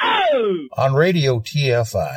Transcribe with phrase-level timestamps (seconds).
[0.00, 0.68] Oh!
[0.76, 2.16] on Radio TFI.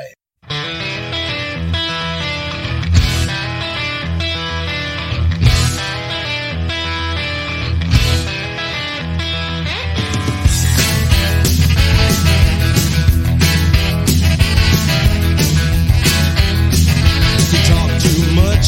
[17.52, 18.68] You talk too much.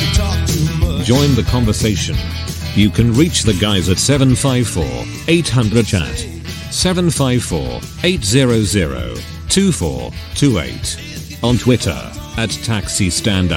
[0.00, 1.06] You talk too much.
[1.06, 2.16] Join the conversation.
[2.74, 4.84] You can reach the guys at 754
[5.28, 6.26] 800 chat,
[6.70, 13.50] 754 800 2428, on Twitter at Taxi Stand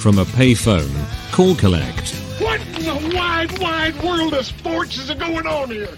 [0.00, 0.92] From a payphone,
[1.32, 2.14] call collect.
[2.38, 5.96] What in the wide, wide world of sports is going on here?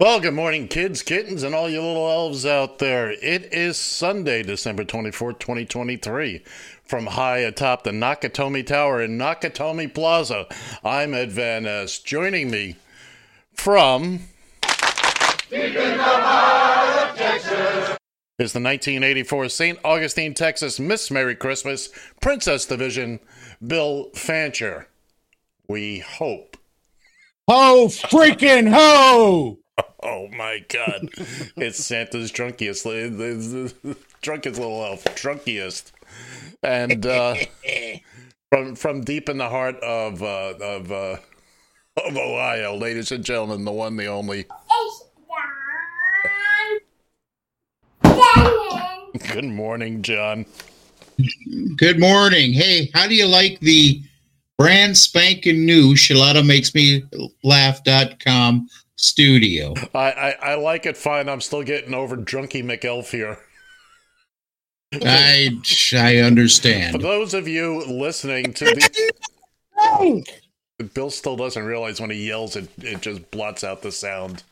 [0.00, 3.10] Well, good morning, kids, kittens, and all you little elves out there.
[3.10, 6.44] It is Sunday, December 24th, 2023.
[6.84, 10.46] From high atop the Nakatomi Tower in Nakatomi Plaza,
[10.84, 11.98] I'm Ed Van Ness.
[11.98, 12.76] Joining me
[13.54, 14.20] from.
[15.50, 15.72] Is
[18.52, 19.80] the 1984 St.
[19.82, 21.88] Augustine, Texas Miss Merry Christmas
[22.20, 23.18] Princess Division,
[23.66, 24.86] Bill Fancher.
[25.66, 26.56] We hope.
[27.48, 29.58] Ho freaking ho!
[30.00, 31.08] Oh my god.
[31.56, 35.04] it's Santa's drunkiest li- the, the, drunkest little elf.
[35.04, 35.92] Drunkiest.
[36.62, 37.34] And uh
[38.50, 41.16] from from deep in the heart of uh of uh
[41.96, 44.46] of Ohio, ladies and gentlemen, the one, the only.
[49.32, 50.46] Good morning, John.
[51.76, 52.52] Good morning.
[52.52, 54.00] Hey, how do you like the
[54.56, 57.04] brand spanking new Shalata makes me
[57.42, 59.74] laugh.com studio?
[59.94, 61.28] I, I, I like it fine.
[61.28, 63.38] I'm still getting over drunky McElf here.
[64.92, 65.50] I
[65.92, 67.00] I For understand.
[67.00, 68.64] those of you listening to
[70.78, 74.42] the Bill still doesn't realize when he yells it it just blots out the sound.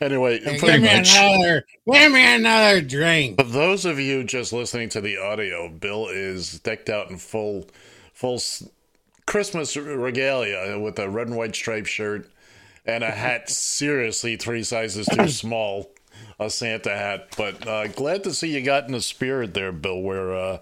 [0.00, 1.16] Anyway, for, Pretty much.
[1.16, 3.38] another, give me another drink.
[3.40, 7.66] for those of you just listening to the audio, Bill is decked out in full
[8.12, 8.40] full
[9.26, 12.28] Christmas regalia with a red and white striped shirt
[12.90, 15.90] and a hat seriously three sizes too small,
[16.38, 17.34] a Santa hat.
[17.36, 20.00] But uh, glad to see you got in the spirit there, Bill.
[20.00, 20.58] We're uh,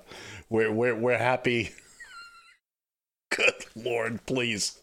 [0.49, 1.71] we're we're we're happy.
[3.31, 4.81] Good Lord, please,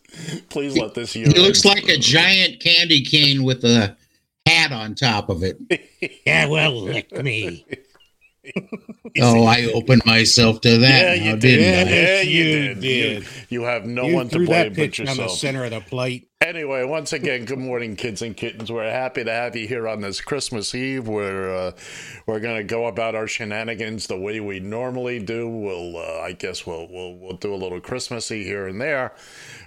[0.50, 1.28] please let this year.
[1.28, 1.76] It looks end.
[1.76, 3.98] like a giant candy cane with a
[4.46, 5.60] hat on top of it.
[6.28, 7.66] Yeah, well, lick me.
[9.22, 11.88] Oh, I opened myself to that Yeah, now, you didn't did.
[11.88, 11.92] I?
[11.92, 12.80] Yeah, you you did.
[12.82, 13.24] did.
[13.24, 15.64] You, you have no you one to threw blame that but pitch down the center
[15.64, 16.30] of the plate.
[16.42, 18.72] Anyway, once again, good morning, kids and kittens.
[18.72, 21.08] We're happy to have you here on this Christmas Eve.
[21.08, 21.72] We're uh,
[22.28, 25.48] we're gonna go about our shenanigans the way we normally do.
[25.48, 29.14] We'll, uh, I guess, we'll we'll we'll do a little Christmassy here and there.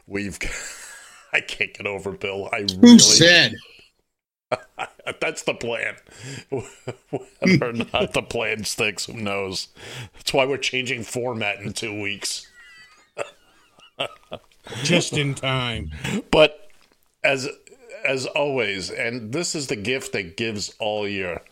[0.06, 0.38] We've,
[1.32, 2.48] I can't get over Bill.
[2.52, 3.54] I Who said?
[5.20, 5.96] that's the plan.
[6.50, 9.68] Whether or not the plan sticks, who knows?
[10.14, 12.50] That's why we're changing format in two weeks.
[14.82, 15.90] Just in time.
[16.30, 16.70] But
[17.24, 17.48] as
[18.06, 21.42] as always, and this is the gift that gives all year,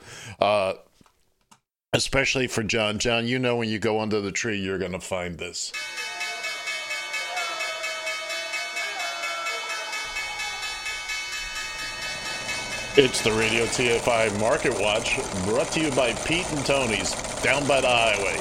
[0.41, 0.75] uh,
[1.93, 2.99] especially for John.
[2.99, 5.73] John, you know when you go under the tree, you're going to find this.
[12.99, 17.13] It's the Radio TFI Market Watch, brought to you by Pete and Tony's,
[17.43, 18.39] down by the highway.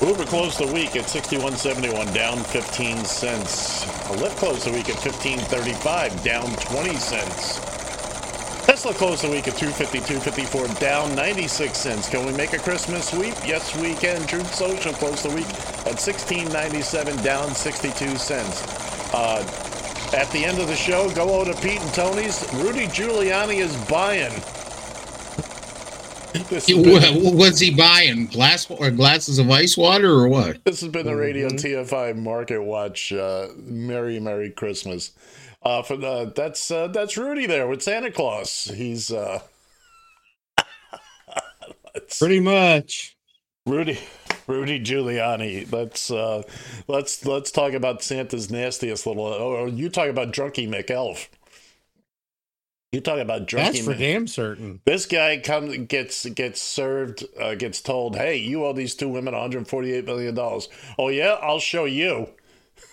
[0.00, 3.84] Uber closed the week at 61.71, down 15 cents.
[4.16, 7.60] Lyft closed the week at 15.35, down 20 cents.
[8.64, 12.08] Tesla closed the week at 252.54, down 96 cents.
[12.08, 13.34] Can we make a Christmas sweep?
[13.46, 14.26] Yes, we can.
[14.26, 15.50] Truth Social closed the week
[15.84, 18.62] at 16.97, down 62 cents.
[19.12, 19.44] Uh,
[20.14, 22.46] at the end of the show, go over to Pete and Tony's.
[22.54, 24.32] Rudy Giuliani is buying.
[26.50, 28.26] This been- What was he buying?
[28.26, 30.64] Glass or glasses of ice water or what?
[30.64, 33.12] This has been the Radio TFI Market Watch.
[33.12, 35.12] Uh, Merry Merry Christmas.
[35.62, 38.64] Uh, for the, that's uh, that's Rudy there with Santa Claus.
[38.74, 39.40] He's uh,
[42.18, 43.16] Pretty much.
[43.66, 43.98] Rudy.
[44.46, 45.70] Rudy Giuliani.
[45.70, 46.42] Let's uh,
[46.88, 49.24] let's let's talk about Santa's nastiest little.
[49.24, 51.28] Or you talk about Drunky McElf.
[52.92, 53.72] You talk about Drunky.
[53.72, 54.80] That's for Mc- damn certain.
[54.84, 59.34] This guy comes gets gets served uh, gets told, "Hey, you owe these two women
[59.34, 60.68] 148 million dollars."
[60.98, 62.28] Oh yeah, I'll show you.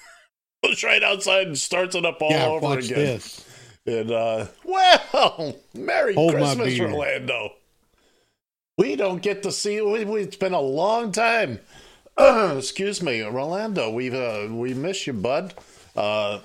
[0.63, 2.97] Goes right outside and starts it up all yeah, over again.
[2.97, 3.45] this.
[3.85, 6.79] And uh, well, Merry Hold Christmas.
[6.79, 7.51] Orlando.
[8.81, 9.79] We don't get to see.
[9.79, 11.59] We, it's been a long time.
[12.17, 13.91] excuse me, Rolando.
[13.91, 15.53] We've uh, we miss you, bud.
[15.95, 16.39] Uh,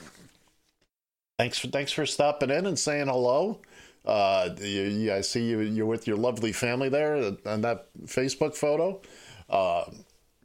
[1.39, 3.63] thanks for thanks for stopping in and saying hello.
[4.05, 5.61] Uh, you, you, I see you.
[5.61, 7.17] You're with your lovely family there
[7.47, 9.01] on that Facebook photo.
[9.49, 9.85] Uh,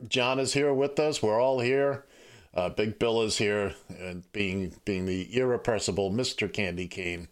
[0.07, 1.21] John is here with us.
[1.21, 2.05] We're all here.
[2.53, 7.27] Uh, Big Bill is here, and being being the irrepressible Mister Candy Cane.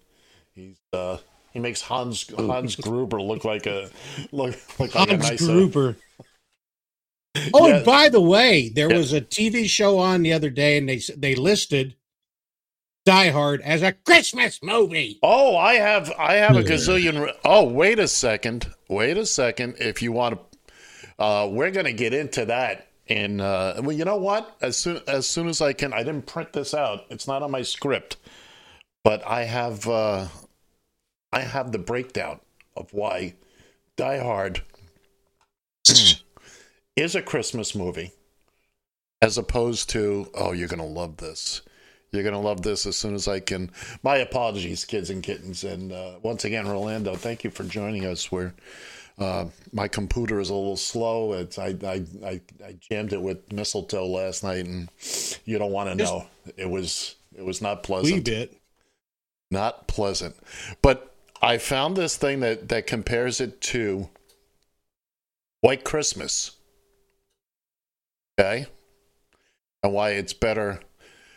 [0.54, 1.20] He's uh,
[1.52, 3.90] he makes Hans Hans Gruber look like a
[4.32, 5.42] look, look like a Hans nice.
[5.44, 5.98] uh, Gruber.
[7.54, 7.76] Oh, Yeah.
[7.78, 8.98] and by the way, there Yeah.
[8.98, 11.96] was a TV show on the other day, and they s- they listed
[13.06, 15.20] Die Hard as a Christmas movie.
[15.24, 17.24] Oh, I have I have a gazillion.
[17.26, 18.68] re- Oh, wait a second.
[18.88, 19.76] Wait a second.
[19.80, 20.38] If you want
[21.18, 22.88] to, uh, we're going to get into that.
[23.08, 24.56] And uh, well, you know what?
[24.62, 27.06] As soon as soon as I can, I didn't print this out.
[27.10, 28.18] It's not on my script,
[29.04, 30.28] but I have uh,
[31.32, 32.40] I have the breakdown
[32.76, 33.36] of why
[33.98, 34.62] Die Hard
[36.96, 38.12] is a Christmas movie,
[39.22, 41.62] as opposed to oh, you're going to love this.
[42.12, 43.70] You're going to love this as soon as I can.
[44.02, 45.64] My apologies, kids and kittens.
[45.64, 48.32] And uh, once again, Rolando, thank you for joining us.
[48.32, 48.52] We're,
[49.20, 51.34] uh, my computer is a little slow.
[51.34, 54.90] It's I, I, I, I jammed it with mistletoe last night, and
[55.46, 56.26] you don't want to know.
[56.58, 58.26] It was it was not Wee pleasant.
[58.26, 58.58] bit.
[59.52, 60.36] Not pleasant.
[60.82, 61.09] But
[61.42, 64.10] I found this thing that, that compares it to
[65.62, 66.52] White Christmas.
[68.40, 68.68] Okay?
[69.84, 70.82] And why it's better.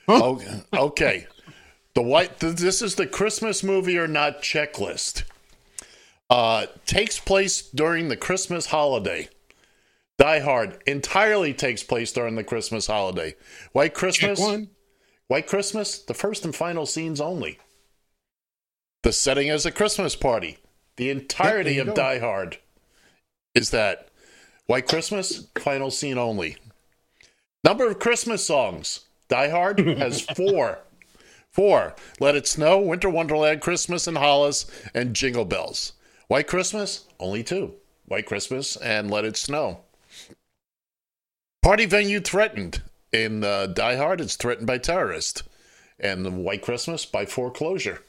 [0.09, 0.21] Huh?
[0.23, 1.27] Oh, okay.
[1.95, 5.25] The white th- this is the Christmas movie or not checklist.
[6.31, 9.29] Uh takes place during the Christmas holiday.
[10.19, 13.35] Die Hard entirely takes place during the Christmas holiday.
[13.73, 14.41] White Christmas.
[15.29, 17.59] White Christmas, the first and final scenes only.
[19.03, 20.59] The setting is a Christmas party.
[20.97, 22.59] The entirety Yep, of you Die Hard
[23.55, 24.09] is that
[24.67, 26.57] White Christmas, final scene only.
[27.65, 29.01] Number of Christmas songs.
[29.29, 30.79] Die Hard has four.
[31.51, 31.97] Four.
[32.21, 35.95] Let It Snow, Winter Wonderland, Christmas in Hollis, and Jingle Bells.
[36.29, 37.75] White Christmas, only two.
[38.07, 39.81] White Christmas and Let It Snow.
[41.63, 42.83] Party venue threatened.
[43.13, 45.43] In uh, Die Hard, it's threatened by terrorist.
[45.99, 48.03] And White Christmas by foreclosure.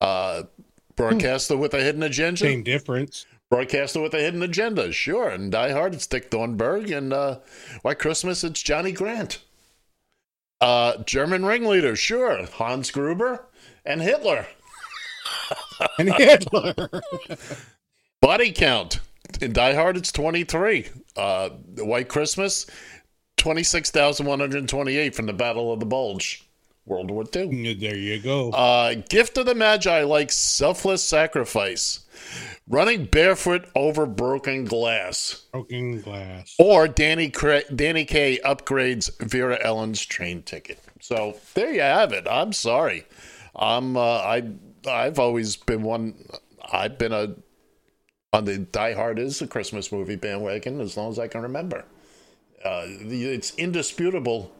[0.00, 0.44] Uh,
[0.96, 2.40] broadcaster with a hidden agenda.
[2.40, 3.26] Same difference.
[3.50, 5.28] Broadcaster with a hidden agenda, sure.
[5.28, 6.90] And Die Hard, it's Dick Thornburg.
[6.90, 7.38] And uh,
[7.82, 9.42] White Christmas, it's Johnny Grant.
[10.60, 12.46] Uh, German ringleader, sure.
[12.46, 13.46] Hans Gruber
[13.84, 14.46] and Hitler.
[15.98, 16.74] And Hitler.
[18.22, 19.00] Body count.
[19.40, 20.88] In Die Hard, it's 23.
[21.16, 22.66] Uh, the White Christmas,
[23.36, 26.43] 26,128 from the Battle of the Bulge,
[26.86, 27.74] World War II.
[27.74, 28.50] there you go.
[28.50, 32.00] Uh, Gift of the Magi, like selfless sacrifice.
[32.68, 35.44] Running barefoot over broken glass.
[35.52, 36.54] Broken glass.
[36.58, 40.78] Or Danny Cra- Danny Kaye upgrades Vera Ellen's train ticket.
[41.00, 42.26] So there you have it.
[42.30, 43.06] I'm sorry.
[43.56, 44.42] I'm uh, I
[44.88, 46.14] I've always been one.
[46.72, 47.34] I've been a
[48.32, 51.84] on the Die Hard is a Christmas movie bandwagon as long as I can remember.
[52.64, 54.50] Uh, the- it's indisputable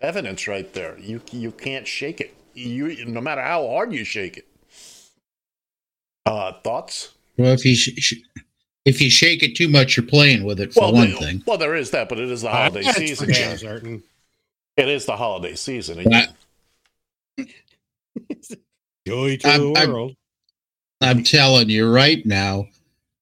[0.00, 0.98] evidence right there.
[0.98, 2.34] You you can't shake it.
[2.54, 4.46] You no matter how hard you shake it.
[6.26, 7.12] Uh, thoughts?
[7.36, 8.14] Well, if you sh- sh-
[8.84, 11.42] if you shake it too much, you're playing with it for Well, one the- thing.
[11.46, 13.26] well, there is that, but it is the holiday That's season.
[13.32, 14.02] for certain.
[14.76, 16.00] It is the holiday season.
[16.00, 16.28] and I-
[19.06, 20.16] Joy to I'm- the I'm- world.
[21.02, 22.66] I'm telling you right now,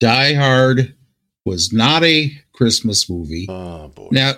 [0.00, 0.96] Die Hard
[1.44, 3.46] was not a Christmas movie.
[3.48, 4.08] oh boy.
[4.10, 4.32] Now,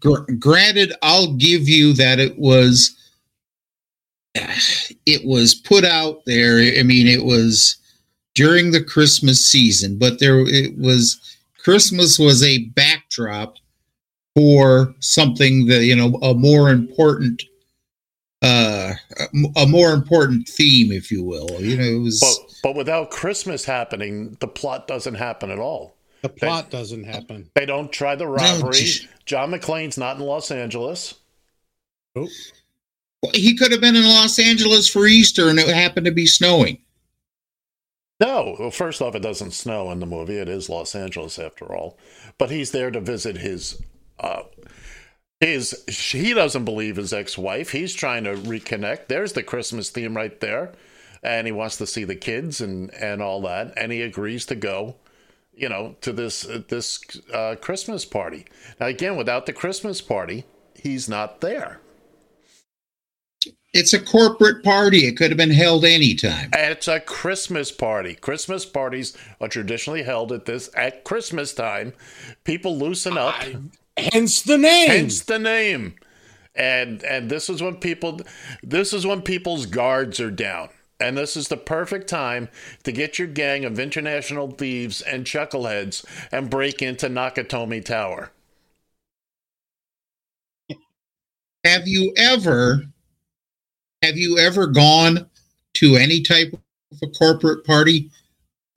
[0.00, 2.96] gr- granted, I'll give you that it was
[4.34, 6.58] it was put out there.
[6.78, 7.76] I mean, it was
[8.34, 11.18] during the Christmas season, but there it was
[11.58, 13.56] Christmas was a backdrop
[14.36, 17.42] for something that you know a more important
[18.42, 18.92] uh
[19.56, 23.64] a- more important theme if you will you know it was But but without Christmas
[23.64, 25.95] happening, the plot doesn't happen at all.
[26.34, 27.50] The plot doesn't happen.
[27.54, 28.72] They don't try the robbery.
[28.72, 29.08] geez.
[29.24, 31.14] John McClane's not in Los Angeles.
[32.16, 32.28] Oh,
[33.34, 36.78] he could have been in Los Angeles for Easter and it happened to be snowing
[38.20, 40.36] No, well, first off, it doesn't snow in the movie.
[40.38, 41.98] It is Los Angeles after all.
[42.38, 43.82] But he's there to visit his.
[44.18, 44.42] Uh,
[45.40, 47.70] his he doesn't believe his ex-wife.
[47.70, 49.08] He's trying to reconnect.
[49.08, 50.72] There's the Christmas theme right there,
[51.22, 53.74] and he wants to see the kids and and all that.
[53.76, 54.96] And he agrees to go,
[55.56, 57.00] you know, to this this
[57.32, 58.44] uh, Christmas party.
[58.78, 60.44] Now again, without the Christmas party,
[60.74, 61.80] he's not there.
[63.72, 65.06] It's a corporate party.
[65.06, 66.50] It could have been held anytime.
[66.52, 68.14] And it's a Christmas party.
[68.14, 71.92] Christmas parties are traditionally held at this at Christmas time.
[72.44, 73.34] People loosen up.
[73.96, 74.88] Hence the name.
[74.88, 75.94] Hence the name.
[76.54, 78.20] And and this is when people
[78.62, 80.70] this is when people's guards are down.
[80.98, 82.48] And this is the perfect time
[82.84, 88.30] to get your gang of international thieves and chuckleheads and break into Nakatomi Tower.
[91.64, 92.84] Have you ever
[94.02, 95.28] have you ever gone
[95.74, 96.52] to any type
[96.92, 98.10] of a corporate party?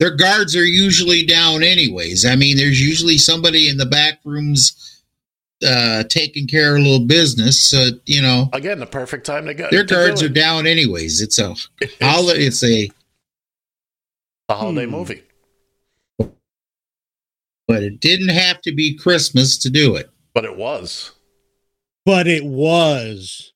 [0.00, 2.24] Their guards are usually down anyways.
[2.26, 4.89] I mean, there's usually somebody in the back rooms
[5.66, 7.68] uh taking care of a little business.
[7.68, 9.68] So, you know, Again, the perfect time to go.
[9.70, 11.20] their to do are down anyways.
[11.20, 12.90] It's a It's holiday it's a
[14.48, 14.90] a holiday Hmm.
[14.92, 15.22] movie.
[17.68, 20.10] but it didn't have to be Christmas to do it.
[20.34, 21.12] But it was.
[22.04, 23.52] but it was.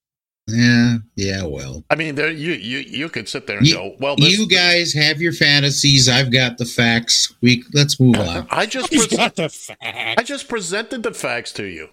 [0.46, 1.84] Yeah, yeah, well.
[1.88, 4.46] I mean, there you you you could sit there and You- go, well, this, you
[4.46, 6.06] guys have your fantasies.
[6.08, 7.32] I've got the facts.
[7.40, 8.46] We let's move on.
[8.50, 9.80] I just He's pres- got the facts.
[9.80, 11.88] I just presented the facts to you.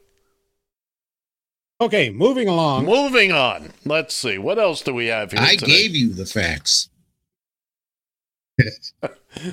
[1.79, 2.85] Okay, moving along.
[2.85, 3.71] Moving on.
[3.85, 4.37] Let's see.
[4.37, 5.41] What else do we have here?
[5.41, 5.71] I today?
[5.83, 6.89] gave you the facts.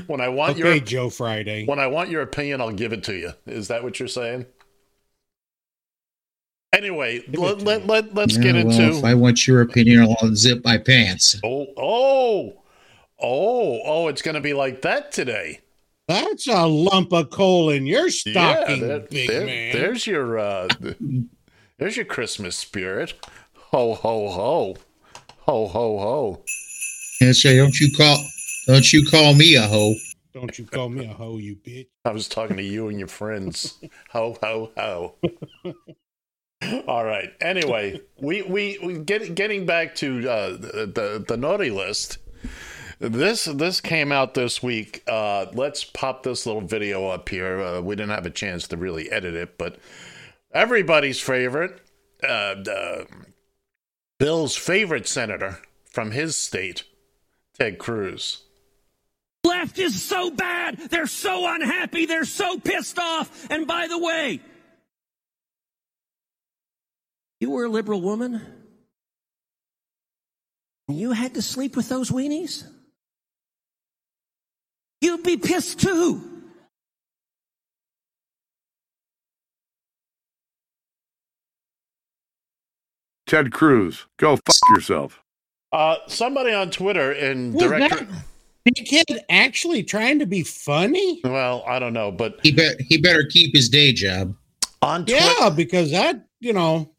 [0.08, 1.64] when I want Okay, your Joe Friday.
[1.66, 3.32] when I want your opinion, I'll give it to you.
[3.46, 4.46] Is that what you're saying?
[6.72, 10.16] Anyway, let, let, let, let's Yeah, get well, into If I want your opinion, I'll
[10.16, 11.40] unzip my pants.
[11.42, 12.62] oh oh
[13.20, 14.08] oh oh.
[14.08, 15.60] It's going to be like that today.
[16.08, 19.72] That's a lump of coal in your stocking, there- big there- man.
[19.72, 20.68] There's your uh,
[21.78, 23.14] there's your Christmas spirit.
[23.72, 24.76] Ho ho ho,
[25.40, 26.44] ho ho ho.
[27.20, 28.18] And say, don't you call,
[28.66, 29.94] don't you call me a hoe?
[30.34, 31.88] Don't you call me a hoe, you bitch.
[32.04, 33.78] I was talking to you and your friends.
[34.10, 35.14] ho ho ho.
[36.88, 37.30] All right.
[37.40, 42.18] Anyway, we we, we get getting back to uh, the, the naughty list.
[43.00, 45.02] This this came out this week.
[45.06, 47.60] Uh, let's pop this little video up here.
[47.60, 49.78] Uh, we didn't have a chance to really edit it, but
[50.52, 51.80] everybody's favorite,
[52.24, 53.04] uh, uh,
[54.18, 56.84] Bill's favorite senator from his state,
[57.56, 58.42] Ted Cruz.
[59.44, 60.76] Left is so bad.
[60.90, 62.06] They're so unhappy.
[62.06, 63.48] They're so pissed off.
[63.48, 64.40] And by the way,
[67.40, 68.40] you were a liberal woman.
[70.88, 72.64] You had to sleep with those weenies.
[75.00, 76.22] You'd be pissed too.
[83.26, 85.22] Ted Cruz, go fuck yourself.
[85.72, 88.04] Uh, somebody on Twitter in Was director.
[88.06, 88.08] that
[88.64, 91.20] big kid actually trying to be funny?
[91.24, 94.34] Well, I don't know, but He bet he better keep his day job.
[94.80, 96.90] on Twitter, Yeah, because that, you know,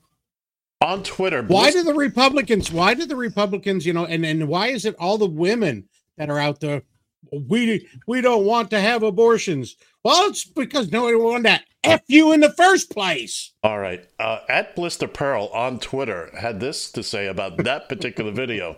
[0.81, 4.67] on Twitter, why do the Republicans, why do the Republicans, you know, and, and why
[4.67, 6.83] is it all the women that are out there?
[7.31, 9.75] We we don't want to have abortions.
[10.03, 13.51] Well, it's because nobody wanted to F you in the first place.
[13.61, 14.07] All right.
[14.17, 18.77] Uh, at Blister Pearl on Twitter had this to say about that particular video.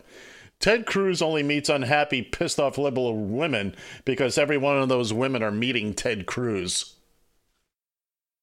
[0.59, 5.41] Ted Cruz only meets unhappy, pissed off liberal women because every one of those women
[5.41, 6.95] are meeting Ted Cruz.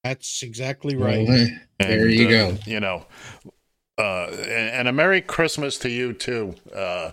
[0.03, 1.27] That's exactly right.
[1.27, 1.47] eh,
[1.79, 2.57] there And, you uh, go.
[2.65, 3.05] You know,
[3.97, 7.11] uh, and, and a Merry Christmas to you too, uh,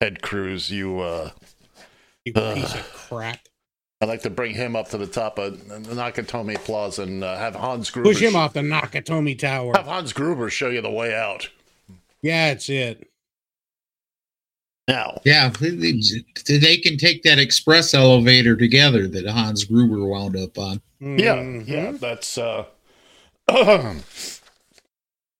[0.00, 0.70] Ted Cruz.
[0.70, 1.30] You, uh,
[2.24, 3.40] You piece of crap.
[4.00, 7.36] I'd like to bring him up to the top of the Nakatomi Plaza and uh,
[7.36, 9.74] have Hans Gruber Push him off the Nakatomi Tower.
[9.76, 11.48] have Hans Gruber show you the way out.
[12.20, 13.11] Yeah, that's it.
[14.88, 20.36] Now, Yeah, they- they they can take that express elevator together that Hans Gruber wound
[20.36, 20.80] up on.
[21.00, 21.68] Yeah, Mhm.
[21.68, 22.64] yeah, that's uh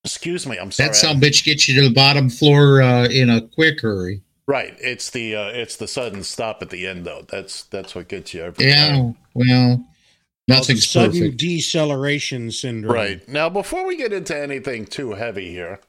[0.04, 0.88] excuse me, I'm sorry.
[0.88, 4.22] That some bitch gets you to the bottom floor uh, in a quick hurry.
[4.46, 7.24] right, it's the uh it's the sudden stop at the end though.
[7.28, 9.16] That's that's what gets you every Yeah, time.
[9.34, 9.86] well,
[10.48, 11.36] nothing's Sudden perfect.
[11.38, 12.92] deceleration syndrome.
[12.94, 13.28] Right.
[13.28, 15.80] Now before we get into anything too heavy here,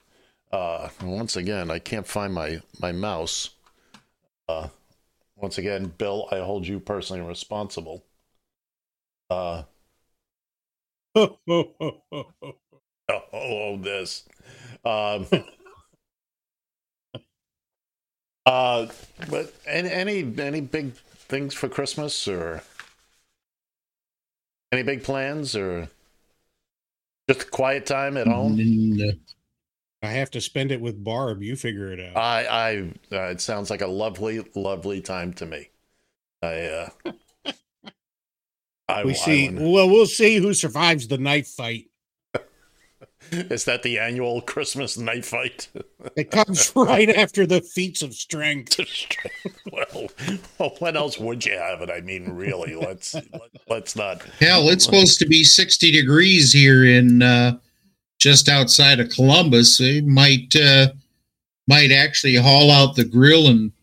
[0.54, 3.50] uh once again, I can't find my my mouse.
[4.48, 4.70] Uh
[5.36, 8.04] once again, Bill, I hold you personally responsible.
[9.30, 9.64] Uh
[11.16, 11.38] oh,
[13.34, 14.24] oh this.
[14.86, 15.28] Um,
[18.46, 18.88] uh,
[19.30, 22.64] but any any any big things for Christmas or
[24.72, 25.90] any big plans or
[27.30, 28.66] just quiet time at home?
[30.04, 31.42] And, I have to spend it with Barb.
[31.42, 32.18] You figure it out.
[32.18, 32.78] I I
[33.16, 35.70] uh, it sounds like a lovely lovely time to me.
[36.42, 36.90] I uh
[38.90, 39.46] I, we see.
[39.48, 41.86] wanna- Well, we'll see who survives the knife fight.
[43.32, 45.70] Is that the annual Christmas night fight?
[46.18, 48.78] It comes right after the feats of strength.
[49.72, 50.08] well,
[50.60, 51.90] well, when else would you have it?
[51.90, 53.24] I mean, really, let's let,
[53.70, 54.22] let's not.
[54.42, 57.58] hell, it's supposed to be 60 degrees here in uh,
[58.24, 59.78] just outside of Columbus.
[59.78, 60.94] They might uh,
[61.68, 63.74] might actually haul out the grill and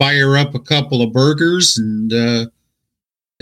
[0.00, 2.46] fire up a couple of burgers and uh,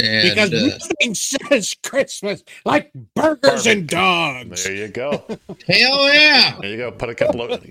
[0.02, 4.64] and because uh, nothing says Christmas like burgers and dogs.
[4.64, 5.10] There you go.
[5.68, 6.90] hell yeah, There you go.
[6.90, 7.64] Put a couple of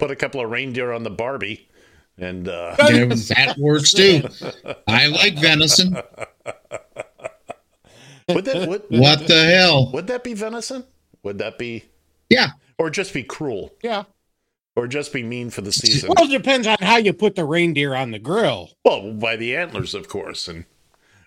[0.00, 1.68] put a couple of reindeer on the Barbie,
[2.18, 4.24] and uh, Yeah, that works too.
[4.88, 5.94] I like venison.
[8.28, 9.92] would that would, What the hell?
[9.92, 10.82] would that be venison?
[11.22, 11.84] Would that be
[12.30, 14.04] Yeah, or just be cruel Yeah.
[14.74, 16.10] or just be mean for the season?
[16.14, 18.70] Well, it depends on how you put the reindeer on the grill.
[18.84, 20.64] Well, by the antlers, of course, and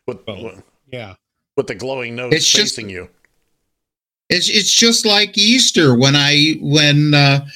[0.05, 0.61] with Oh.
[0.91, 1.15] Yeah.
[1.55, 3.09] with the glowing nose It's just- facing you.
[4.29, 7.47] it's it's just like Easter when I when uh,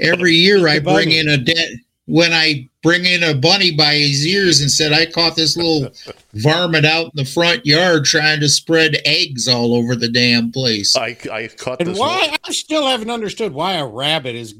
[0.00, 4.24] every year I bring in a dead when I bring in a bunny by his
[4.26, 5.90] ears and said I caught this little
[6.34, 10.94] varmint out in the front yard trying to spread eggs all over the damn place.
[10.96, 11.98] I I caught And this.
[11.98, 12.36] why?
[12.44, 14.54] I still haven't understood why a rabbit is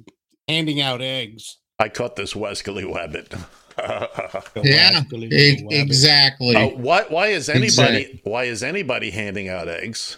[0.48, 1.58] handing out eggs.
[1.78, 3.38] I caught this Wesley Wabbit.
[4.64, 5.64] yeah, e- rabbit.
[5.70, 6.56] exactly.
[6.56, 7.66] Uh, why why is anybody
[8.02, 8.20] Exactly.
[8.24, 10.16] why is anybody handing out eggs?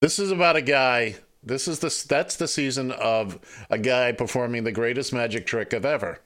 [0.00, 1.16] This is about a guy.
[1.42, 3.38] This is the that's the season of
[3.70, 6.20] a guy performing the greatest magic trick of ever.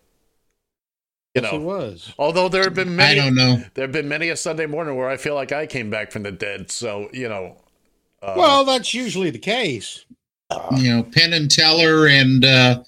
[1.34, 2.12] You Yes, it was.
[2.16, 3.62] although there have been many, I don't know.
[3.74, 6.22] there have been many a Sunday morning where I feel like I came back from
[6.22, 6.70] the dead.
[6.70, 7.56] So you know,
[8.22, 10.04] uh, well, that's usually the case.
[10.76, 12.84] You know, Penn and Teller and uh,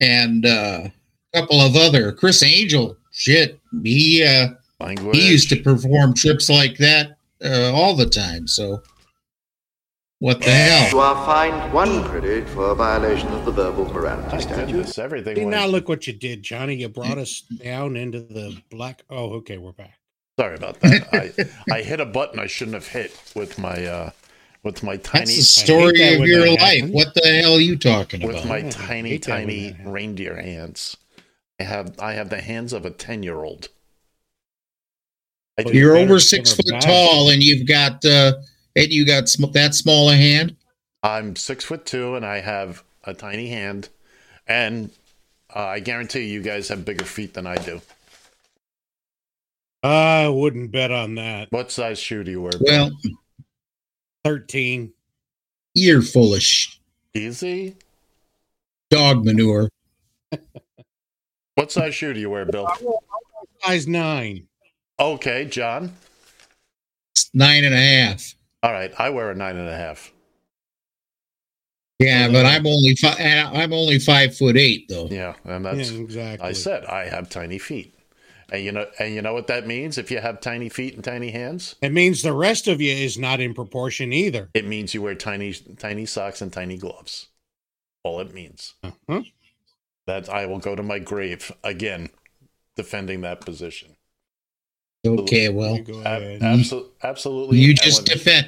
[0.00, 0.88] and uh,
[1.32, 2.96] a couple of other Criss Angel.
[3.12, 5.16] Shit, he uh, language.
[5.16, 8.46] he used to perform trips like that uh, all the time.
[8.46, 8.82] So,
[10.20, 10.90] what the hell?
[10.90, 14.66] You are fined one credit for a violation of the verbal morality My statute.
[14.66, 15.34] goodness, everything.
[15.36, 16.76] See, went- now look what you did, Johnny.
[16.76, 19.02] You brought us down into the black.
[19.10, 19.98] Oh, okay, we're back.
[20.38, 21.08] Sorry about that.
[21.70, 24.10] I I hit a button I shouldn't have hit with my uh
[24.62, 26.58] with my tiny That's the story of your life.
[26.60, 26.92] happens.
[26.92, 28.42] What the hell are you talking with about?
[28.44, 30.96] With my tiny hate that when tiny reindeer hands.
[31.58, 33.68] I have I have the hands of a ten year old.
[35.58, 35.78] I Well, do.
[35.78, 36.82] You're over six foot back.
[36.82, 38.34] tall, and you've got uh,
[38.76, 40.56] and you got sm- that small a hand.
[41.02, 43.88] I'm six foot two and I have a tiny hand,
[44.46, 44.90] and
[45.54, 47.80] uh, I guarantee you guys have bigger feet than I do.
[49.82, 51.50] I wouldn't bet on that.
[51.50, 52.52] What size shoe do you wear?
[52.60, 52.90] Well,
[54.24, 54.92] Thirteen.
[55.74, 56.76] you're full of sh-
[57.14, 57.76] Easy.
[58.90, 59.70] dog manure.
[61.56, 62.66] What size shoe do you wear, Bill?
[62.66, 64.46] I w I wear size nine.
[64.98, 65.92] Okay, John.
[67.14, 68.34] It's nine and a half.
[68.62, 70.12] All right, I wear a nine and a half.
[71.98, 75.08] Yeah, but I'm only fi- I'm only five foot eight though.
[75.10, 76.48] Yeah, and Yeah, that's exactly.
[76.48, 77.94] I said I have tiny feet.
[78.50, 81.04] And you know and you know what that means if you have tiny feet and
[81.04, 81.76] tiny hands?
[81.82, 84.48] It means the rest of you is not in proportion either.
[84.54, 87.28] It means you wear tiny tiny socks and tiny gloves.
[88.02, 88.74] All it means.
[88.82, 89.22] Uh-huh.
[90.06, 92.08] That I will go to my grave again
[92.76, 93.96] defending that position.
[95.06, 96.64] Okay, well, You Ab- ahead.
[97.02, 97.58] absolutely.
[97.58, 98.46] you just when- defend.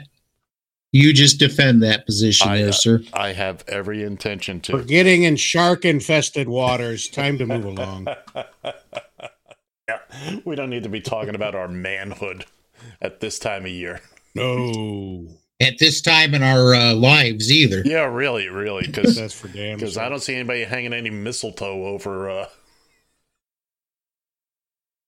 [0.95, 3.01] You just defend that position I, there, uh, sir.
[3.15, 4.75] I have every intention to.
[4.75, 7.09] We're getting in shark infested waters.
[7.09, 8.09] Time to move along.
[9.89, 9.99] yeah,
[10.45, 12.45] we don't need to be talking about our manhood
[13.01, 14.03] at this time of year.
[14.35, 15.29] No.
[15.63, 17.81] At this time in our uh, lives, either.
[17.87, 19.97] Yeah, really, really, because That's for damn because.
[19.97, 22.29] I don't see anybody hanging any mistletoe over.
[22.29, 22.49] Uh,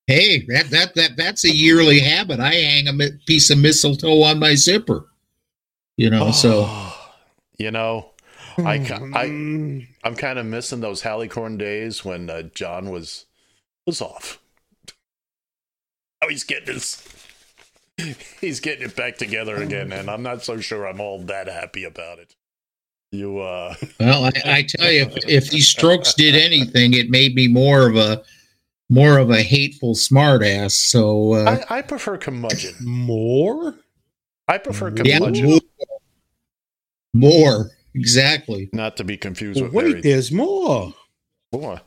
[0.07, 2.39] Hey, that that that that's a yearly habit.
[2.41, 2.93] I hang a
[3.27, 5.07] piece of mistletoe on my zipper.
[5.97, 6.69] You know, so
[7.59, 8.11] you know,
[8.59, 8.75] I
[9.15, 9.27] I
[9.75, 13.25] Mm, I'm kind of missing those Hallicorn days when uh, John was
[13.87, 14.41] was off.
[16.23, 17.03] Now he's getting his
[18.41, 21.85] he's getting it back together again, and I'm not so sure I'm all that happy
[21.85, 22.35] about it.
[23.11, 27.35] You uh well, I, I tell you, if, if these strokes did anything, it made
[27.35, 28.23] me more of a
[28.89, 30.73] more of a hateful smartass.
[30.73, 32.75] So uh, I, I prefer curmudgeon.
[32.81, 33.75] more?
[34.47, 35.61] I prefer yeah, curmudgeon, more,
[37.15, 38.69] more exactly.
[38.73, 40.01] not to be confused with Wait, Mary.
[40.01, 40.93] there's more.
[41.51, 41.81] Boy.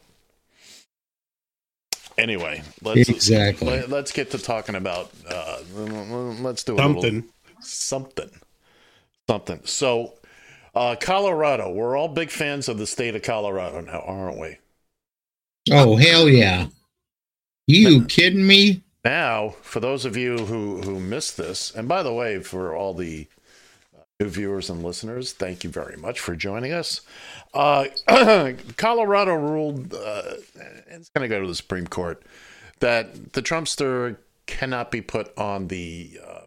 [2.17, 3.67] Anyway, let's Exactly.
[3.67, 5.11] Let, us get to talking about.
[5.29, 7.15] Uh, let's do a Something.
[7.15, 7.29] little
[7.59, 8.31] something,
[9.29, 9.61] something.
[9.65, 10.13] So,
[10.73, 11.71] uh, Colorado.
[11.71, 14.57] We're all big fans of the state of Colorado now, aren't we?
[15.69, 16.67] Oh hell yeah!
[17.67, 18.81] You kidding me?
[19.03, 22.93] Now, for those of you who who missed this, and by the way, for all
[22.93, 23.27] the
[23.95, 27.01] uh, new viewers and listeners, thank you very much for joining us.
[27.53, 27.87] Uh,
[28.77, 30.23] Colorado ruled, uh,
[30.59, 32.23] and it's going to go to the Supreme Court,
[32.79, 36.41] that the Trumpster cannot be put on the uh,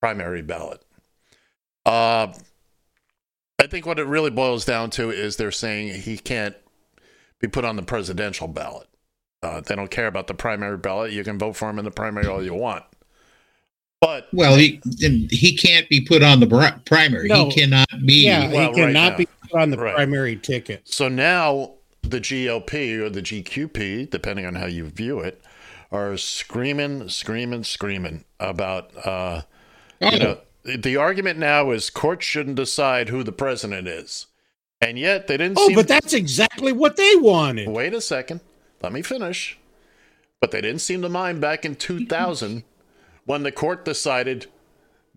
[0.00, 0.82] primary ballot.
[1.84, 2.32] Uh,
[3.58, 6.56] I think what it really boils down to is they're saying he can't
[7.40, 8.88] be put on the presidential ballot.
[9.42, 11.12] Uh, they don't care about the primary ballot.
[11.12, 12.84] You can vote for him in the primary all you want.
[14.00, 14.80] But Well, he
[15.30, 17.28] he can't be put on the primary.
[17.28, 17.46] No.
[17.48, 18.24] He cannot be.
[18.26, 19.16] Yeah, Well, he cannot now.
[19.16, 19.94] be put on the Right.
[19.94, 20.82] primary ticket.
[20.84, 25.40] So now the GOP or the GQP, depending on how you view it,
[25.92, 28.90] are screaming, screaming, screaming about.
[29.06, 29.42] Uh,
[30.04, 34.26] Oh, you know, the argument now is courts shouldn't decide who the president is,
[34.80, 35.58] and yet they didn't.
[35.60, 37.68] Oh, seem- but that's exactly what they wanted.
[37.68, 38.40] Wait a second.
[38.82, 39.58] Let me finish.
[40.40, 42.64] But they didn't seem to mind back in 2000
[43.24, 44.46] when the court decided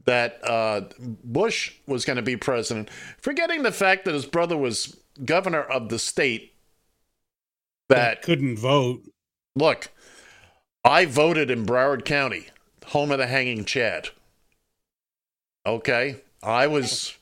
[0.05, 4.97] that uh, Bush was going to be president, forgetting the fact that his brother was
[5.23, 6.53] governor of the state.
[7.89, 9.01] That couldn't vote.
[9.55, 9.89] Look,
[10.83, 12.47] I voted in Broward County,
[12.87, 14.09] home of the hanging Chad.
[15.65, 17.15] Okay, I was.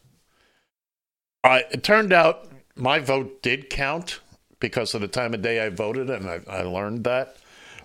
[1.44, 4.20] I it turned out my vote did count
[4.64, 7.36] because of the time of day I voted, and I, I learned that.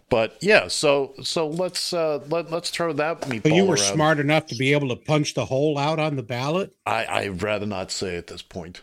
[0.09, 3.43] But yeah, so so let's uh, let let's throw that meatball.
[3.43, 3.95] But you were around.
[3.95, 6.75] smart enough to be able to punch the hole out on the ballot.
[6.87, 8.83] I I'd rather not say at this point.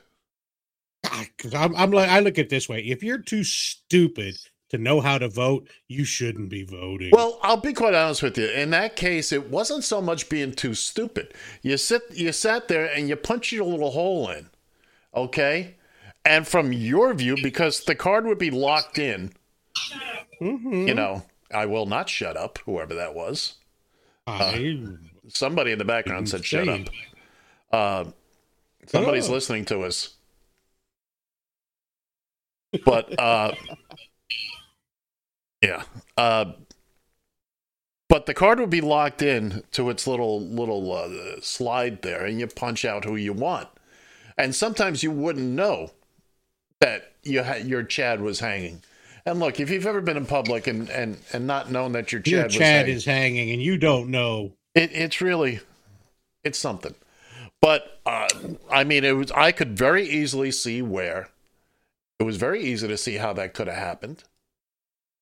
[1.03, 4.35] Because I'm, I'm like, I look at it this way: if you're too stupid
[4.69, 7.11] to know how to vote, you shouldn't be voting.
[7.13, 8.49] Well, I'll be quite honest with you.
[8.49, 11.33] In that case, it wasn't so much being too stupid.
[11.61, 14.49] You sit, you sat there and you punched your little hole in,
[15.15, 15.75] okay.
[16.25, 19.31] And from your view, because the card would be locked in,
[20.41, 20.87] Mhm.
[20.87, 22.57] you know, I will not shut up.
[22.65, 23.55] Whoever that was,
[24.25, 24.77] I,
[25.27, 26.81] somebody in the background said, "Shut up."
[27.71, 28.05] Uh,
[28.87, 29.33] somebody's Oh.
[29.33, 30.15] listening to us.
[32.83, 33.53] But uh,
[35.61, 35.83] yeah,
[36.17, 36.53] uh,
[38.09, 42.39] but the card would be locked in to its little little uh, slide there, and
[42.39, 43.69] you punch out who you want.
[44.37, 45.91] And sometimes you wouldn't know
[46.81, 48.83] that you had your Chad was hanging.
[49.25, 52.21] And look, if you've ever been in public and and and not known that your
[52.21, 54.53] Chad your was Chad hanging, is hanging, and you don't know.
[54.75, 55.59] it, it's really
[56.43, 56.93] it's something
[57.61, 58.27] but uh,
[58.69, 61.29] i mean it was i could very easily see where
[62.19, 64.23] it was very easy to see how that could have happened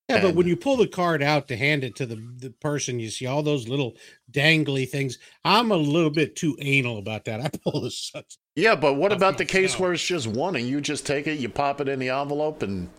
[0.10, 3.00] Yeah, but when you pull the card out to hand it to the, the person,
[3.00, 3.96] you see all those little
[4.30, 5.18] dangly things.
[5.46, 7.40] I'm a little bit too anal about that.
[7.40, 8.38] I pull the such.
[8.56, 11.40] Yeah but what about the case where it's just one and you just take it
[11.40, 12.90] you pop it in the envelope and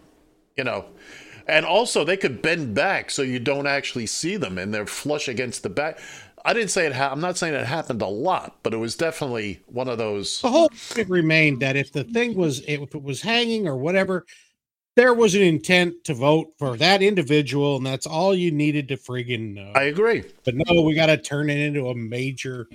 [0.57, 0.85] you know.
[1.47, 5.29] And also they could bend back so you don't actually see them and they're flush
[5.29, 5.99] against the back.
[6.43, 8.97] I didn't say it ha- i'm not saying it happened a lot but it was
[8.97, 13.03] definitely one of those The whole point remained that if the thing was, if it
[13.03, 14.27] was hanging or whatever,
[14.97, 18.97] there was an intent to vote for that individual, and that's all you needed to
[18.97, 19.73] friggin' know.
[19.75, 20.23] i agree.
[20.45, 22.69] But no, we got to turn it into a major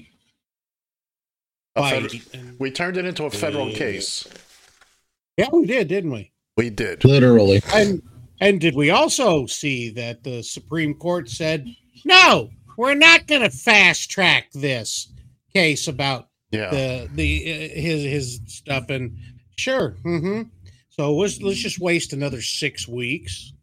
[1.80, 2.26] A fight.
[2.60, 4.28] we turned it into a federal case
[5.39, 6.34] yeah, we did, didn't we?
[6.58, 7.62] we did literally.
[7.74, 8.02] And
[8.42, 11.65] and did we also see that the Supreme Court said
[12.04, 15.13] no, we're not going to fast track this
[15.54, 19.18] case about yeah the the uh, his his stuff and
[19.58, 20.42] sure, mm-hmm.
[20.89, 23.54] So let's let's just waste another six weeks.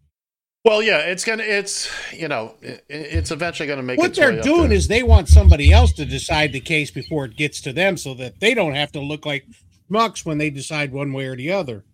[0.66, 4.32] Well, yeah, it's gonna, it's you know, it, it's eventually gonna make What its they're
[4.32, 4.72] way up doing there.
[4.76, 8.14] is they want somebody else to decide the case before it gets to them, so
[8.14, 9.44] that they don't have to look like
[9.88, 11.84] schmucks when they decide one way or the other.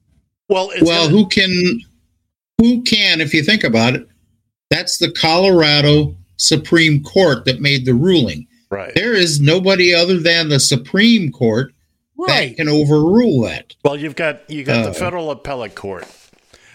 [0.49, 1.81] well, it's well, gonna- who can,
[2.59, 4.07] who can, if you think about it,
[4.71, 8.47] that's the Colorado Supreme Court that made the ruling.
[8.71, 8.95] right.
[8.95, 11.75] There is nobody other than the Supreme Court
[12.17, 12.51] Right.
[12.51, 13.75] that can overrule that.
[13.85, 16.07] Well, you've got you got the Uh, federal appellate court,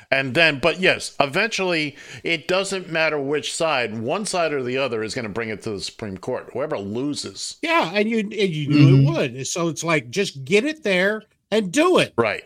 [0.09, 5.03] and then, but yes, eventually, it doesn't matter which side, one side or the other,
[5.03, 6.49] is going to bring it to the Supreme Court.
[6.53, 9.01] Whoever loses, Yeah, and you and you knew Mhm.
[9.01, 9.47] it would.
[9.47, 12.13] So it's like just get it there and do it.
[12.17, 12.43] right?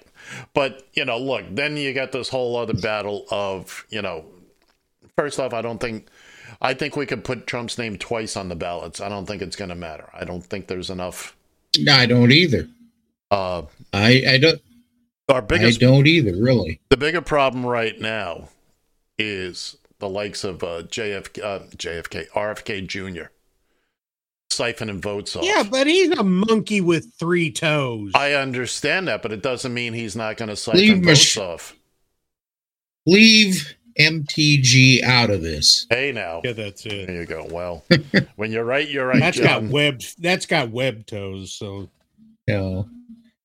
[0.54, 4.26] But you know, look, then you got this whole other battle of you know.
[5.18, 6.08] First off, I don't think.
[6.64, 9.02] I think we could put Trump's name twice on the ballots.
[9.02, 10.10] I don't think it's going to matter.
[10.14, 11.36] I don't think there's enough.
[11.90, 12.68] I don't either.
[13.32, 14.62] Uh, I, I don't.
[15.32, 16.36] Our I don't either.
[16.36, 16.80] Really.
[16.90, 18.50] The bigger problem right now
[19.18, 23.30] is the likes of uh, JFK, uh, JFK, RFK Jr.
[24.52, 25.44] siphoning votes off.
[25.44, 28.12] Yeah, but he's a monkey with three toes.
[28.16, 31.38] I understand that, but it doesn't mean he's not going to Leave siphon votes Mich-
[31.38, 31.76] off.
[33.06, 35.86] Leave MTG out of this.
[35.90, 36.42] Hey, now.
[36.44, 37.08] yeah, that's it.
[37.08, 37.46] There you go.
[37.50, 37.84] Well,
[38.36, 39.20] when you're right, you're right.
[39.20, 39.70] That's got John.
[39.72, 40.22] webbed.
[40.22, 41.54] That's got web toes.
[41.54, 41.90] So
[42.48, 42.84] Yeah.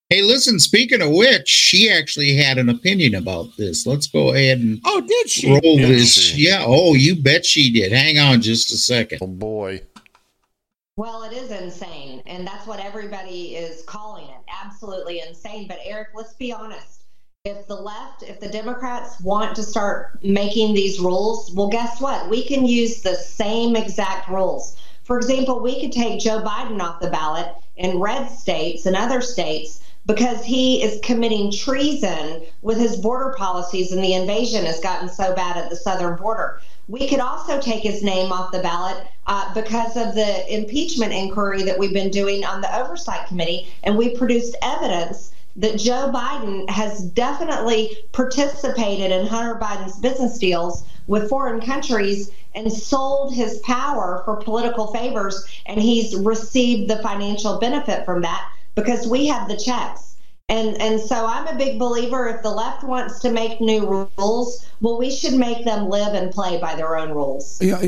[0.08, 3.88] Hey, listen, speaking of which, she actually had an opinion about this.
[3.88, 5.50] Let's go ahead and oh, did she?
[5.50, 6.12] roll Did this.
[6.12, 6.46] she?
[6.46, 7.90] Yeah, oh, you bet she did.
[7.90, 9.18] Hang on just a second.
[9.20, 9.82] Oh boy.
[10.96, 14.36] Well, it is insane, and that's what everybody is calling it.
[14.64, 15.66] Absolutely insane.
[15.66, 17.02] But Eric, let's be honest.
[17.44, 22.30] If the left, if the Democrats want to start making these rules, well, guess what?
[22.30, 24.76] We can use the same exact rules.
[25.02, 29.20] For example, we could take Joe Biden off the ballot in red states and other
[29.20, 35.08] states because he is committing treason with his border policies and the invasion has gotten
[35.08, 36.60] so bad at the southern border.
[36.88, 41.64] We could also take his name off the ballot uh, because of the impeachment inquiry
[41.64, 46.68] that we've been doing on the oversight committee, and we produced evidence that Joe Biden
[46.70, 54.22] has definitely participated in Hunter Biden's business deals with foreign countries and sold his power
[54.24, 59.56] for political favors, and he's received the financial benefit from that because we have the
[59.56, 60.16] checks.
[60.48, 64.64] And and so I'm a big believer if the left wants to make new rules,
[64.80, 67.60] well we should make them live and play by their own rules.
[67.60, 67.82] Yeah,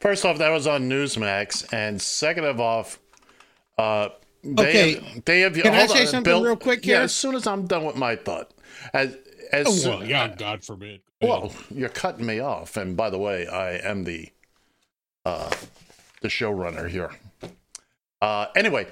[0.00, 2.98] First off, that was on Newsmax, and second of off,
[3.78, 4.10] uh,
[4.42, 4.94] they Okay.
[4.94, 5.54] have, they have.
[5.54, 6.42] Can I say on, something Bill.
[6.44, 8.50] real quick Yeah, as soon as I'm done with my thought,
[8.92, 9.16] as
[9.52, 11.00] as Oh, soon- well, yeah, God forbid.
[11.22, 14.28] Well, you're cutting me off, and by the way, I am the
[15.24, 15.50] uh,
[16.20, 17.10] the showrunner here.
[18.20, 18.86] Uh, anyway,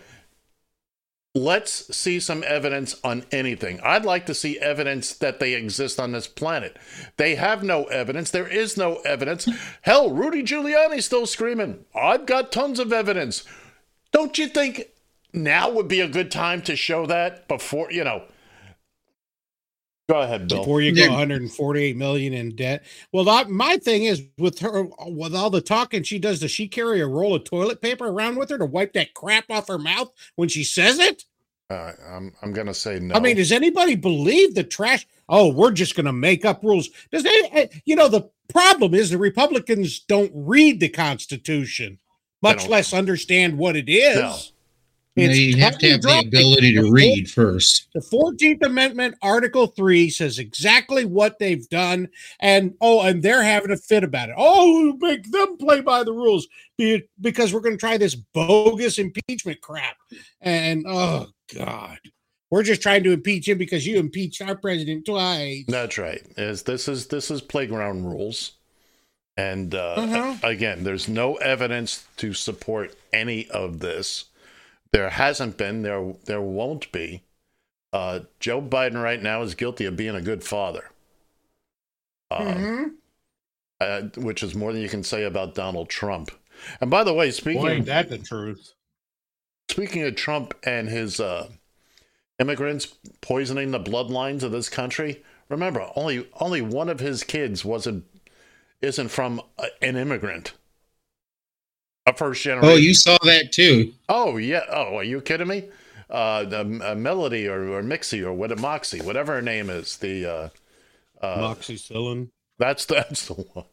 [1.34, 3.80] let's see some evidence on anything.
[3.82, 6.76] I'd like to see evidence that they exist on this planet.
[7.16, 8.30] They have no evidence.
[8.30, 9.48] There is no evidence.
[9.82, 11.84] Hell, Rudy Giuliani's still screaming.
[11.94, 13.44] I've got tons of evidence.
[14.12, 14.88] Don't you think
[15.32, 18.24] now would be a good time to show that before you know?
[20.12, 20.58] Go ahead, Bill.
[20.58, 22.84] before you go 148 million in debt.
[23.12, 26.68] Well, that, my thing is with her, with all the talking she does, does she
[26.68, 29.78] carry a roll of toilet paper around with her to wipe that crap off her
[29.78, 31.24] mouth when she says it?
[31.70, 33.14] Uh, I'm I'm gonna say no.
[33.14, 35.06] I mean, does anybody believe the trash?
[35.30, 36.90] Oh, we're just going to make up rules.
[37.10, 37.70] Does they?
[37.86, 41.98] You know, the problem is the Republicans don't read the Constitution,
[42.42, 44.16] much less understand what it is.
[44.16, 44.36] No.
[45.14, 47.88] You, know, It's you have to have the ability to read first.
[47.92, 52.08] The 14th Amendment, Article 3 says exactly what they've done.
[52.40, 54.34] And oh, and they're having a fit about it.
[54.38, 56.48] Oh, make them play by the rules
[57.20, 59.96] because we're going to try this bogus impeachment crap.
[60.40, 61.98] And oh, God.
[62.50, 65.64] We're just trying to impeach him because you impeached our president twice.
[65.68, 66.22] That's right.
[66.36, 68.52] Is this is this is playground rules,
[69.38, 70.34] and uh, Uh-huh.
[70.42, 74.26] again, there's no evidence to support any of this.
[74.92, 75.82] There hasn't been.
[75.82, 77.22] There there won't be.
[77.92, 80.90] Uh, Joe Biden right now is guilty of being a good father,
[82.30, 82.90] um, Mhm.
[83.80, 86.30] uh, which is more than you can say about Donald Trump.
[86.80, 88.74] And by the way, speaking Boy, that the truth.
[89.70, 91.48] speaking of Trump and his uh,
[92.38, 92.86] immigrants
[93.20, 98.04] poisoning the bloodlines of this country, remember only only one of his kids wasn't
[98.80, 100.52] isn't from a, an immigrant,
[102.06, 102.70] a first generation.
[102.70, 103.92] Oh, you saw that too.
[104.08, 104.62] Oh yeah.
[104.70, 105.68] Oh, are you kidding me?
[106.10, 110.26] Uh, the uh, Melody or, or Mixie or what Moxie, whatever her name is, the
[110.26, 110.48] uh,
[111.22, 112.28] uh, Moxicillin.
[112.58, 113.64] that's that's the one,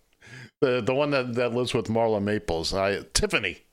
[0.61, 2.73] the the one that, that lives with Marla Maples.
[2.73, 3.63] I Tiffany,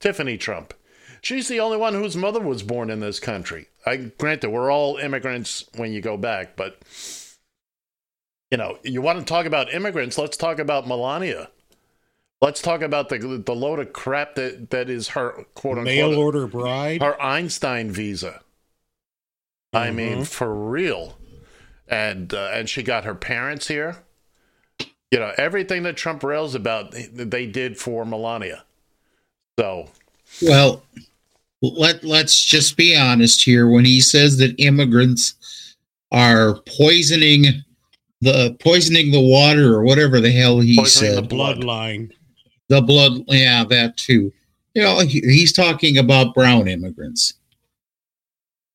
[0.00, 0.74] Tiffany Trump.
[1.20, 3.68] She's the only one whose mother was born in this country.
[3.84, 6.82] I grant that we're all immigrants when you go back, but
[8.50, 10.18] you know you want to talk about immigrants.
[10.18, 11.50] Let's talk about Melania.
[12.42, 16.14] Let's talk about the the load of crap that that is her quote unquote Mail
[16.18, 17.02] order bride.
[17.02, 18.42] her Einstein visa.
[19.72, 21.18] I mean, for real.
[21.88, 23.98] And uh, and she got her parents here.
[25.10, 28.64] You know, everything that Trump rails about, they did for Melania.
[29.58, 29.88] So,
[30.42, 30.82] Well,
[31.62, 33.68] let let's just be honest here.
[33.68, 35.76] When he says that immigrants
[36.10, 37.44] are poisoning
[38.20, 41.58] the poisoning the water or whatever the hell he Poisoning said, the blood.
[41.58, 42.12] bloodline.
[42.68, 44.32] The blood, yeah, that too.
[44.74, 47.34] You know, he, he's talking about brown immigrants.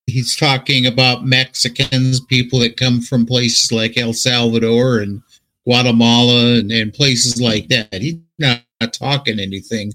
[0.07, 5.21] He's talking about Mexicans, people that come from places like El Salvador and
[5.63, 7.93] Guatemala and, and places like that.
[7.93, 9.93] He's not, not talking anything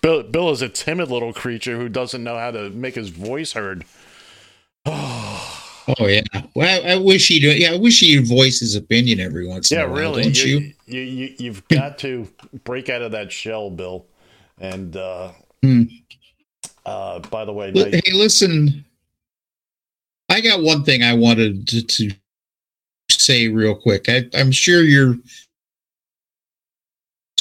[0.00, 3.52] Bill, Bill is a timid little creature who doesn't know how to make his voice
[3.52, 3.84] heard.
[5.98, 6.22] Oh yeah.
[6.54, 7.42] Well, I, I wish he'd.
[7.42, 10.00] Yeah, I wish he'd voice his opinion every once yeah, in a while.
[10.00, 10.22] really.
[10.22, 10.58] Don't you?
[10.58, 12.28] You, you, you, you've got to
[12.62, 14.06] break out of that shell, Bill.
[14.58, 15.82] And uh, Hmm.
[16.86, 18.84] uh, by the way, Li- now- Hey, listen.
[20.28, 22.10] I got one thing I wanted to, to
[23.10, 24.08] say real quick.
[24.08, 25.16] I, I'm sure you're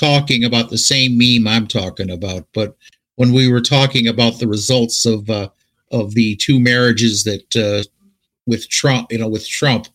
[0.01, 2.75] talking about the same meme I'm talking about, but
[3.15, 5.49] when we were talking about the results of uh,
[5.91, 7.83] of the two marriages that uh,
[8.47, 9.87] with Trump, you know, with Trump,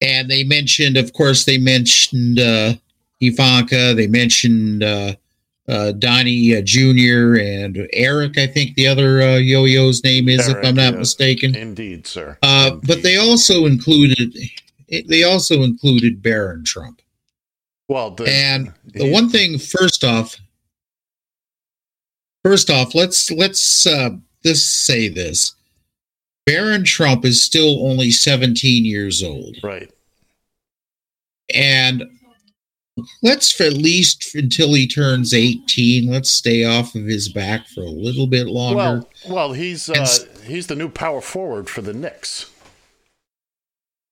[0.00, 2.74] and they mentioned, of course, they mentioned uh,
[3.20, 5.14] Ivanka, they mentioned uh,
[5.66, 7.38] uh, Donnie uh, Jr.
[7.40, 10.98] and Eric, I think the other uh, yo-yo's name is, if I'm not yeah.
[10.98, 11.54] mistaken.
[11.54, 12.36] indeed, sir.
[12.42, 14.36] Uh, but they also included
[15.08, 17.00] they also included Barron Trump.
[17.88, 20.36] Well, the, And the one thing, first off,
[22.42, 24.10] first off, let's let's uh,
[24.42, 25.54] this say this:
[26.46, 29.90] Barron Trump is still only 17 years old, right.
[31.54, 32.04] and
[33.22, 37.82] let's for at least until he turns 18, let's stay off of his back for
[37.82, 38.76] a little bit longer.
[38.76, 40.06] Well, well, he's uh,
[40.44, 42.50] he's the new power forward for the Knicks.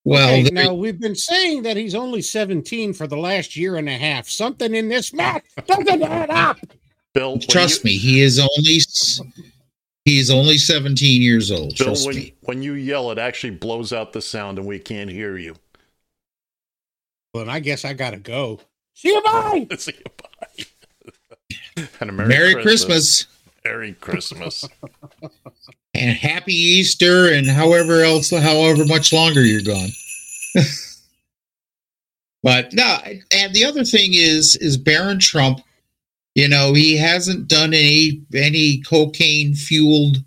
[0.05, 3.77] Well, Okay, there- now we've been saying that he's only 17 for the last year
[3.77, 4.27] and a half.
[4.27, 6.57] Something in this math doesn't add up.
[7.13, 9.21] Bill, trust you- me, he is only s-
[10.05, 11.77] he is only 17 years old.
[11.77, 12.33] Bill, trust when, me.
[12.41, 15.55] when you yell, it actually blows out the sound, and we can't hear you.
[17.33, 18.59] Well, I guess I gotta go.
[18.95, 19.67] See you bye.
[19.77, 21.85] See you, bye.
[21.99, 23.27] and a Merry, Merry Christmas.
[23.65, 24.67] Merry Christmas.
[25.93, 29.89] and happy Easter and however else however much longer you're gone.
[32.43, 32.97] but no,
[33.31, 35.59] and the other thing is is Barron Trump,
[36.35, 40.17] you know, he hasn't done any any cocaine fueled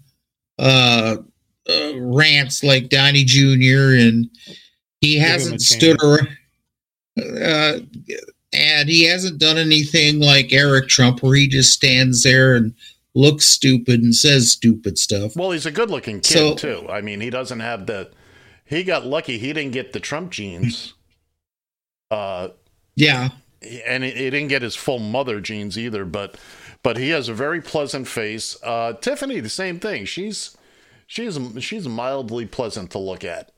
[0.59, 1.17] uh,
[1.69, 3.97] uh rants like Donnie Jr.
[3.99, 4.31] and
[5.01, 6.29] he hasn't stood around
[7.19, 7.79] uh,
[8.53, 12.75] and he hasn't done anything like Eric Trump where he just stands there and
[13.17, 15.35] looks stupid and says stupid stuff.
[15.37, 16.87] well, he's a good-looking kid So- too.
[16.89, 18.11] I mean, he doesn't have the.
[18.65, 19.39] He got lucky.
[19.39, 20.95] He didn't get the Trump genes.
[22.11, 22.49] Uh,
[22.95, 23.31] Yeah.
[23.87, 26.05] and he, he didn't get his full mother genes either.
[26.05, 26.37] But,
[26.83, 28.57] but he has a very pleasant face.
[28.63, 30.05] Uh, Tiffany, the same thing.
[30.05, 30.57] She's,
[31.07, 33.53] she's, she's mildly pleasant to look at.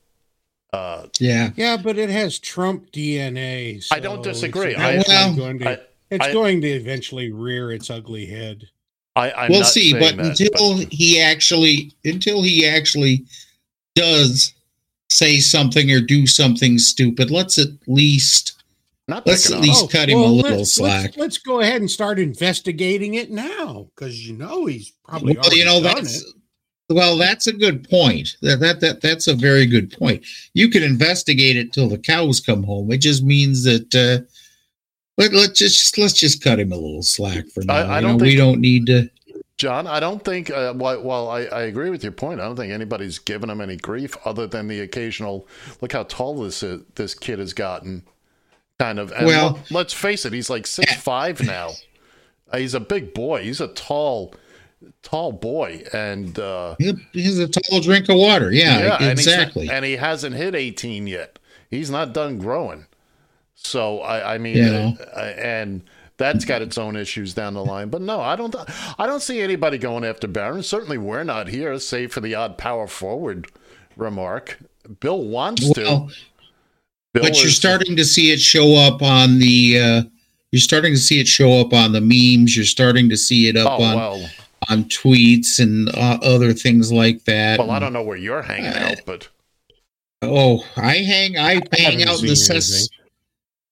[0.71, 1.51] Uh, Yeah.
[1.55, 3.83] Yeah, but it has Trump DNA.
[3.91, 4.75] I don't disagree.
[4.75, 5.79] It's, I- Well, going to, I-
[6.11, 8.69] it's I- going to eventually rear its ugly head.
[9.15, 13.25] I, I'm we'll not see, but that, until he actually until he actually
[13.95, 14.53] does
[15.09, 18.61] say something or do something stupid, let's at least
[19.07, 19.89] not let's at least him.
[19.89, 21.03] cut him a little Oh, let's, slack.
[21.03, 25.53] Let's, let's go ahead and start investigating it now, because you know he's probably well,
[25.53, 26.27] you know that's it.
[26.89, 28.37] well, that's a good point.
[28.41, 30.23] That, that that that's a very good point.
[30.53, 32.91] You can investigate it till the cows come home.
[32.91, 34.25] It just means that uh,
[35.19, 37.75] let let's just let's just cut him a little slack for now.
[37.75, 39.09] I You don't know, we don't need to.
[39.57, 42.55] John, I don't think, uh, while, while I, I agree with your point, I don't
[42.55, 45.45] think anybody's given him any grief other than the occasional,
[45.81, 48.03] look how tall this is, this kid has gotten.
[48.79, 49.11] Kind of.
[49.11, 51.71] And Well- let, us face it, he's like six five now.
[52.49, 53.43] Uh, he's a big boy.
[53.43, 54.33] He's a tall,
[55.03, 55.83] tall boy.
[55.91, 56.77] And, uh,
[57.11, 58.53] He's a tall drink of water.
[58.53, 59.69] Yeah, and he's- exactly.
[59.69, 61.37] And, he hasn't hit 18 yet.
[61.69, 62.85] He's not done growing.
[63.63, 64.91] So, I, I mean, Yeah.
[65.15, 65.81] uh, and
[66.17, 67.89] that's got its own issues down the line.
[67.89, 68.55] But no, I don't.
[68.97, 70.63] I don't see anybody going after Barron.
[70.63, 73.47] Certainly, we're not here, save for the odd power forward
[73.95, 74.57] remark.
[74.99, 75.81] Bill wants to.
[75.81, 76.09] Bill
[77.13, 80.01] but you're is- starting to see it show up on the uh
[80.51, 83.57] you're starting to see it show up on the memes you're starting to see it
[83.57, 84.29] up Oh on well,
[84.69, 88.67] on tweets and uh, other things like that well, I don't know where you're hanging
[88.73, 89.27] out, but
[90.21, 92.98] oh i hang i hang out in the seen cess anything.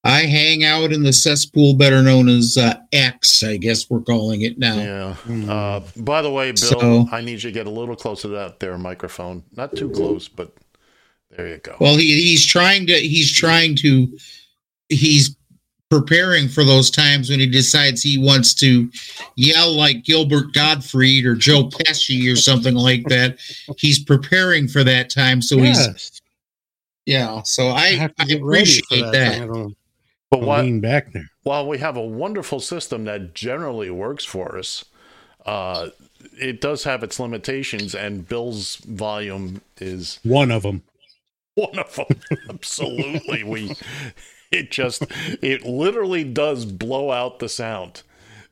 [0.04, 4.42] I hang out in the cesspool better known as uh, x i guess we're calling
[4.42, 5.14] it now yeah.
[5.16, 5.50] Hmm.
[5.50, 8.34] Uh, by the way, Bill, So- I need you to get a little closer to
[8.36, 9.44] that there microphone.
[9.56, 10.54] Not too close, but
[11.36, 11.76] there you go.
[11.80, 14.08] well he, he's trying to he's trying to
[14.90, 15.36] he's
[15.90, 18.90] preparing for those times when he decides he wants to
[19.36, 23.38] yell like Gilbert Gottfried or Joe Pesci or something like that.
[23.78, 26.22] He's preparing for that time, so he's
[27.06, 27.42] yeah.
[27.44, 29.74] So I, have I to get ready for appreciate I that.
[30.30, 31.30] But what, lean back there.
[31.44, 34.84] while we have a wonderful system that generally works for us,
[35.46, 35.90] uh,
[36.40, 40.84] it does have its limitations, and Bill's volume is One of them.
[41.56, 42.08] one of them.
[42.50, 43.76] Absolutely, we.
[44.52, 45.04] It just,
[45.42, 48.04] it literally does blow out the sound.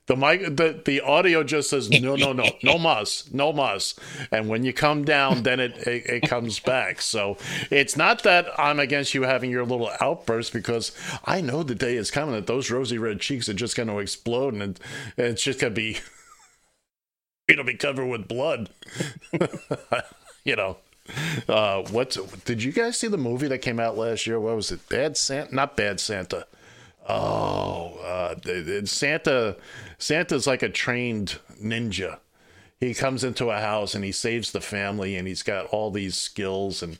[0.08, 3.96] The mic, the, the audio just says no, no, no, no mas, no mas,
[4.32, 7.02] and when you come down, then it, it it comes back.
[7.02, 7.38] So
[7.72, 10.92] it's not that I'm against you having your little outburst because
[11.26, 13.98] I know the day is coming that those rosy red cheeks are just going to
[13.98, 14.80] explode and, it,
[15.18, 15.98] and it's just going to be,
[17.48, 18.70] it'll be covered with blood.
[20.44, 20.78] you know,
[21.50, 24.40] uh, what's did you guys see the movie that came out last year?
[24.40, 24.88] What was it?
[24.88, 25.54] Bad Santa?
[25.54, 26.46] Not Bad Santa.
[27.08, 29.56] Oh, uh, Santa.
[29.98, 32.20] Santa's like a trained ninja.
[32.80, 36.16] He comes into a house and he saves the family, and he's got all these
[36.16, 36.84] skills.
[36.84, 37.00] And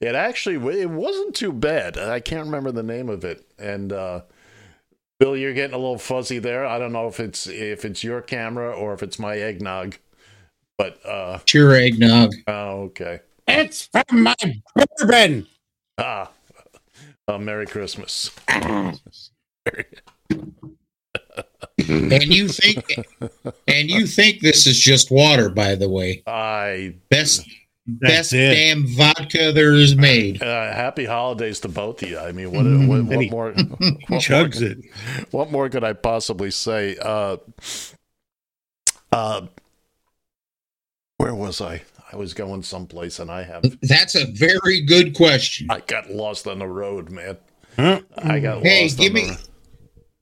[0.00, 1.96] it actually it wasn't too bad.
[1.96, 3.46] I can't remember the name of it.
[3.58, 4.22] And uh,
[5.18, 6.66] Bill, you're getting a little fuzzy there.
[6.66, 9.96] I don't know if it's if it's your camera or if it's my eggnog.
[10.76, 12.34] But uh, Sure, eggnog.
[12.46, 13.20] oh, okay.
[13.46, 14.34] It's from my
[14.98, 15.46] bourbon.
[15.98, 16.30] Ah,
[17.28, 18.30] uh, Merry Christmas.
[21.88, 22.84] And you think
[23.68, 26.22] and you think this is just water, by the way.
[26.26, 27.46] I Best
[27.86, 28.54] best it.
[28.54, 30.42] damn vodka there is made.
[30.42, 32.18] uh, happy holidays to both of you.
[32.18, 32.66] I mean, what what,
[33.00, 33.52] And what he more?
[33.78, 34.78] What more, Chugs it.
[35.32, 36.96] what more could I possibly say?
[37.02, 37.36] Uh,
[39.12, 39.42] uh,
[41.18, 41.82] where was I?
[42.12, 45.66] I was going someplace, and I have That's a very good question.
[45.70, 47.36] I got lost on the road, man.
[47.76, 48.00] Huh?
[48.16, 48.98] I got Hey, lost.
[48.98, 49.38] give on me the road.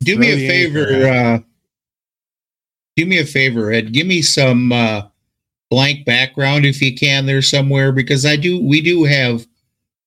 [0.05, 1.39] Do me a favor, uh
[2.97, 3.93] do me a favor, Ed.
[3.93, 5.03] Give me some uh
[5.71, 9.47] blank background if you can there somewhere because I do we do have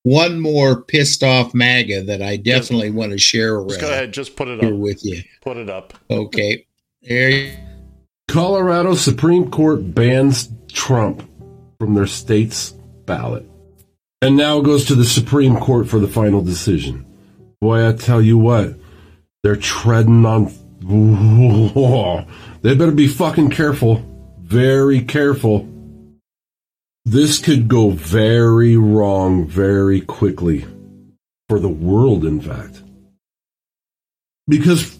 [0.04, 4.12] one more pissed off MAGA that I definitely want to share Just go ahead.
[4.12, 4.80] Just put it here up.
[4.80, 5.24] with you.
[5.42, 5.94] Put it up.
[6.12, 6.66] Okay.
[7.02, 7.58] There you
[8.28, 11.28] Colorado Supreme Court bans Trump
[11.80, 12.72] from their state's
[13.06, 13.50] ballot.
[14.22, 17.06] And now it goes to the Supreme Court for the final decision.
[17.62, 18.76] Boy, I tell you what,
[19.46, 20.48] they're treading on.
[22.64, 24.04] They better be fucking careful.
[24.40, 25.70] Very careful.
[27.06, 30.66] This could go very wrong very quickly.
[31.48, 32.82] For the world, in fact.
[34.48, 34.98] Because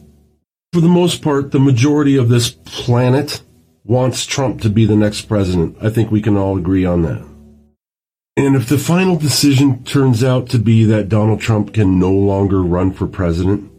[0.72, 3.42] for the most part, the majority of this planet
[3.84, 5.76] wants Trump to be the next president.
[5.82, 7.26] I think we can all agree on that.
[8.38, 12.62] And if the final decision turns out to be that Donald Trump can no longer
[12.62, 13.72] run for president,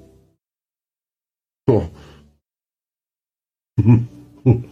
[1.67, 1.91] well,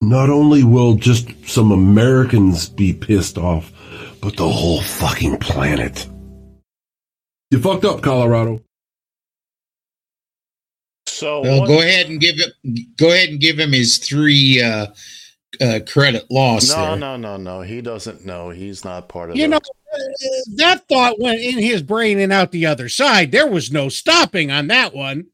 [0.00, 3.72] not only will just some Americans be pissed off,
[4.20, 6.06] but the whole fucking planet.
[7.50, 8.62] You fucked up, Colorado.
[11.06, 14.62] So Well, what- go ahead and give him go ahead and give him his three
[14.62, 14.86] uh,
[15.60, 16.68] uh, credit loss.
[16.70, 16.96] no, there.
[16.96, 17.60] no, no, no.
[17.62, 18.50] He doesn't know.
[18.50, 19.60] He's not part of You the- know,
[20.56, 23.32] that thought went in his brain and out the other side.
[23.32, 25.26] There was no stopping on that one.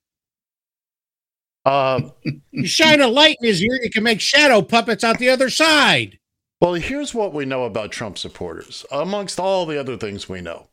[1.64, 2.10] Uh,
[2.52, 5.50] You shine a light in his ear, you can make shadow puppets out the other
[5.50, 6.18] side.
[6.60, 10.68] Well, here's what we know about Trump supporters, amongst all the other things we know.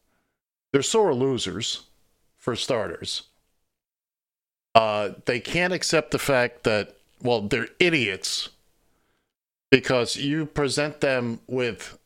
[0.72, 1.84] They're sore losers,
[2.38, 3.24] for starters.
[4.74, 8.49] Uh, they can't accept the fact that, well, they're idiots
[9.72, 11.97] because you present them with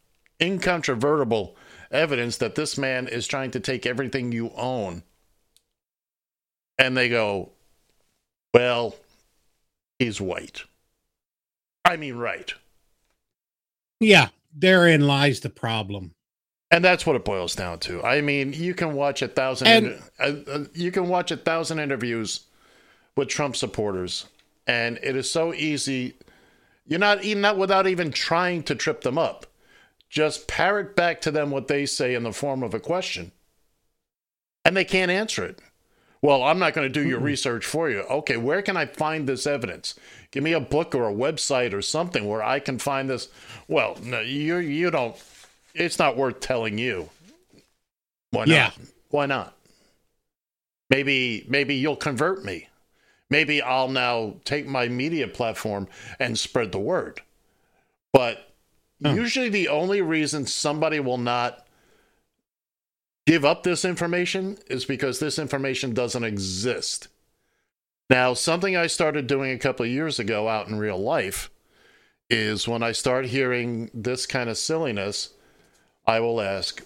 [0.41, 1.55] incontrovertible
[1.91, 5.03] evidence that this man is trying to take everything you own.
[6.77, 7.51] And they go,
[8.53, 8.95] well,
[9.99, 10.63] he's white.
[11.83, 12.53] I mean, right.
[13.99, 16.11] Yeah, therein lies the problem.
[16.71, 18.03] And that's what it boils down to.
[18.03, 19.67] I mean, you can watch a thousand.
[19.67, 22.41] And- uh, uh, you can watch a thousand interviews
[23.15, 24.25] with Trump supporters,
[24.67, 26.15] and it is so easy.
[26.85, 29.47] You're not even not without even trying to trip them up.
[30.09, 33.31] Just parrot back to them what they say in the form of a question,
[34.63, 35.59] and they can't answer it.
[36.21, 37.99] Well, I'm not going to do your research for you.
[37.99, 39.93] Okay, where can I find this evidence?
[40.31, 43.29] Give me a book or a website or something where I can find this.
[43.67, 45.15] Well, no, you you don't.
[45.73, 47.09] It's not worth telling you.
[48.31, 48.49] Why not?
[48.49, 48.71] Yeah.
[49.09, 49.55] Why not?
[50.89, 52.69] Maybe maybe you'll convert me.
[53.29, 55.87] Maybe I'll now take my media platform
[56.19, 57.21] and spread the word.
[58.13, 58.53] But
[59.01, 59.15] hmm.
[59.15, 61.65] usually the only reason somebody will not
[63.25, 67.07] give up this information is because this information doesn't exist.
[68.09, 71.49] Now, something I started doing a couple of years ago out in real life
[72.29, 75.31] is when I start hearing this kind of silliness,
[76.05, 76.83] I will ask,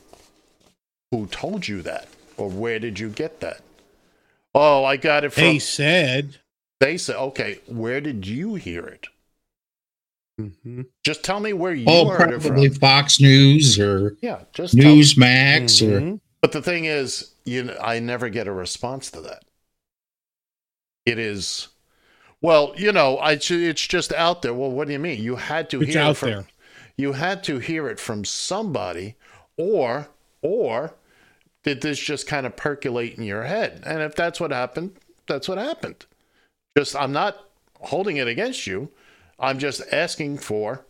[1.11, 2.07] Who told you that?
[2.37, 3.61] Or where did you get that?
[4.61, 5.43] Oh, I got it from.
[5.43, 6.35] They said.
[6.81, 9.07] They said, okay, where did you hear it?
[10.37, 10.87] Mhm.
[11.01, 12.79] Just tell me where you Oh, heard it probably from.
[12.79, 16.19] Fox News or Yeah, just Newsmax or Mhm.
[16.41, 19.45] But the thing is, you know, I never get a response to that.
[21.05, 21.69] It is,
[22.41, 24.53] well, you know, I it's just out there.
[24.53, 25.23] Well, what do you mean?
[25.23, 26.47] You had to It's hear out it from, there.
[26.97, 29.15] You had to hear it from somebody,
[29.57, 30.09] or
[30.41, 30.95] or
[31.69, 33.83] did this just kind of percolate in your head?
[33.85, 34.95] And if that's what happened,
[35.27, 36.07] that's what happened.
[36.75, 37.37] Just I'm not
[37.79, 38.89] holding it against you.
[39.39, 40.83] I'm just asking for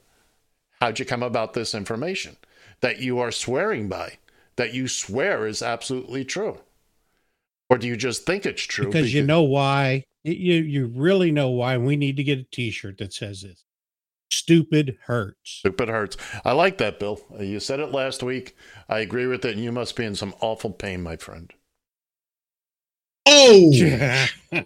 [0.79, 2.37] how'd you come about this information
[2.79, 4.19] that you are swearing by,
[4.55, 6.59] that you swear is absolutely true?
[7.69, 8.85] Or do you just think it's true?
[8.85, 10.05] Because you know why.
[10.23, 11.77] You you really know why.
[11.77, 13.65] We need to get a T-shirt that says this.
[14.31, 15.37] Stupid hurts.
[15.43, 16.17] Stupid hurts.
[16.45, 17.19] I like that, Bill.
[17.37, 18.55] Uh, You said it last week.
[18.87, 19.55] I agree with it.
[19.55, 21.51] And you must be in some awful pain, my friend.
[23.25, 24.27] oh, yeah,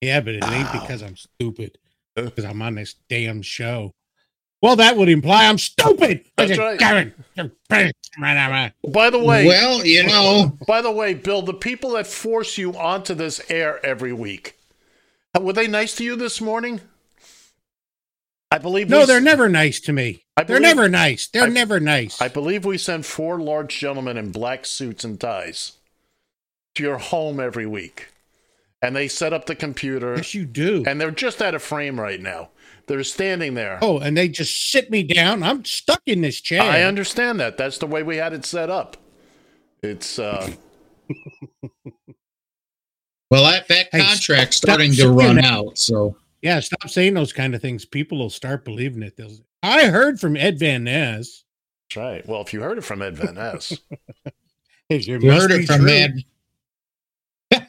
[0.00, 1.78] yeah but it ain't because I'm stupid.
[2.14, 3.94] Because I'm on this damn show.
[4.62, 6.24] Well, that would imply I'm stupid.
[6.36, 6.80] That's right.
[6.80, 7.12] right.
[8.88, 12.74] By the way, well, you know, by the way, Bill, the people that force you
[12.74, 14.58] onto this air every week,
[15.36, 16.80] uh, were they nice to you this morning?
[18.64, 20.24] I believe No, we they're s- never nice to me.
[20.38, 21.26] I they're never nice.
[21.26, 22.18] They're I- never nice.
[22.22, 25.72] I believe we send four large gentlemen in black suits and ties
[26.76, 28.08] to your home every week.
[28.80, 30.14] And they set up the computer.
[30.16, 30.82] yes, you do.
[30.86, 32.48] And they're just out of frame right now.
[32.86, 33.78] They're standing there.
[33.82, 35.42] oh, and they just sit me down.
[35.42, 36.62] I'm stuck in this chair.
[36.62, 37.58] I understand that.
[37.58, 38.96] That's the way we had it set up.
[39.82, 40.50] It's uh
[43.30, 45.76] well, that, that contract's stop starting to run out.
[45.76, 47.86] So Yeah, stop saying those kind of things.
[47.86, 49.16] People will start believing it.
[49.16, 49.32] They'll,
[49.62, 51.42] I heard from Ed Van Ness.
[51.88, 52.28] that's right.
[52.28, 53.72] Well, if you heard it from Ed Van Ness.
[54.90, 55.86] It you must heard it from true.
[55.86, 56.12] Mad.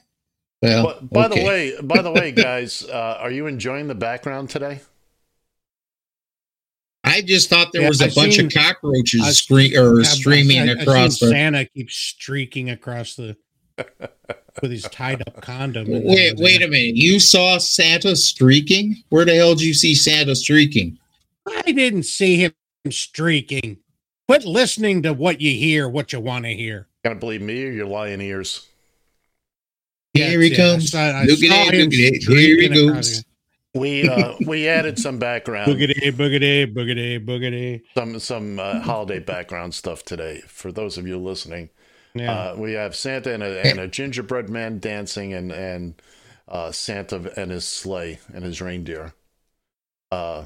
[0.62, 1.40] well, but by okay.
[1.40, 4.82] the way, by the way, guys, uh, are you enjoying the background today?
[7.06, 10.00] I just thought there Yeah, was a I've bunch seen- of cockroaches I've- scree- or
[10.00, 11.36] I've- streaming I've- I've across seen the.
[11.36, 13.38] Santa keeps streaking across the
[14.62, 15.88] with his tied up condom.
[15.90, 16.96] Wait, wait a minute!
[16.96, 18.96] You saw Santa streaking?
[19.10, 20.98] Where the hell did you see Santa streaking?
[21.48, 22.54] I didn't see him
[22.90, 23.78] streaking.
[24.28, 26.88] Quit listening to what you hear, what you want to hear.
[27.04, 28.68] Gonna believe me or your lying ears?
[30.14, 30.96] Here he comes.
[30.96, 31.84] I saw- I Look saw at him it!
[31.84, 32.24] Look at it!
[32.24, 33.24] Here he streaking goes.
[33.76, 35.70] We uh we added some background.
[35.72, 37.82] Boogity, boogity, boogity, boogity.
[37.94, 41.70] some some uh, holiday background stuff today for those of you listening.
[42.16, 42.32] Yeah.
[42.32, 46.02] Uh, we have Santa and a, and a gingerbread man dancing, and and
[46.48, 49.14] uh, Santa and his sleigh and his reindeer.
[50.12, 50.46] Uh,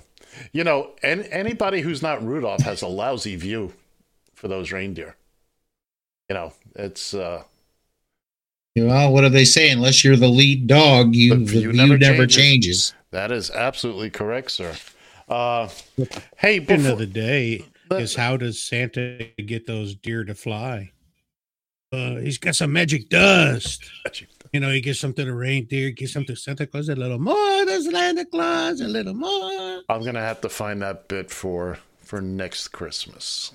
[0.52, 3.74] you know, and anybody who's not Rudolph has a lousy view
[4.34, 5.16] for those reindeer.
[6.30, 7.44] You know, it's uh,
[8.76, 9.70] Well, what do they say?
[9.70, 12.36] Unless you're the lead dog, you The the view view never never, changes.
[12.36, 12.94] changes.
[13.12, 14.76] that is absolutely correct, sir.
[15.28, 15.70] Uh,
[16.38, 20.92] hey, End of the day Let- is how does Santa get those deer to fly?
[21.92, 23.84] Uh, he's got some magic dust.
[24.52, 27.66] You know, he gives something to reindeer, gives some to Santa Claus, a little more.
[27.68, 29.84] There's Santa Claus, a little more.
[29.88, 33.54] I'm gonna have to find that bit for for next Christmas.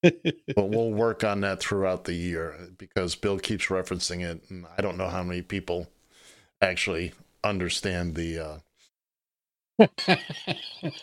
[0.02, 0.14] but
[0.56, 4.98] we'll work on that throughout the year because Bill keeps referencing it, and I don't
[4.98, 5.88] know how many people
[6.60, 7.12] actually
[7.42, 8.62] understand the.
[9.78, 10.16] Uh...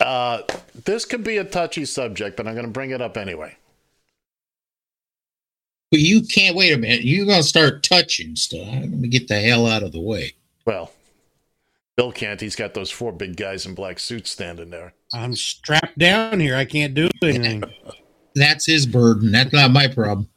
[0.00, 0.42] uh,
[0.84, 3.56] this could be a touchy subject, but I'm going to bring it up anyway.
[5.90, 7.02] But you can't wait a minute.
[7.02, 8.66] You're gonna start touching stuff.
[8.66, 10.34] Let me get the hell out of the way.
[10.66, 10.92] Well,
[11.96, 12.40] Bill can't.
[12.40, 14.94] He's got those four big guys in black suits standing there.
[15.12, 16.54] I'm strapped down here.
[16.54, 17.64] I can't do anything.
[18.34, 19.32] That's his burden.
[19.32, 20.28] That's not my problem.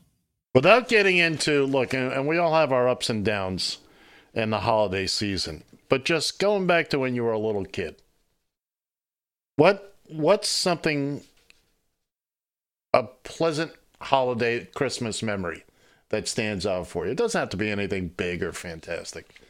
[0.56, 3.78] Without getting into look, and, and we all have our ups and downs
[4.34, 8.02] in the holiday season, but just going back to when you were a little kid,
[9.56, 11.22] what what's something
[12.94, 13.72] a pleasant
[14.02, 15.64] holiday Christmas memory
[16.10, 17.12] that stands out for you?
[17.12, 19.42] It doesn't have to be anything big or fantastic,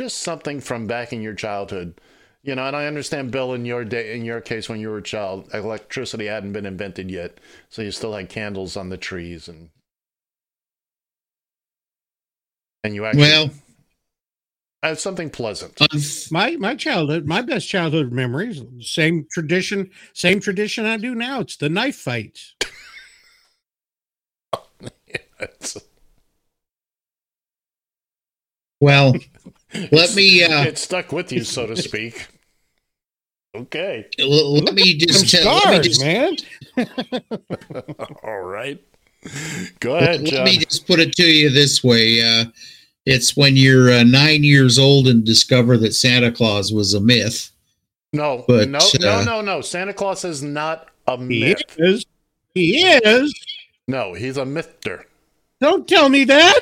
[0.00, 2.00] just something from back in your childhood.
[2.42, 4.98] You know, and I understand, Bill, in your day, in your case, when you were
[4.98, 7.38] a child, electricity hadn't been invented yet,
[7.70, 9.70] so you still had candles on the trees and
[12.84, 13.50] and you actually Well,
[14.82, 15.80] had something pleasant.
[15.80, 15.88] Uh,
[16.30, 21.40] my my childhood, my best childhood memories, same tradition, same tradition I do now.
[21.40, 22.55] It's the knife fights.
[25.40, 25.76] It's-
[28.80, 29.14] Well,
[29.92, 32.28] let me uh, it stuck with you, so to speak.
[33.54, 34.06] Okay.
[34.20, 35.54] l- let me just Some tell.
[35.70, 36.36] Let me just, man.
[38.22, 38.78] All right.
[39.80, 40.44] Go ahead, let John.
[40.44, 42.22] me just put it to you this way.
[42.22, 42.44] Uh,
[43.06, 47.50] it's when you're uh, nine years old and discover that Santa Claus was a myth.
[48.12, 49.60] No, But, no, uh, no, no, no.
[49.62, 51.62] Santa Claus is not a He myth.
[51.78, 52.04] is.
[52.54, 53.34] He is.
[53.88, 55.06] No, he's a myther.
[55.60, 56.60] Don't tell me that.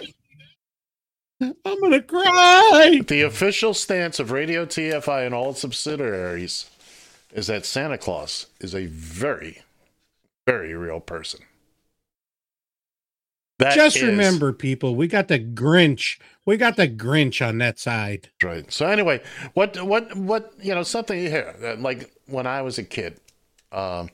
[1.41, 3.01] I'm gonna cry.
[3.07, 6.71] The official stance of Radio TFI and all its subsidiaries
[7.33, 9.63] is that Santa Claus is a very,
[10.47, 11.41] very real person.
[13.59, 16.19] That Just is- remember, people, we got the Grinch.
[16.47, 18.31] We got the Grinch on that side.
[18.43, 18.71] right.
[18.73, 19.23] So anyway,
[19.55, 20.53] what, what, what?
[20.61, 21.77] You know, something here.
[21.79, 23.21] Like when I was a kid,
[23.73, 24.09] um,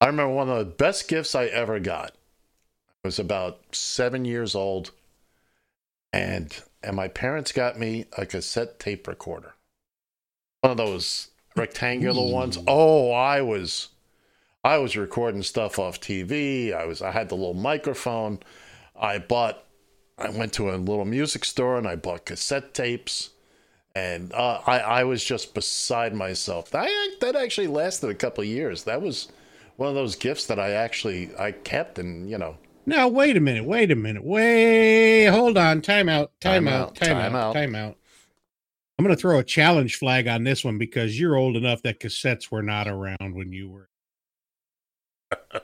[0.00, 2.14] I remember one of the best gifts I ever got.
[3.08, 4.90] I was about seven years old,
[6.12, 9.54] and and my parents got me a cassette tape recorder,
[10.60, 12.58] one of those rectangular ones.
[12.66, 13.88] Oh, I was,
[14.62, 16.74] I was recording stuff off TV.
[16.74, 18.40] I was, I had the little microphone.
[18.94, 19.64] I bought,
[20.18, 23.30] I went to a little music store and I bought cassette tapes.
[23.94, 26.70] And uh, I, I was just beside myself.
[26.72, 26.90] That,
[27.22, 28.84] that actually lasted a couple years.
[28.84, 29.28] That was
[29.76, 32.58] one of those gifts that I actually I kept, and you know,
[32.88, 33.64] Now, wait a minute.
[33.64, 34.24] Wait a minute.
[34.24, 35.26] Wait.
[35.26, 35.82] Hold on.
[35.82, 36.32] Time out.
[36.40, 36.88] Time, Time out.
[36.88, 37.48] out, Time, time out.
[37.48, 37.52] out.
[37.54, 37.96] Time out.
[38.98, 42.00] I'm going to throw a challenge flag on this one because you're old enough that
[42.00, 43.88] cassettes were not around when you were.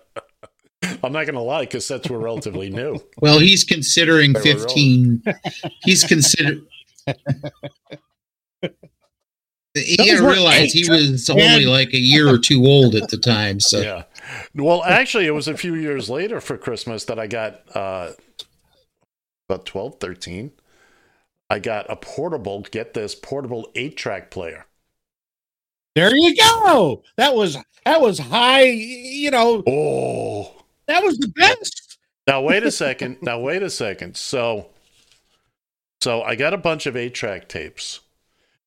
[1.02, 2.98] I'm not gonna lie, cassettes were relatively new.
[3.20, 5.22] Well, he's considering They fifteen.
[5.82, 6.66] He's considered.
[9.74, 13.08] You Those gotta were realize he was only like a year or two old at
[13.08, 13.58] the time.
[13.60, 14.02] So Yeah.
[14.54, 18.12] Well, actually, it was a few years later for Christmas that I got uh,
[19.48, 20.52] about 12, 13.
[21.50, 24.66] I got a portable, get this, portable eight track player.
[25.94, 27.02] There you go.
[27.16, 28.62] That was that was high.
[28.64, 30.64] You know, Oh.
[30.86, 31.98] that was the best.
[32.26, 33.18] Now wait a second.
[33.22, 34.16] now wait a second.
[34.16, 34.70] So
[36.00, 38.00] so I got a bunch of eight track tapes.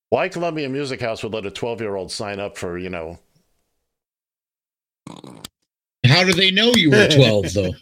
[0.08, 3.18] Why Columbia Music House would let a 12 year old sign up for, you know,
[6.18, 7.74] how do they know you were twelve though?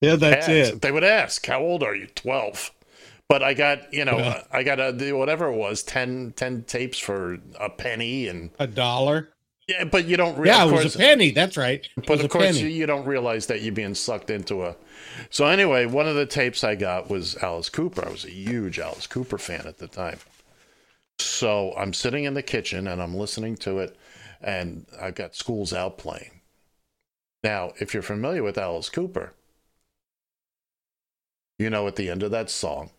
[0.00, 0.74] Yeah, that's ask.
[0.74, 0.82] it.
[0.82, 2.70] They would ask, "How old are you?" Twelve.
[3.28, 4.44] But I got, you know, Well.
[4.52, 8.66] I got a the- whatever it was, 10, 10 tapes for a penny, and A
[8.66, 9.30] dollar.
[9.66, 9.84] yeah.
[9.84, 11.30] But you don't, re- Yeah, of it was course, a penny.
[11.30, 11.88] That's right.
[11.96, 12.74] It but of course, you, penny.
[12.74, 14.76] you don't realize that you're being sucked into a.
[15.30, 18.06] So anyway, one of the tapes I got was Alice Cooper.
[18.06, 20.18] I was a huge Alice Cooper fan at the time.
[21.18, 23.96] So I'm sitting in the kitchen and I'm listening to it,
[24.42, 26.41] and I've got Schools Out playing.
[27.42, 29.34] Now, if you're familiar with Alice Cooper,
[31.58, 32.90] you know at the end of that song,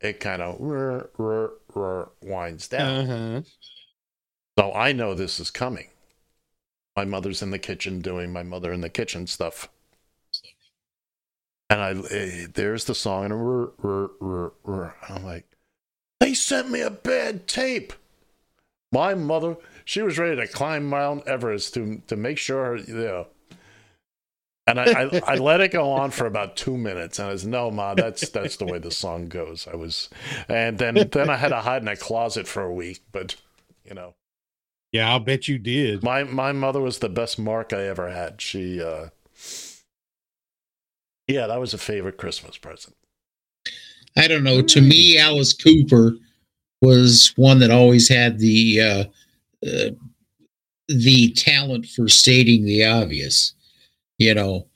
[0.00, 0.60] it kind of
[2.22, 3.10] winds down.
[3.10, 3.42] Uh-huh.
[4.58, 5.88] So I know this is coming.
[6.96, 9.68] My mother's in the kitchen doing my mother in the kitchen stuff.
[11.68, 14.92] And I eh, there's the song and rrr, rrr, rrr, rrr.
[15.08, 15.46] I'm like,
[16.18, 17.92] they sent me a bad tape.
[18.92, 23.26] My mother, she was ready to climb Mount Everest to to make sure you know.
[24.70, 27.46] And I, I, I let it go on for about two minutes, and I was
[27.46, 29.68] no, ma, that's that's the way the song goes.
[29.70, 30.08] I was,
[30.48, 33.36] and then then I had to hide in a closet for a week, but
[33.84, 34.14] you know.
[34.92, 36.02] Yeah, I'll bet you did.
[36.02, 38.40] My my mother was the best mark I ever had.
[38.40, 39.10] She uh
[41.28, 42.96] Yeah, that was a favorite Christmas present.
[44.16, 44.62] I don't know.
[44.62, 46.14] To me, Alice Cooper
[46.82, 49.04] was one that always had the uh,
[49.66, 49.90] uh,
[50.88, 53.54] the talent for stating the obvious.
[54.20, 54.68] You know,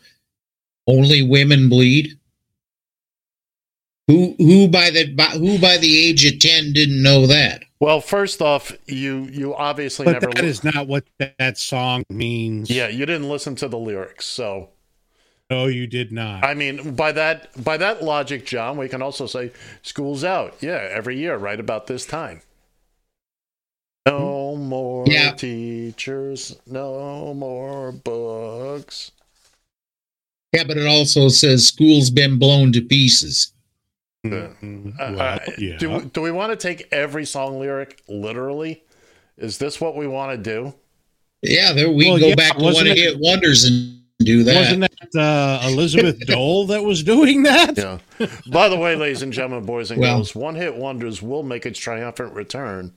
[0.88, 2.18] only women bleed.
[4.08, 7.64] Who who by the by, who by the age of ten didn't know that?
[7.80, 11.58] Well, first off, you you obviously But never that li- is not what that, that
[11.58, 12.70] song means.
[12.70, 14.24] Yeah, you didn't listen to the lyrics.
[14.26, 14.70] So,
[15.50, 16.44] No, you did not.
[16.44, 20.56] I mean, by that by that logic, John, we can also say school's out.
[20.62, 22.40] Yeah, every year right about this time.
[24.06, 24.62] No hmm.
[24.68, 25.32] more Yeah.
[25.32, 29.12] teachers, no more books.
[30.54, 33.52] Yeah, but it also says school's been blown to pieces.
[34.24, 34.94] Mhm.
[34.98, 35.76] Uh, Well, uh, yeah.
[35.76, 38.82] do, do we want to take every song lyric literally?
[39.36, 40.74] Is this what we want to do?
[41.42, 44.44] Yeah, there we Well, can go yeah, back to one it- hit wonders and do
[44.44, 44.54] that.
[44.54, 44.80] Wasn't
[45.12, 47.76] that uh, Elizabeth Dole that was doing that?
[47.76, 47.98] Yeah.
[48.46, 51.66] By the way, ladies and gentlemen, boys and Well- girls, One Hit Wonders will make
[51.66, 52.92] its triumphant return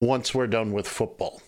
[0.00, 1.40] once we're done with football.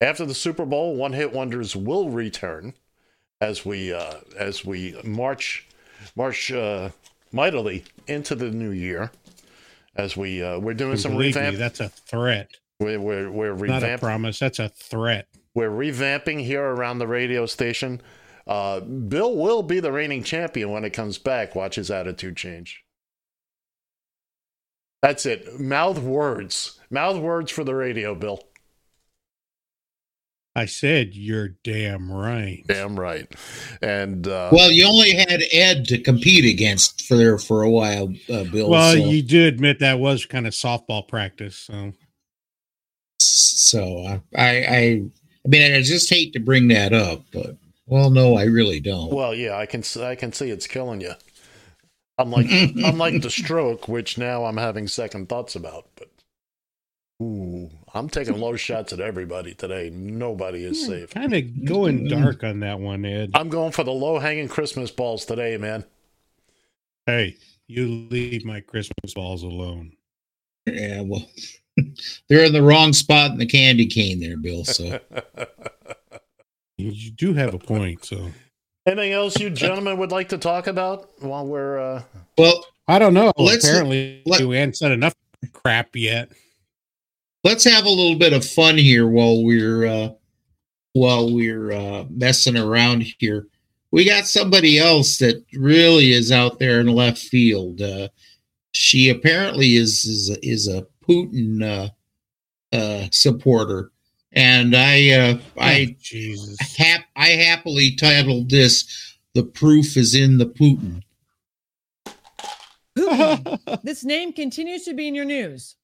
[0.00, 2.74] After the Super Bowl, One Hit Wonders will return.
[3.40, 5.66] As we uh, as we march
[6.16, 6.90] march uh,
[7.32, 9.10] mightily into the new year.
[9.96, 11.58] As we uh, we're doing some Believe me, revamp.
[11.58, 12.50] that's a threat.
[12.80, 14.38] We're we're, we're Not a promise.
[14.38, 15.26] That's a threat.
[15.54, 18.00] We're revamping here around the radio station.
[18.46, 21.56] Uh, Bill will be the reigning champion when it comes back.
[21.56, 22.84] Watch his attitude change.
[25.02, 25.58] That's it.
[25.60, 26.78] Mouth words.
[26.90, 28.42] Mouth words for the radio, Bill.
[30.58, 32.62] I said you're damn right.
[32.66, 33.32] Damn right.
[33.80, 38.12] And uh, Well, you only had Ed to compete against for there for a while,
[38.32, 38.68] uh, Bill.
[38.68, 41.56] Well, so, you do admit that was kind of softball practice.
[41.56, 41.92] So
[43.20, 45.02] so uh, I, I,
[45.44, 47.56] I mean, I just hate to bring that up, but
[47.86, 49.12] well, no, I really don't.
[49.12, 51.12] well, yeah, I can s- I can see it's killing you.
[52.18, 55.86] Unlike unlike the stroke, which now I'm having second thoughts about.
[55.96, 56.08] But
[57.22, 59.90] ooh, I'm taking low shots at everybody today.
[59.92, 61.10] Nobody is safe.
[61.10, 63.30] kind of going dark on that one, Ed.
[63.34, 65.84] I'm going for the low hanging Christmas balls today, man.
[67.06, 69.92] Hey, you leave my Christmas balls alone.
[70.66, 71.26] Yeah, well,
[72.28, 74.64] they're in the wrong spot in the candy cane there, Bill.
[74.64, 74.98] So
[76.76, 78.04] You do have a point.
[78.04, 78.30] So
[78.86, 82.02] Anything else you gentlemen would like to talk about while we're uh
[82.36, 83.32] well, I don't know.
[83.36, 85.14] Let's- Apparently, let- we haven't said enough
[85.52, 86.30] crap yet.
[87.44, 90.08] Let's have a little bit of fun here while we're uh,
[90.92, 93.46] while we're uh, messing around here.
[93.90, 97.80] We got somebody else that really is out there in left field.
[97.80, 98.08] Uh,
[98.72, 101.88] she apparently is is a, is a Putin uh,
[102.76, 103.90] uh, supporter,
[104.32, 106.76] and I uh, I Oh, Jesus.
[106.76, 111.02] hap- I happily titled this "The Proof Is in the Putin."
[112.96, 113.80] Putin.
[113.84, 115.76] this name continues to be in your news.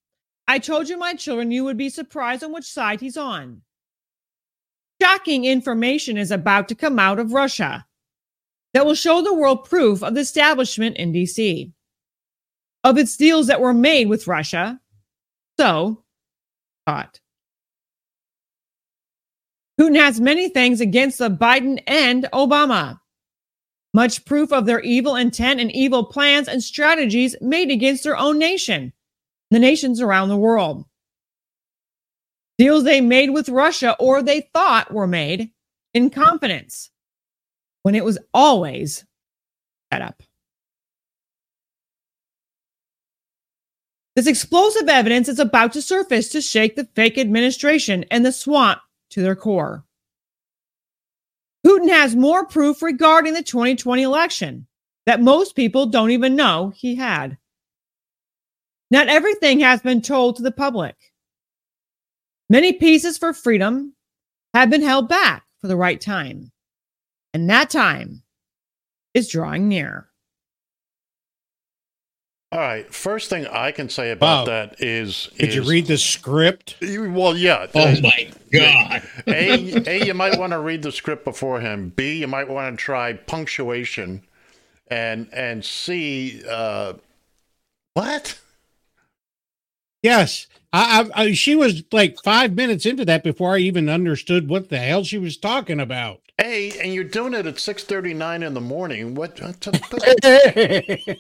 [0.47, 3.63] I told you, my children, you would be surprised on which side he's on.
[5.01, 7.87] Shocking information is about to come out of Russia
[8.73, 11.73] that will show the world proof of the establishment in DC,
[12.83, 14.81] of its deals that were made with Russia.
[15.59, 16.05] So,
[16.87, 17.21] thought.
[19.81, 23.01] Putin has many things against the Biden and Obama
[23.95, 28.39] much proof of their evil intent and evil plans and strategies made against their own
[28.39, 28.93] nation,
[29.55, 30.85] the nations around the world.
[32.59, 35.51] Deals they made with Russia or they thought were made
[35.93, 36.91] in confidence
[37.83, 39.05] when it was always
[39.93, 40.23] set up.
[44.17, 48.81] This explosive evidence is about to surface to shake the fake administration and the swamp
[49.11, 49.85] to their core.
[51.65, 54.67] Putin has more proof regarding the 2020 election
[55.07, 57.39] that most people don't even know he had.
[58.95, 60.95] Not everything has been told to the public.
[62.49, 63.97] Many pieces for freedom
[64.55, 66.53] have been held back for the right time.
[67.33, 68.23] And that time
[69.13, 70.11] is drawing near.
[72.53, 72.95] all right.
[72.95, 74.53] First thing I can say about Wow.
[74.53, 76.77] that is Did you read the script?
[76.81, 77.67] Well, yeah.
[77.75, 79.03] Oh my God!
[79.27, 81.97] A, A, you might want to read the script beforehand.
[81.97, 84.23] B, you might want to try punctuation,
[84.87, 86.93] and and C, uh,
[87.95, 88.39] what?
[90.05, 90.47] Yes.
[90.73, 94.69] I, I, I she was like five minutes into that before I even understood what
[94.69, 96.21] the hell she was talking about.
[96.37, 99.15] Hey, and you're doing it at six thirty nine in the morning.
[99.15, 99.41] What?
[99.41, 101.19] Uh, what the-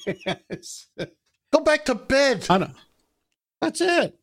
[1.53, 2.45] Go back to bed.
[2.51, 2.74] I don't-
[3.62, 4.18] That's it.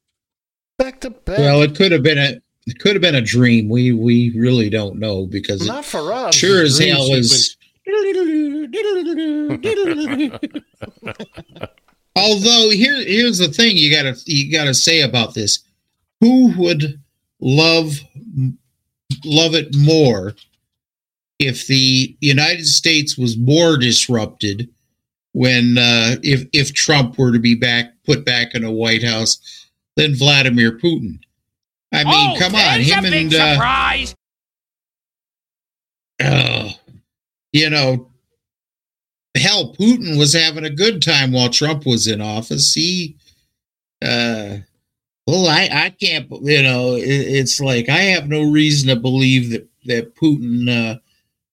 [0.77, 1.39] Back to bed.
[1.39, 3.67] Well, it could have been a it could have been a dream.
[3.67, 6.35] We we really don't know because Not for us.
[6.35, 7.57] sure as dream hell is.
[12.15, 15.59] Although here here's the thing you gotta you gotta say about this:
[16.19, 16.99] who would
[17.39, 17.99] love
[19.23, 20.35] love it more
[21.39, 24.69] if the United States was more disrupted
[25.33, 29.69] when uh, if if Trump were to be back put back in a White House
[29.95, 31.19] than Vladimir Putin?
[31.93, 34.15] I mean, come on, him and uh, surprise.
[36.23, 36.69] uh,
[37.51, 38.10] you know,
[39.35, 42.73] hell, Putin was having a good time while Trump was in office.
[42.73, 43.15] He,
[44.01, 44.57] uh,
[45.27, 49.51] well, I, I can't, you know, it, it's like I have no reason to believe
[49.51, 50.99] that that Putin uh,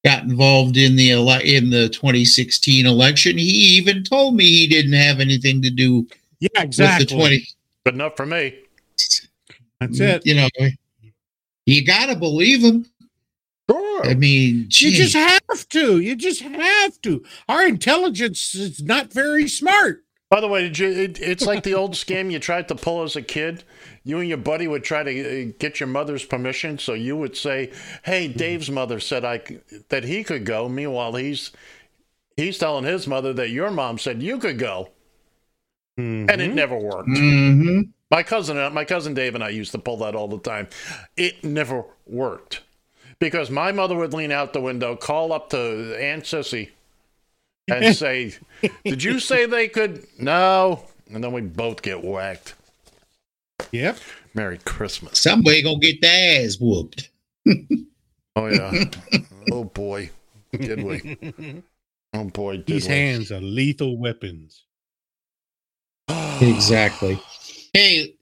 [0.04, 3.38] got involved in the ele- in the 2016 election.
[3.38, 6.06] He even told me he didn't have anything to do
[6.40, 7.16] Yeah, with the exactly.
[7.16, 7.48] 20.
[7.84, 8.54] Good enough for me.
[9.80, 10.26] That's it.
[10.26, 10.48] You know,
[11.66, 12.86] you got to believe him.
[13.70, 14.06] Sure.
[14.06, 16.00] I mean, You just have to.
[16.00, 17.22] You just have to.
[17.48, 20.04] Our intelligence is not very smart.
[20.30, 23.02] By the way, did you, it, it's like the old scam you tried to pull
[23.02, 23.64] as a kid.
[24.04, 25.10] You and your buddy would try to
[25.48, 27.72] uh, get your mother's permission, so you would say,
[28.04, 29.40] "Hey, Dave's mother said I
[29.88, 31.50] that he could go." Meanwhile, he's
[32.36, 34.90] he's telling his mother that your mom said you could go,
[35.96, 37.08] and it never worked.
[37.08, 37.90] Mm-hmm.
[38.10, 40.68] My cousin, uh, my cousin Dave, and I used to pull that all the time.
[41.16, 42.62] It never worked
[43.20, 46.70] because my mother would lean out the window, call up to Aunt Sissy,
[47.68, 48.34] and say,
[48.84, 52.54] "Did you say they could?" No, and then we both get whacked.
[53.72, 53.98] Yep.
[54.34, 55.18] Merry Christmas.
[55.18, 57.10] Somebody gonna get their ass whooped.
[58.36, 58.84] Oh yeah.
[59.52, 60.10] oh boy,
[60.52, 61.62] did we?
[62.14, 62.94] Oh boy, did These we?
[62.94, 64.64] hands are lethal weapons.
[66.40, 67.20] exactly.
[67.72, 68.14] Hey,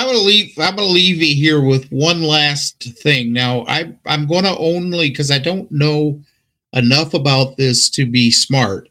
[0.00, 0.58] I'm gonna leave.
[0.58, 3.34] I'm gonna leave you here with one last thing.
[3.34, 6.22] Now, I I'm gonna only because I don't know
[6.72, 8.88] enough about this to be smart.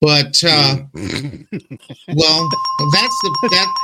[0.00, 2.48] But uh, well,
[2.92, 3.74] that's the that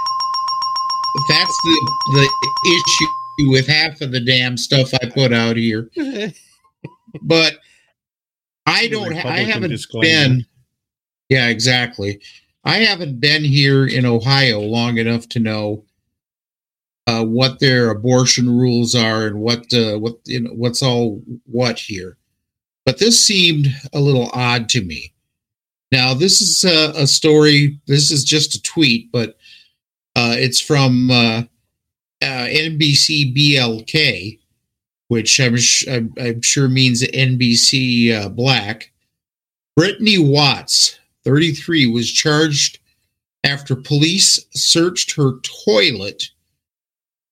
[1.28, 2.30] that's the the
[2.76, 5.90] issue with half of the damn stuff I put out here.
[7.22, 7.54] But
[8.66, 9.16] I don't.
[9.16, 10.04] Ha- I haven't disclaimer.
[10.04, 10.46] been.
[11.28, 12.20] Yeah, exactly.
[12.62, 15.82] I haven't been here in Ohio long enough to know
[17.06, 21.78] uh, what their abortion rules are and what uh, what you know, what's all what
[21.78, 22.16] here.
[22.84, 25.12] But this seemed a little odd to me.
[25.92, 27.80] Now, this is a, a story.
[27.86, 29.36] This is just a tweet, but
[30.16, 31.42] uh, it's from uh,
[32.22, 34.38] uh, NBC BLK,
[35.08, 38.92] which I'm, sh- I'm, I'm sure means NBC uh, Black.
[39.76, 42.78] Brittany Watts, 33, was charged
[43.42, 46.30] after police searched her toilet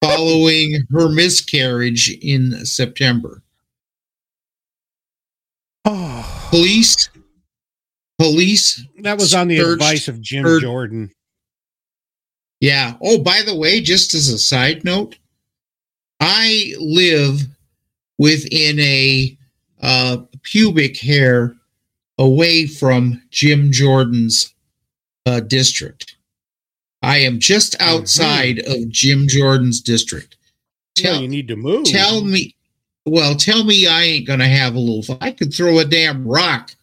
[0.02, 3.42] following her miscarriage in September.
[5.84, 7.08] Police,
[8.18, 8.84] police.
[9.00, 11.10] That was on the advice of Jim her- Jordan.
[12.60, 12.94] Yeah.
[13.02, 15.18] Oh, by the way, just as a side note,
[16.20, 17.46] I live
[18.18, 19.36] within a
[19.80, 21.54] uh, pubic hair
[22.18, 24.52] away from Jim Jordan's
[25.24, 26.16] uh, district.
[27.08, 30.36] I am just outside of Jim Jordan's district.
[30.94, 31.86] Tell well, you need to move.
[31.86, 32.54] Tell me,
[33.06, 35.16] well, tell me I ain't going to have a little.
[35.20, 36.74] I could throw a damn rock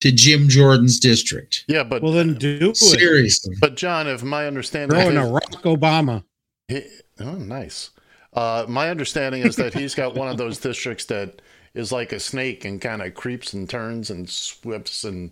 [0.00, 1.64] to Jim Jordan's district.
[1.68, 2.76] Yeah, but Well, then do it.
[2.76, 3.54] Seriously.
[3.60, 6.24] but John, if my understanding Throwing is- a rock Obama.
[6.66, 6.82] He-
[7.20, 7.90] oh, nice.
[8.32, 11.40] Uh, my understanding is that he's got one of those districts that
[11.74, 15.30] is like a snake and kind of creeps and turns and swips and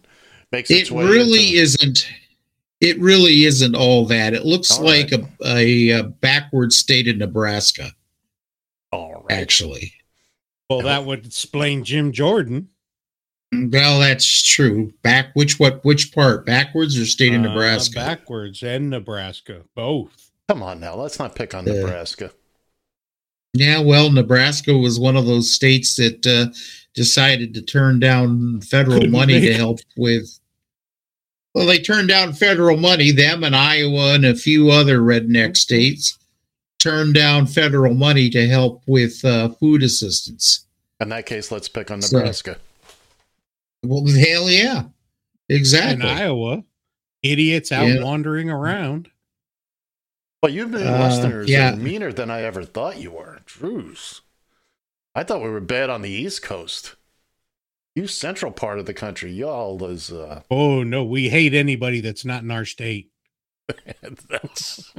[0.53, 1.05] makes its way.
[1.05, 2.09] It really into- isn't.
[2.81, 4.33] It really isn't all that.
[4.33, 7.91] It looks All like a, a, a backward state of Nebraska.
[8.93, 9.39] All right.
[9.39, 9.93] Actually,
[10.69, 12.69] Well, that would explain Jim Jordan.
[13.53, 14.93] well, that's true.
[15.03, 16.47] Back which what which part?
[16.47, 17.97] Backwards or state of Uh, Nebraska?
[17.97, 20.31] backwards and Nebraska, both.
[20.49, 22.33] Come on now, let's not pick on Uh, Nebraska.
[23.53, 26.53] Yeah, well, Nebraska was one of those states that uh,
[26.95, 30.40] decided to turn down federal Couldn't money to help with.
[31.55, 33.11] Well, they turned down federal money.
[33.11, 36.17] Them and Iowa and a few other redneck states
[36.79, 40.65] turned down federal money to help with uh, food assistance.
[41.01, 42.59] In that case, let's pick on So- Nebraska.
[43.83, 44.85] Well, hell yeah,
[45.49, 45.95] exactly.
[45.95, 46.11] In exactly.
[46.25, 46.65] Iowa,
[47.23, 48.03] idiots out Yeah.
[48.03, 49.09] wandering around.
[50.43, 51.73] Well, you've been Uh, Westerners yeah.
[51.73, 53.41] are meaner than I ever thought you were.
[53.47, 54.21] Drews.
[55.15, 56.95] I thought we were bad on the East Coast.
[57.97, 62.25] You central part of the country, y'all is uh Oh no, we hate anybody that's
[62.25, 63.11] not in our state.
[64.29, 64.93] that's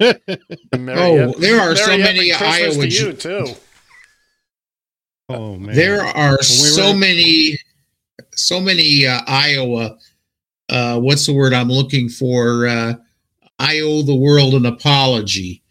[0.00, 3.46] Oh, there are so many Iowa to you too.
[5.30, 7.58] Oh man, There are we so were- many,
[8.32, 9.98] so many uh, Iowa.
[10.70, 12.66] Uh, what's the word I'm looking for?
[12.66, 12.94] Uh,
[13.58, 15.62] I owe the world an apology.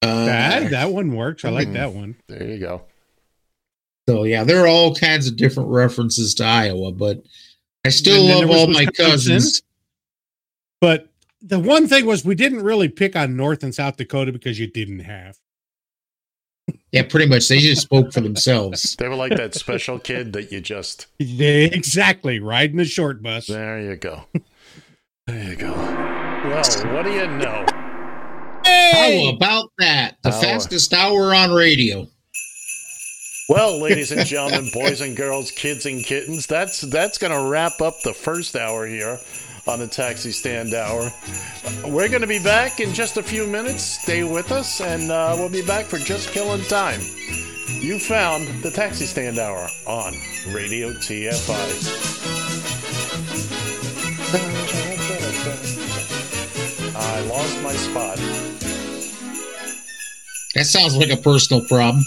[0.00, 1.44] Uh, that that one works.
[1.44, 1.72] I like Mhm.
[1.74, 2.16] that one.
[2.26, 2.84] There you go.
[4.08, 7.22] So yeah, there are all kinds of different references to Iowa, but
[7.84, 9.62] I still And love there was all my cousins.
[10.80, 11.08] But
[11.40, 14.66] the one thing was we didn't really pick on North and South Dakota because you
[14.66, 15.36] didn't have.
[16.92, 17.48] Yeah, pretty much.
[17.48, 18.94] They just spoke for themselves.
[18.96, 23.46] They were like that special kid that you just Exactly, riding the short bus.
[23.46, 24.24] there you go.
[25.26, 25.72] There you go.
[25.72, 26.62] Well,
[26.94, 27.64] what do you know?
[28.64, 30.16] How about that?
[30.22, 30.40] The Hour.
[30.40, 32.06] fastest hour on radio.
[33.52, 37.82] Well, ladies and gentlemen, boys and girls, kids and kittens, that's that's going to wrap
[37.82, 39.20] up the first hour here
[39.66, 41.12] on the Taxi Stand Hour.
[41.84, 43.82] We're going to be back in just a few minutes.
[43.82, 47.00] Stay with us, and uh, we'll be back for just killing time.
[47.68, 50.14] You found the Taxi Stand Hour on
[50.48, 51.52] Radio TFI.
[56.96, 58.16] I lost my spot.
[60.54, 62.02] That sounds like a personal problem.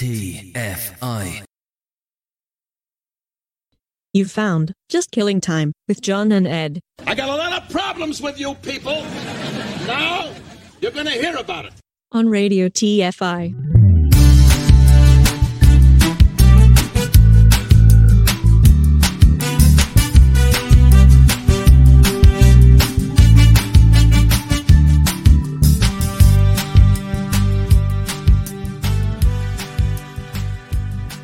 [0.00, 1.42] TFI.
[4.14, 6.80] You've found Just Killing Time with John and Ed.
[7.06, 9.02] I got a lot of problems with you people.
[9.86, 10.32] Now,
[10.80, 11.74] you're going to hear about it.
[12.12, 13.79] on Radio TFI.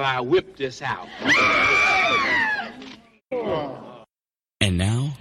[0.00, 1.08] While I whip this out.
[4.60, 5.14] And now,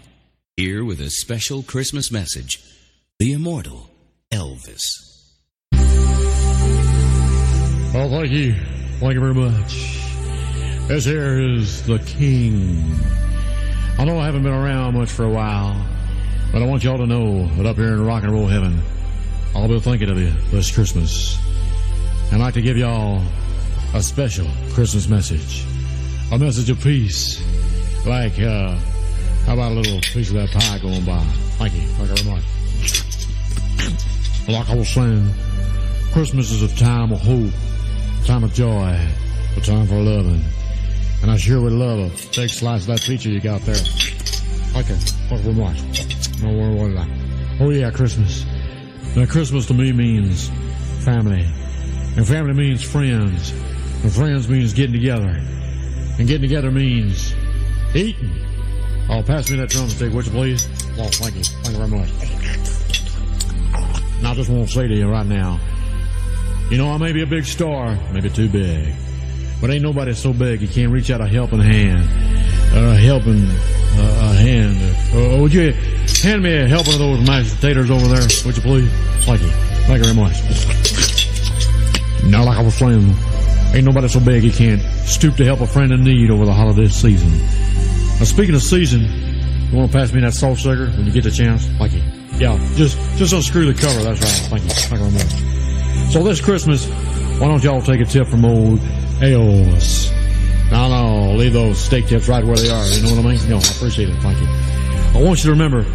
[0.55, 2.63] here with a special Christmas message,
[3.19, 3.89] the immortal
[4.31, 4.83] Elvis.
[7.93, 8.53] Well, thank you.
[8.99, 9.97] Thank you very much.
[10.87, 12.95] This here is the King.
[13.97, 15.75] I know I haven't been around much for a while,
[16.53, 18.81] but I want y'all to know that up here in rock and roll heaven,
[19.53, 21.37] I'll be thinking of you this Christmas.
[22.31, 23.21] I'd like to give y'all
[23.93, 25.65] a special Christmas message.
[26.31, 27.41] A message of peace.
[28.05, 28.75] Like, uh,
[29.45, 31.23] how about a little piece of that pie going by?
[31.57, 31.81] Thank you.
[31.81, 32.43] Thank you very much.
[34.47, 35.29] Like I was saying,
[36.13, 37.51] Christmas is a time of hope,
[38.21, 38.97] a time of joy,
[39.57, 40.43] a time for loving.
[41.21, 43.75] And I sure would love a big slice of that pizza you got there.
[43.75, 46.41] Okay, thank you very much.
[46.41, 47.61] No worry about that.
[47.61, 48.45] Oh yeah, Christmas.
[49.15, 50.49] Now Christmas to me means
[51.03, 51.45] family.
[52.15, 53.51] And family means friends.
[54.03, 55.29] And friends means getting together.
[56.17, 57.33] And getting together means
[57.93, 58.31] eating.
[59.09, 60.67] Oh, pass me that drumstick, would you please?
[60.97, 61.43] Oh, thank you.
[61.43, 62.09] Thank you very much.
[64.19, 65.59] And I just want to say to you right now,
[66.69, 68.93] you know, I may be a big star, maybe too big,
[69.59, 72.03] but ain't nobody so big you can't reach out a helping hand,
[72.75, 74.77] or a helping uh, a hand.
[75.15, 75.71] Uh, would you
[76.21, 78.91] hand me a helping of those mashed potatoes over there, would you please?
[79.25, 79.49] Thank you.
[79.87, 80.35] Thank you very much.
[82.25, 83.15] Now, like I was saying,
[83.73, 86.53] ain't nobody so big he can't stoop to help a friend in need over the
[86.53, 87.31] holiday season.
[88.19, 89.01] Now, speaking of season,
[89.71, 91.65] you want to pass me that salt sugar when you get the chance?
[91.77, 92.01] Thank you.
[92.37, 94.01] Yeah, just just unscrew the cover.
[94.01, 94.49] That's right.
[94.49, 94.69] Thank you.
[94.69, 96.11] Thank you very much.
[96.13, 96.87] So this Christmas,
[97.39, 98.79] why don't y'all take a tip from old
[99.19, 100.11] Elvis?
[100.71, 102.85] No, no, leave those steak tips right where they are.
[102.87, 103.49] You know what I mean?
[103.49, 104.15] No, I appreciate it.
[104.21, 104.47] Thank you.
[105.19, 105.85] I want you to remember,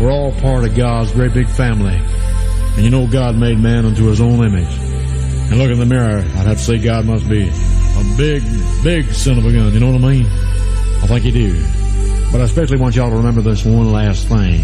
[0.00, 1.94] we're all part of God's great big family.
[2.74, 4.85] And you know God made man unto his own image.
[5.48, 8.42] And look in the mirror, I'd have to say God must be a big,
[8.82, 9.72] big son of a gun.
[9.72, 10.26] You know what I mean?
[10.26, 11.64] I think you do.
[12.32, 14.60] But I especially want y'all to remember this one last thing.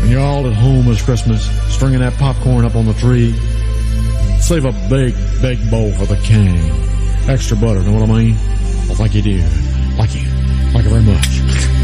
[0.00, 3.32] When you're all at home this Christmas, stringing that popcorn up on the tree,
[4.40, 6.58] save a big, big bowl for the king.
[7.28, 8.34] Extra butter, you know what I mean?
[8.34, 9.38] I think you, do.
[9.96, 10.26] Like you.
[10.72, 11.77] Thank you very much.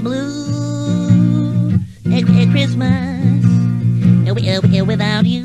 [0.00, 3.44] Blue a, a Christmas
[4.26, 4.32] a, a,
[4.78, 5.44] a, without you.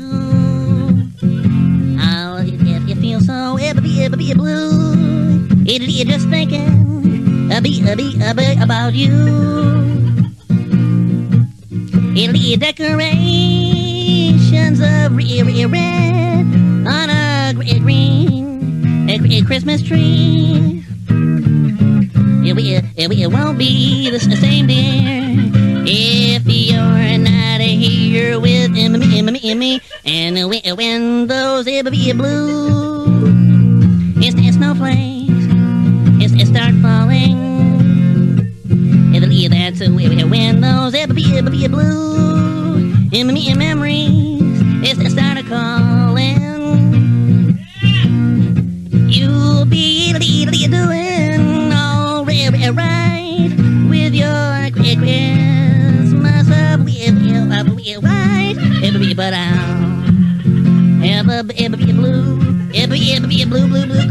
[2.00, 5.46] I'll if you feel so it'll a, a, a blue.
[5.66, 9.12] It, it just thinking a, be, a, be, a, be about you.
[12.16, 16.46] It'll be decorations of re- re- red
[16.86, 20.85] on a green a, a Christmas tree.
[22.48, 25.34] It, it, it won't be the same, dear,
[25.84, 29.80] if you're not here with me, me, me, me.
[30.04, 31.66] And when, those
[32.16, 33.24] blue,
[34.18, 35.32] it's, snowflakes,
[36.22, 37.46] it's, it start falling.
[39.50, 40.94] That's when those
[41.68, 45.10] blue, in me memories, it's, it
[52.66, 53.54] Be re- right
[53.88, 56.48] with your Christmas
[56.82, 57.24] with
[58.00, 58.54] right?
[58.82, 60.02] Be but out.
[61.04, 62.40] It'll be, a blue,
[62.74, 64.05] it'll be, be blue, blue, blue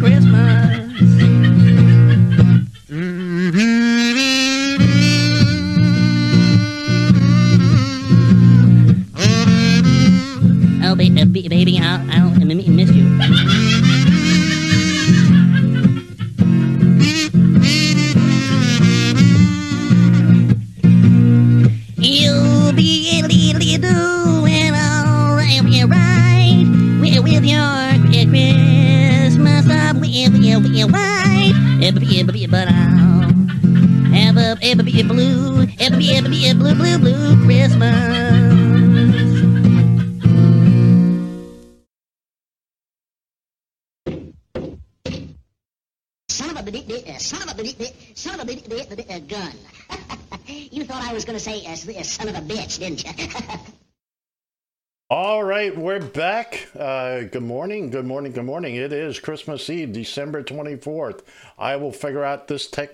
[52.16, 53.12] son of a bitch, didn't you?
[55.10, 56.70] All right, we're back.
[56.74, 58.76] Uh, good morning, good morning, good morning.
[58.76, 61.24] It is Christmas Eve, December 24th.
[61.60, 62.92] I will figure out this tech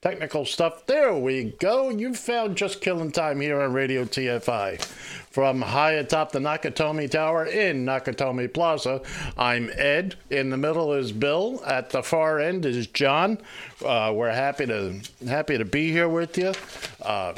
[0.00, 0.86] technical stuff.
[0.86, 1.88] There we go.
[1.88, 4.80] You found just killing time here on Radio TFI.
[4.82, 9.00] From high atop the Nakatomi Tower in Nakatomi Plaza,
[9.38, 10.16] I'm Ed.
[10.30, 11.62] In the middle is Bill.
[11.66, 13.38] At the far end is John.
[13.84, 16.52] Uh, we're happy to happy to be here with you.
[17.00, 17.32] Uh,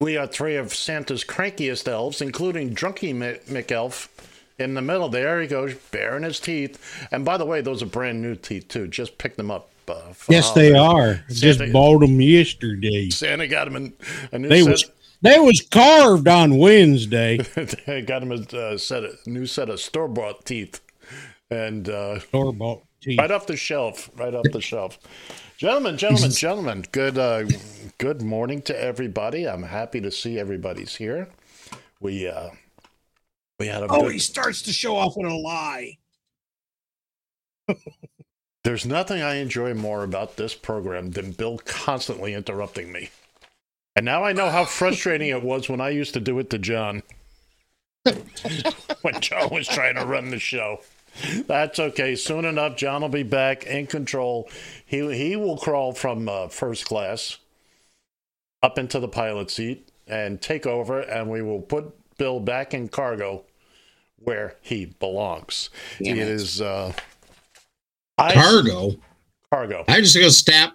[0.00, 4.08] we are three of Santa's crankiest elves, including Drunky McElf.
[4.58, 7.06] In the middle there, he goes baring his teeth.
[7.12, 8.88] And by the way, those are brand new teeth too.
[8.88, 9.70] Just picked them up.
[9.88, 11.20] Uh, Yes, they holidays.
[11.20, 11.24] are.
[11.34, 13.10] Just Santa, bought them yesterday.
[13.10, 13.92] Santa got him in
[14.32, 14.70] a new They set.
[14.70, 14.90] was
[15.22, 17.38] they was carved on Wednesday.
[17.86, 20.80] they got him a uh, set of, new set of store bought teeth,
[21.50, 24.98] and uh, store bought teeth right off the shelf, right off the shelf.
[25.60, 27.44] Gentlemen, gentlemen, gentlemen, good uh,
[27.98, 29.46] good morning to everybody.
[29.46, 31.28] I'm happy to see everybody's here.
[32.00, 32.48] We uh,
[33.58, 35.98] we had a Oh, good- he starts to show off with a lie.
[38.64, 43.10] There's nothing I enjoy more about this program than Bill constantly interrupting me.
[43.94, 46.58] And now I know how frustrating it was when I used to do it to
[46.58, 47.02] John.
[49.02, 50.80] when John was trying to run the show.
[51.46, 52.14] That's okay.
[52.16, 54.48] Soon enough, John will be back in control.
[54.86, 57.38] He he will crawl from uh, first class
[58.62, 62.88] up into the pilot seat and take over, and we will put Bill back in
[62.88, 63.44] cargo
[64.18, 65.70] where he belongs.
[66.02, 66.28] Damn it it.
[66.28, 66.92] is uh,
[68.18, 68.96] I- Cargo.
[69.52, 69.84] Cargo.
[69.88, 70.74] I was just gonna strap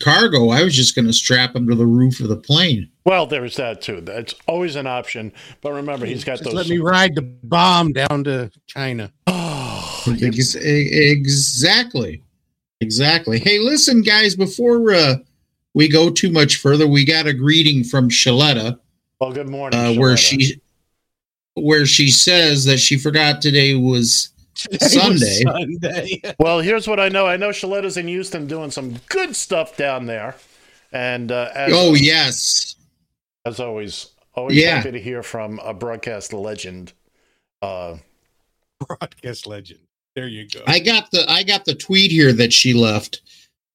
[0.00, 0.50] cargo.
[0.50, 2.90] I was just gonna strap him to the roof of the plane.
[3.04, 4.02] Well, there's that too.
[4.02, 5.32] That's always an option.
[5.62, 6.54] But remember, he's got Just those.
[6.54, 9.10] let me ride the bomb down to China.
[10.22, 12.22] Ex- exactly,
[12.80, 13.38] exactly.
[13.38, 14.34] Hey, listen, guys.
[14.36, 15.16] Before uh,
[15.74, 18.78] we go too much further, we got a greeting from Shaletta.
[19.20, 19.78] Well, good morning.
[19.78, 20.40] uh, where Shaletta.
[20.40, 20.60] she
[21.54, 25.42] where she says that she forgot today was Sunday.
[25.42, 26.22] Sunday.
[26.38, 27.26] well, here's what I know.
[27.26, 30.36] I know Shaletta's in Houston doing some good stuff down there,
[30.92, 32.76] and uh, as, Oh yes,
[33.44, 34.76] as always, always Yeah.
[34.76, 36.92] happy to hear from a broadcast legend.
[37.62, 37.96] Uh,
[38.86, 39.80] Broadcast legend.
[40.14, 40.60] There you go.
[40.66, 43.22] I got the I got the tweet here that she left.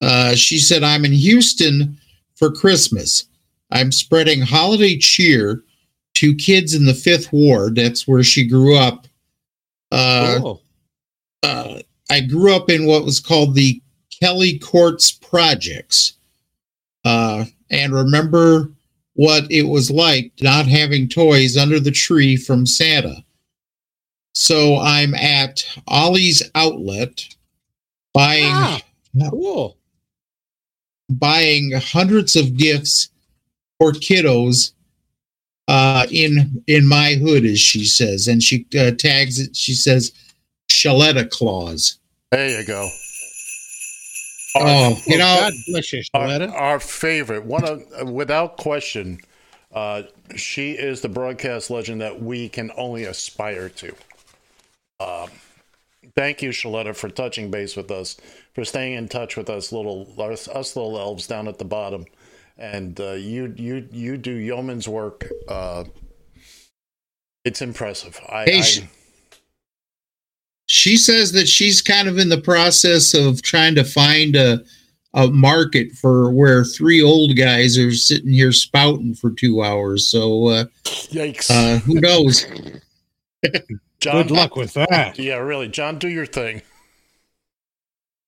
[0.02, 1.98] Uh, she said, "I'm in Houston
[2.36, 3.26] for Christmas.
[3.72, 5.64] I'm spreading holiday cheer
[6.16, 7.76] to kids in the Fifth Ward.
[7.76, 9.08] That's where she grew up.
[9.92, 10.62] Uh, Cool.
[11.44, 11.80] uh,
[12.10, 13.82] I grew up in what was called the
[14.22, 16.14] Kelly Courts Projects,
[17.06, 18.72] uh, and remember
[19.14, 23.25] what it was like not having toys under the tree from Santa.
[24.36, 27.26] So I'm at Ollie's Outlet
[28.14, 28.82] buying Ah,
[29.30, 29.78] cool.
[31.10, 33.10] buying hundreds of gifts
[33.80, 34.74] for kiddos
[35.70, 39.56] uh, in in my hood, as she says, and she uh, tags it.
[39.56, 40.12] She says,
[40.70, 41.98] "Shaletta Claus."
[42.32, 42.90] there you go.
[44.58, 46.52] Oh, you know, God bless you, Our, Shaletta.
[46.54, 49.20] our favorite, one of uh, without question,
[49.74, 50.04] uh,
[50.36, 53.94] she is the broadcast legend that we can only aspire to.
[55.00, 55.30] Um,
[56.16, 58.18] thank you, Shaletta, for touching base with us,
[58.54, 62.06] for staying in touch with us, little us, us little elves down at the bottom,
[62.58, 65.28] and uh, you you you do yeoman's work.
[65.48, 65.86] Uh,
[67.44, 68.20] it's impressive.
[68.30, 68.82] I, Hey, I sh-
[70.68, 74.64] she says that she's kind of in the process of trying to find a
[75.14, 80.10] a market for where three old guys are sitting here spouting for two hours.
[80.10, 81.50] So uh, yikes.
[81.50, 82.46] uh, who knows?
[84.00, 85.18] John, Good luck with that.
[85.18, 86.62] Yeah, really, John, do your thing.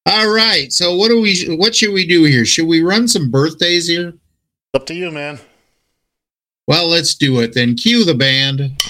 [0.06, 0.72] All right.
[0.72, 1.56] So what do we?
[1.58, 2.46] What should we do here?
[2.46, 4.14] Should we run some birthdays here?
[4.74, 5.40] Up to you, man.
[6.66, 7.76] Well, let's do it then.
[7.76, 8.82] Cue the band.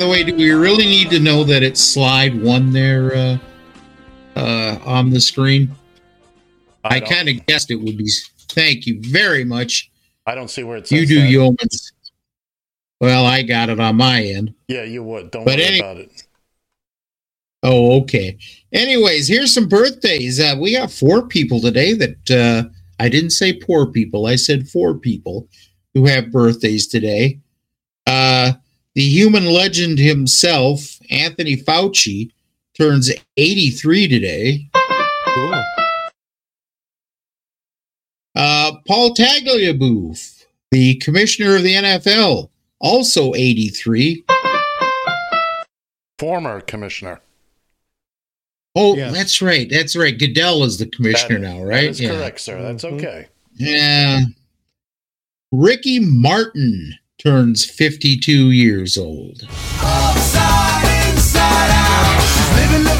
[0.00, 3.38] The way, do we really need to know that it's slide one there uh,
[4.34, 5.70] uh, on the screen?
[6.82, 8.10] I, kind of guessed it would be.
[8.48, 9.90] Thank you very much.
[10.26, 10.90] I don't see where it's.
[10.90, 11.28] You do that.
[11.30, 11.92] yeomans.
[13.00, 14.54] Well, I got it on my end.
[14.68, 15.30] Yeah, you would.
[15.30, 16.24] Don't But worry any- about it.
[17.62, 18.38] Oh, okay.
[18.72, 20.40] Anyways, here's some birthdays.
[20.40, 24.24] Uh, we got four people today that uh, I didn't say poor people.
[24.24, 25.46] I said four people
[25.92, 27.38] who have birthdays today.
[28.06, 28.52] Uh,
[28.94, 32.30] the human legend himself, Anthony Fauci,
[32.76, 34.68] turns 83 today.
[35.26, 35.62] Cool.
[38.34, 42.50] Uh, Paul Tagliabue, the commissioner of the NFL,
[42.80, 44.24] also 83.
[46.18, 47.20] Former commissioner.
[48.76, 49.12] Oh, Yes.
[49.12, 49.68] that's right.
[49.68, 50.16] That's right.
[50.16, 51.92] Goodell is the commissioner That- now, right?
[51.92, 52.62] That is correct, sir.
[52.62, 52.92] That's Mhm.
[52.94, 53.26] okay.
[53.56, 54.22] Yeah.
[55.50, 59.46] Ricky Martin turns 52 years old.
[59.80, 60.14] By
[62.72, 62.99] the way,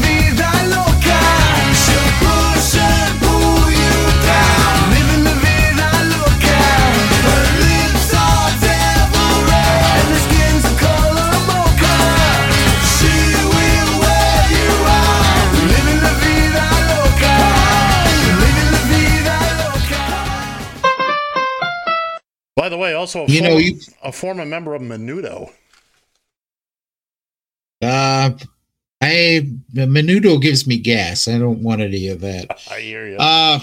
[23.01, 25.51] also a, You know, former, you- a former member of Menudo.
[27.83, 28.31] Uh,
[29.01, 31.27] I Menudo gives me gas.
[31.27, 32.61] I don't want any of that.
[32.71, 33.17] I hear you.
[33.19, 33.59] Uh,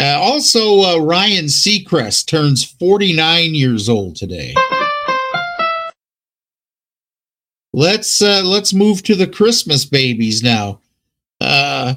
[0.00, 4.54] uh, also, uh, Ryan Seacrest turns 49 years old today.
[7.72, 10.80] Let's uh, let's move to the Christmas babies now.
[11.40, 11.94] Uh,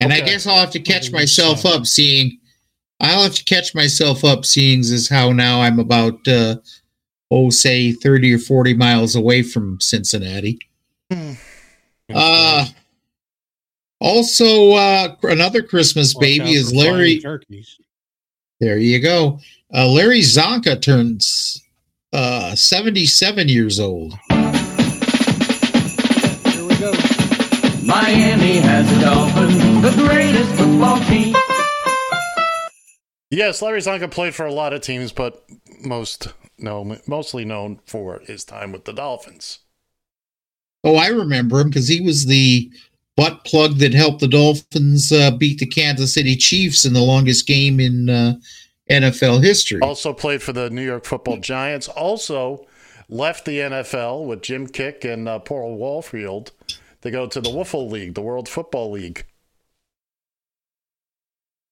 [0.00, 2.38] And I guess I'll have to catch myself up seeing.
[3.02, 6.56] I'll have to catch myself up seeing as how now I'm about, uh,
[7.32, 10.60] oh, say 30 or 40 miles away from Cincinnati.
[12.14, 12.66] Uh,
[14.00, 17.20] also, uh, another Christmas Watch baby is Larry.
[17.20, 17.78] Turkeys.
[18.60, 19.40] There you go.
[19.74, 21.60] Uh, Larry Csonka turns
[22.12, 24.12] uh, 77 years old.
[24.30, 24.42] Here
[26.64, 26.92] we go.
[27.82, 31.34] Miami has a dolphin, the greatest football team.
[33.32, 35.42] Yes, Larry Csonka played for a lot of teams, but
[35.80, 39.60] most no, mostly known for his time with the Dolphins.
[40.84, 42.70] Oh, I remember him because he was the
[43.16, 47.46] butt plug that helped the Dolphins uh, beat the Kansas City Chiefs in the longest
[47.46, 48.34] game in uh,
[48.90, 49.80] NFL history.
[49.80, 51.88] Also played for the New York Football Giants.
[51.88, 52.66] Also
[53.08, 56.52] left the NFL with Jim Kiick and uh, Paul Warfield
[57.00, 59.24] to go to the Wiffle League, the World Football League.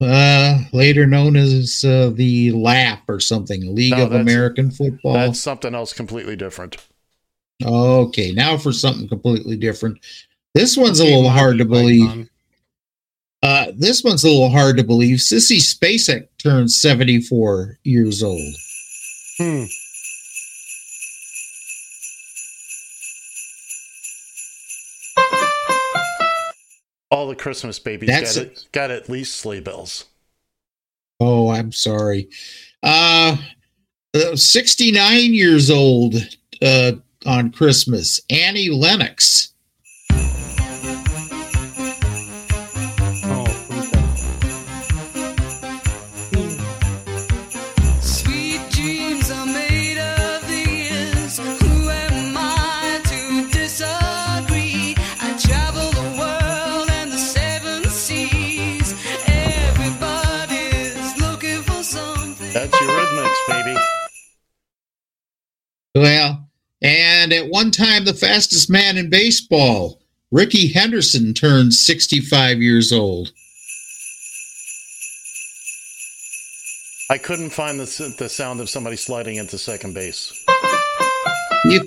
[0.00, 5.12] Uh, later known as uh, the LAP or something, League No, of American Football.
[5.12, 6.78] That's something else completely different.
[7.62, 9.98] Okay, now for something completely different.
[10.54, 12.30] This one's a little hard to believe.
[13.42, 15.18] Uh, this one's a little hard to believe.
[15.18, 18.54] Sissy Spacek turned 74 years old.
[19.38, 19.64] Hmm.
[27.10, 30.06] All the Christmas babies got, it, got at least sleigh bells.
[31.18, 32.28] Oh, I'm sorry.
[32.82, 33.36] Uh,
[34.14, 36.14] uh 69 years old
[36.62, 36.92] uh,
[37.26, 38.20] on Christmas.
[38.30, 39.49] Annie Lennox.
[65.94, 66.48] Well,
[66.82, 70.00] and at one time, the fastest man in baseball,
[70.30, 73.32] Rickey Henderson, turned 65 years old.
[77.10, 80.32] I couldn't find the, the sound of somebody sliding into second base.
[81.64, 81.80] You,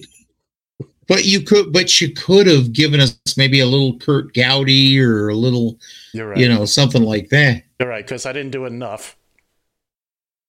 [1.08, 5.30] but you could, but you could have given us maybe a little Kurt Gowdy or
[5.30, 5.80] a little,
[6.14, 6.38] right.
[6.38, 7.64] you know, something like that.
[7.80, 9.16] You're right, because I didn't do enough.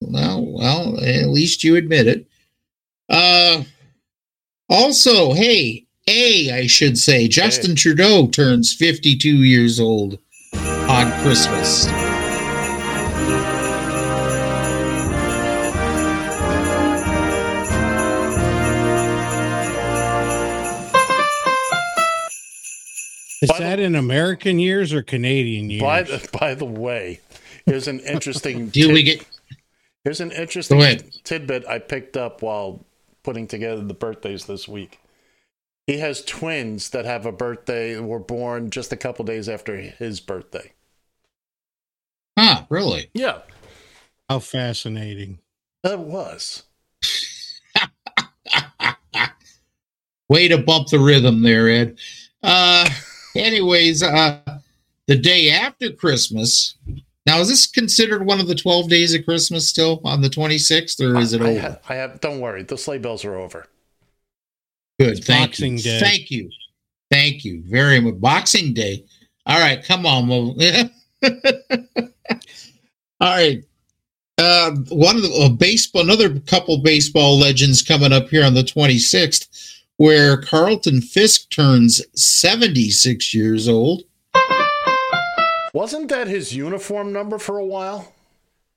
[0.01, 2.27] Well, well, at least you admit it.
[3.09, 3.63] Uh,
[4.69, 10.19] also, hey, A, I should say, Justin Trudeau turns 52 years old
[10.55, 11.87] on Christmas.
[23.43, 25.83] Is that in American years or Canadian years?
[25.83, 27.21] By the, by the way,
[27.67, 28.69] here's an interesting.
[28.71, 29.27] Do we get-
[30.05, 32.85] Here's an interesting tidbit I picked up while
[33.25, 35.01] putting together the birthdays this week.
[35.87, 40.21] He has twins that have a birthday were born just a couple days after his
[40.21, 40.73] birthday.
[42.39, 43.11] Huh, really?
[43.15, 43.41] Yeah,
[44.29, 45.41] How fascinating.
[45.83, 46.63] that was.
[50.29, 51.99] Way to bump the rhythm there, Ed.
[52.43, 52.89] Uh,
[53.37, 54.41] anyways, uh,
[55.07, 56.77] the day after Christmas.
[57.27, 61.01] Now, is this considered one of the 12 days of Christmas still on the 26th,
[61.01, 61.61] or is it I, over?
[61.61, 62.21] ha- I have.
[62.21, 63.67] Don't worry, the sleigh bells are over.
[65.01, 65.25] Good.
[65.25, 65.83] Thank Boxing you.
[65.83, 66.01] Day.
[66.01, 66.51] Thank you.
[67.11, 68.21] Thank you very much.
[68.21, 69.05] Boxing Day.
[69.47, 70.27] All right, come on.
[70.27, 70.55] Mo.
[73.21, 73.65] All right.
[74.37, 78.63] Uh, one of the uh, baseball, another couple baseball legends coming up here on the
[78.63, 84.03] 26th, where Carlton Fisk turns 76 years old.
[85.75, 88.13] Wasn't that his uniform number for a while?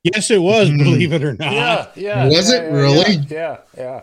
[0.02, 0.78] Yes, it was, Mhm.
[0.78, 1.52] believe it or not.
[1.52, 2.26] Yeah, yeah.
[2.26, 3.14] Was yeah, it yeah, really?
[3.14, 4.00] Yeah, yeah, yeah.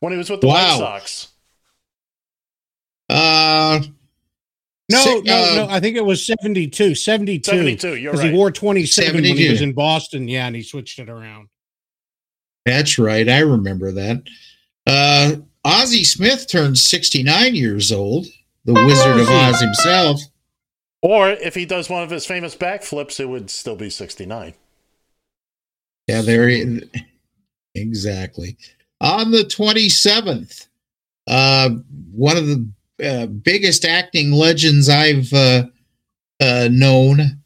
[0.00, 0.78] When he was with the Wow.
[0.78, 1.28] White Sox.
[3.08, 3.80] Uh,
[4.90, 5.66] No, si- no, uh, no.
[5.70, 6.94] I think it was 72.
[6.94, 7.50] 72.
[7.50, 8.30] 72, you're Because right.
[8.32, 10.28] he wore 27 when he was in Boston.
[10.28, 11.48] Yeah, and he switched it around.
[12.66, 13.26] That's right.
[13.28, 14.22] I remember that.
[14.86, 18.26] Uh, Ozzie Smith turns 69 years old,
[18.66, 20.20] the Wizard of Oz himself.
[21.02, 24.54] Or if he does one of his famous backflips, it would still be 69.
[26.08, 26.82] Yeah, there he-
[27.74, 28.56] exactly.
[29.00, 30.68] On the 27th,
[31.26, 31.70] uh,
[32.12, 32.68] one of the
[33.02, 35.64] uh, biggest acting legends I've uh,
[36.40, 37.42] uh, known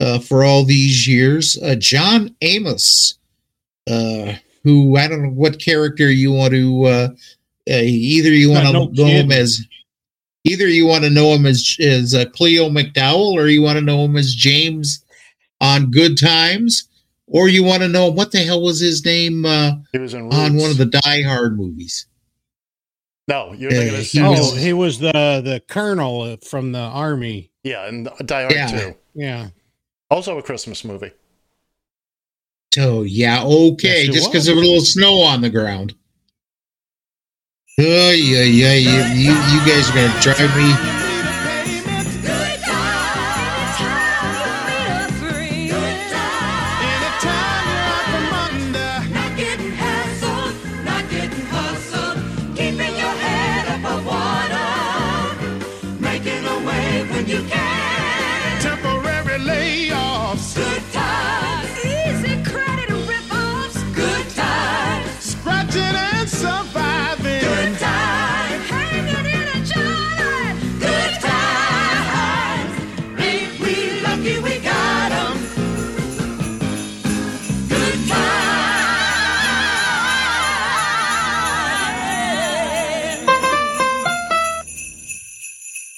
[0.00, 3.18] uh, for all these years, uh, John Amos,
[3.86, 7.08] uh, who I don't know what character you want to uh,
[7.70, 9.60] uh, either you want to no know him as
[10.44, 13.84] either you want to know him as as uh, Cleo McDowell or you want to
[13.84, 15.04] know him as James
[15.60, 16.88] on Good Times
[17.26, 20.32] or you want to know what the hell was his name uh, He was in
[20.32, 22.06] on one of the Die Hard movies.
[23.26, 24.30] No, you're Yeah, thinking of he Samuel.
[24.32, 25.12] was- Oh, he was the
[25.44, 27.50] the colonel from the army.
[27.62, 28.66] Yeah, and Die Hard Yeah.
[28.90, 28.94] 2.
[29.14, 29.48] Yeah.
[30.10, 31.10] Also a Christmas movie.
[32.78, 34.46] Oh yeah, okay, Yes, just because was.
[34.46, 35.94] there was a little snow on the ground.
[37.76, 41.13] Oh yeah, yeah, you you, guys are gonna drive me.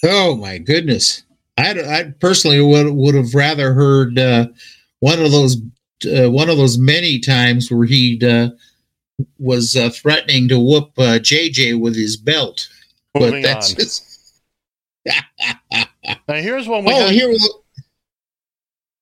[0.04, 1.22] Oh my goodness,
[1.58, 4.46] I I personally would would have rather heard uh,
[5.00, 5.56] one of those
[6.06, 8.50] uh, one of those many times where he uh,
[9.38, 12.68] was uh, threatening to whoop uh, JJ with his belt,
[13.14, 13.76] but that's on.
[13.76, 14.02] just.
[16.28, 17.32] Now here's one we oh, had- here,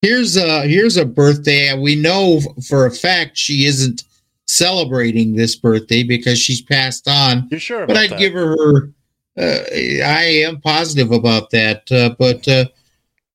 [0.03, 1.69] here's a here's a birthday.
[1.69, 4.05] and We know for a fact she isn't
[4.47, 7.49] celebrating this birthday because she's passed on.
[7.51, 8.19] You sure But I'd that?
[8.19, 8.91] give her.
[9.37, 9.61] Uh,
[10.05, 11.91] I am positive about that.
[11.91, 12.67] Uh, but uh,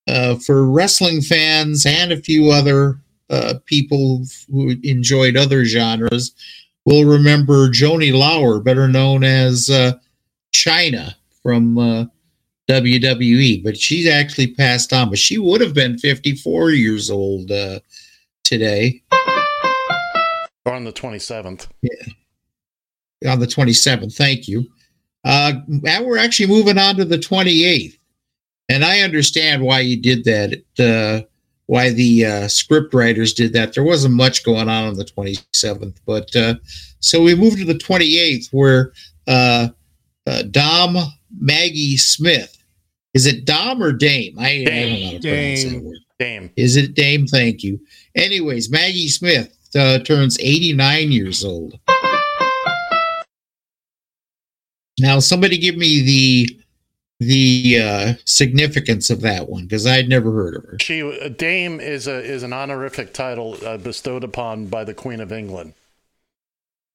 [0.08, 2.98] uh, for wrestling fans and a few other
[3.28, 6.32] uh, people who enjoyed other genres,
[6.84, 9.92] we'll remember Joanie Laurer, better known as uh,
[10.54, 12.06] Chyna from uh,
[12.68, 13.62] WWE.
[13.62, 15.10] But she's actually passed on.
[15.10, 17.80] But she would have been 54 years old uh,
[18.42, 19.02] today
[20.66, 21.68] on the 27th.
[23.26, 24.14] on the 27th.
[24.16, 24.66] Thank you.
[25.24, 27.96] Uh, now we're actually moving on to the 28th.
[28.68, 31.26] And I understand why you did that, uh,
[31.66, 33.74] why the uh, script writers did that.
[33.74, 35.96] There wasn't much going on on the 27th.
[36.06, 36.54] But uh,
[37.00, 38.92] so we moved to the 28th where
[39.26, 39.68] uh,
[40.26, 40.96] uh, Dom
[41.38, 42.56] Maggie Smith.
[43.12, 44.38] Is it Dom or Dame?
[44.38, 45.84] I, I don't know how to pronounce that Dame.
[45.84, 45.98] word.
[46.18, 46.50] Dame.
[46.56, 47.26] Is it Dame?
[47.26, 47.80] Thank you.
[48.14, 51.78] Anyways, Maggie Smith uh, turns 89 years old.
[55.00, 56.56] Now, somebody give me the
[57.20, 60.78] the uh, significance of that one because I'd never heard of her.
[60.80, 65.20] She uh, Dame is a is an honorific title uh, bestowed upon by the Queen
[65.20, 65.74] of England.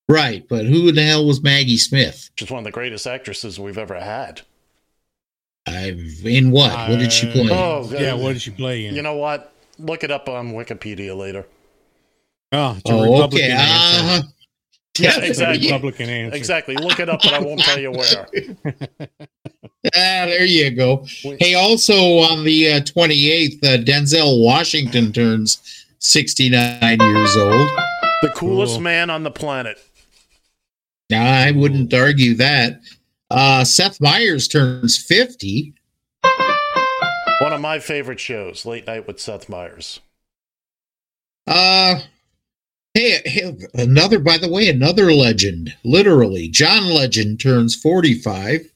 [0.08, 2.30] Right, but who the hell was Maggie Smith?
[2.38, 4.42] She's one of the greatest actresses we've ever had.
[5.68, 6.90] I've in what?
[6.90, 7.50] what did she play?
[7.52, 8.96] Oh, Yeah, what did she play in?
[8.96, 9.52] You know what?
[9.80, 11.46] Look it up on Wikipedia later.
[12.52, 13.54] Oh, it's a Oh, Republican okay.
[13.54, 14.28] answer.
[14.98, 15.68] Yeah, It's a exactly.
[15.68, 16.38] Republican answer.
[16.38, 16.76] Exactly.
[16.78, 18.28] Look it up, but I won't tell you where.
[19.96, 21.06] Ah, there you go.
[21.40, 27.70] Hey, also on the uh, 28th, uh, Denzel Washington turns 69 years old.
[28.24, 28.82] The coolest Cool.
[28.82, 29.78] man on the planet.
[31.12, 32.82] Now, I wouldn't argue that.
[33.30, 35.76] Uh, Seth Meyers turns 50.
[37.42, 40.00] One of my favorite shows, Late Night with Seth Meyers.
[41.46, 42.00] Uh,
[42.96, 46.48] hey, hey, another, by the way, another legend, literally.
[46.48, 48.72] John Legend turns 45.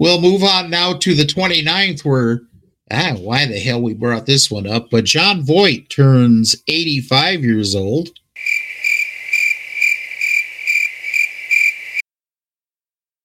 [0.00, 2.40] We'll move on now to the 29th, where,
[2.90, 7.76] ah, why the hell we brought this one up, but Jon Voight turns 85 years
[7.76, 8.08] old.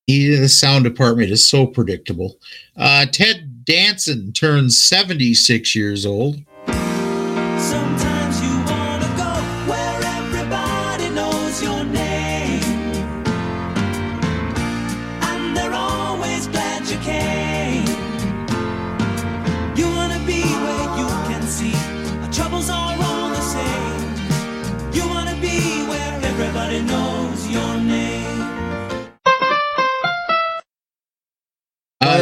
[0.08, 2.38] Yeah, the sound department is so predictable.
[2.78, 6.38] Uh, Ted Danson turns 76 years old.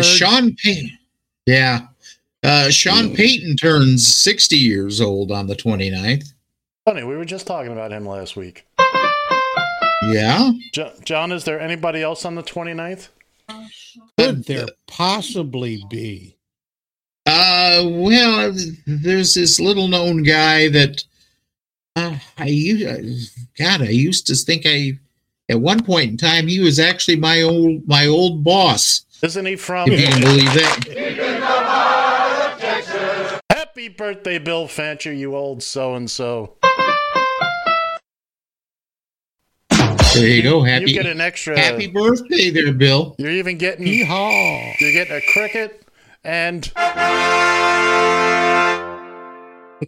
[0.03, 0.97] Sean Payton.
[1.45, 1.88] Yeah.
[2.43, 6.34] Uh, Sean Payton turns 60 years old on the 29th.
[6.85, 8.65] Funny, we were just talking about him last week.
[10.03, 10.51] Yeah.
[10.73, 13.07] Jo- John, is there anybody else on the 29th?
[14.17, 16.35] Could there possibly be?
[17.25, 18.53] Uh, well,
[18.85, 21.03] there's this little known guy that
[21.95, 23.38] uh, I used.
[23.57, 24.99] God, I used to think I.
[25.49, 29.02] At one point in time, he was actually my old my old boss.
[29.24, 29.90] Isn't he from?
[29.90, 30.94] If you can believe it.
[33.50, 36.58] Happy birthday, Bill Fancher, you old so and so.
[40.14, 40.62] There you go.
[40.62, 40.91] Happy.
[40.91, 41.58] You get an extra.
[41.58, 43.16] Happy birthday, there, Bill.
[43.18, 43.88] You're even getting.
[43.88, 44.74] Yeehaw.
[44.82, 45.88] You're getting a cricket
[46.26, 46.70] and.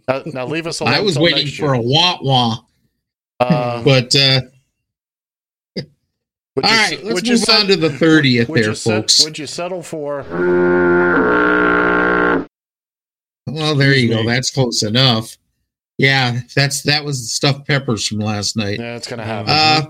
[0.08, 0.94] Now, now leave us alone.
[0.94, 2.58] I was waiting for a wah wah,
[3.38, 4.40] Uh, but uh,
[6.64, 9.24] all you right, let's would move set- on to the 30th there, you set- folks.
[9.24, 10.22] would you settle for?
[13.48, 14.22] Well, there you go.
[14.22, 14.26] me.
[14.26, 15.36] That's close enough.
[15.98, 18.78] Yeah, that's that was the stuffed peppers from last night.
[18.78, 19.50] Yeah, it's gonna happen.
[19.50, 19.86] Uh,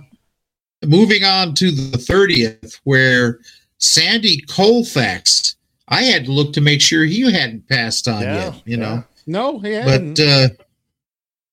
[0.87, 3.41] moving on to the 30th, where
[3.79, 5.57] Sandy Koufax,
[5.89, 9.03] I had to look to make sure he hadn't passed on Yeah, yet, you know.
[9.27, 10.15] No, he hadn't.
[10.17, 10.49] But uh,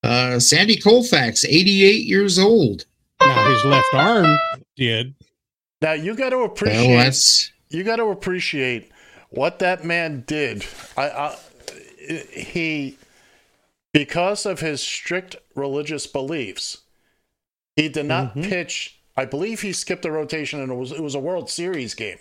[0.07, 2.85] uh, Sandy Koufax, 88 years old.
[3.21, 4.37] now his left arm
[4.75, 5.15] did.
[5.81, 6.87] now you got to appreciate.
[6.87, 7.11] Well,
[7.69, 8.91] you got to appreciate
[9.29, 10.65] what that man did.
[10.95, 11.37] I, I,
[12.31, 12.97] he,
[13.93, 16.79] because of his strict religious beliefs,
[17.75, 18.49] he did not Mhm.
[18.49, 18.99] pitch.
[19.15, 22.17] I believe he skipped a rotation, and it was it was a World Series game.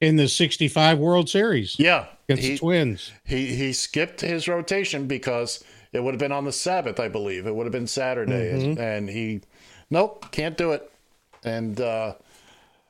[0.00, 3.12] in the 65 World Series Yeah, against he, the Twins.
[3.24, 7.46] he he skipped his rotation because it would have been on the Sabbath, I believe.
[7.46, 9.40] It would have been Saturday, and, and he,
[9.90, 10.90] nope, can't do it.
[11.46, 12.14] And uh,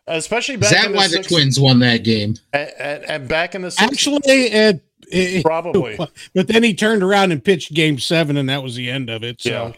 [0.06, 2.36] especially is back that in the why the six- Twins won that game?
[2.52, 5.98] and, and, and back in the six- Actually, it, it- Probably.
[6.34, 9.22] But then he turned around and pitched Game Seven, and that was the end of
[9.22, 9.40] it.
[9.40, 9.74] So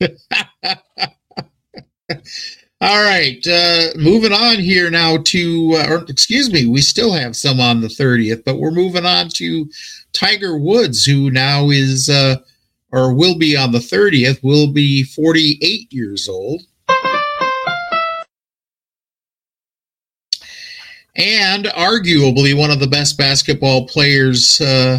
[2.80, 7.34] All right, uh, moving on here now to, uh, or excuse me, we still have
[7.34, 9.70] some on the 30th, but we're moving on to
[10.12, 12.36] Tiger Woods, who now is, uh,
[12.92, 16.62] or will be on the 30th, will be 48 years old.
[21.16, 24.98] And arguably one of the best basketball players uh,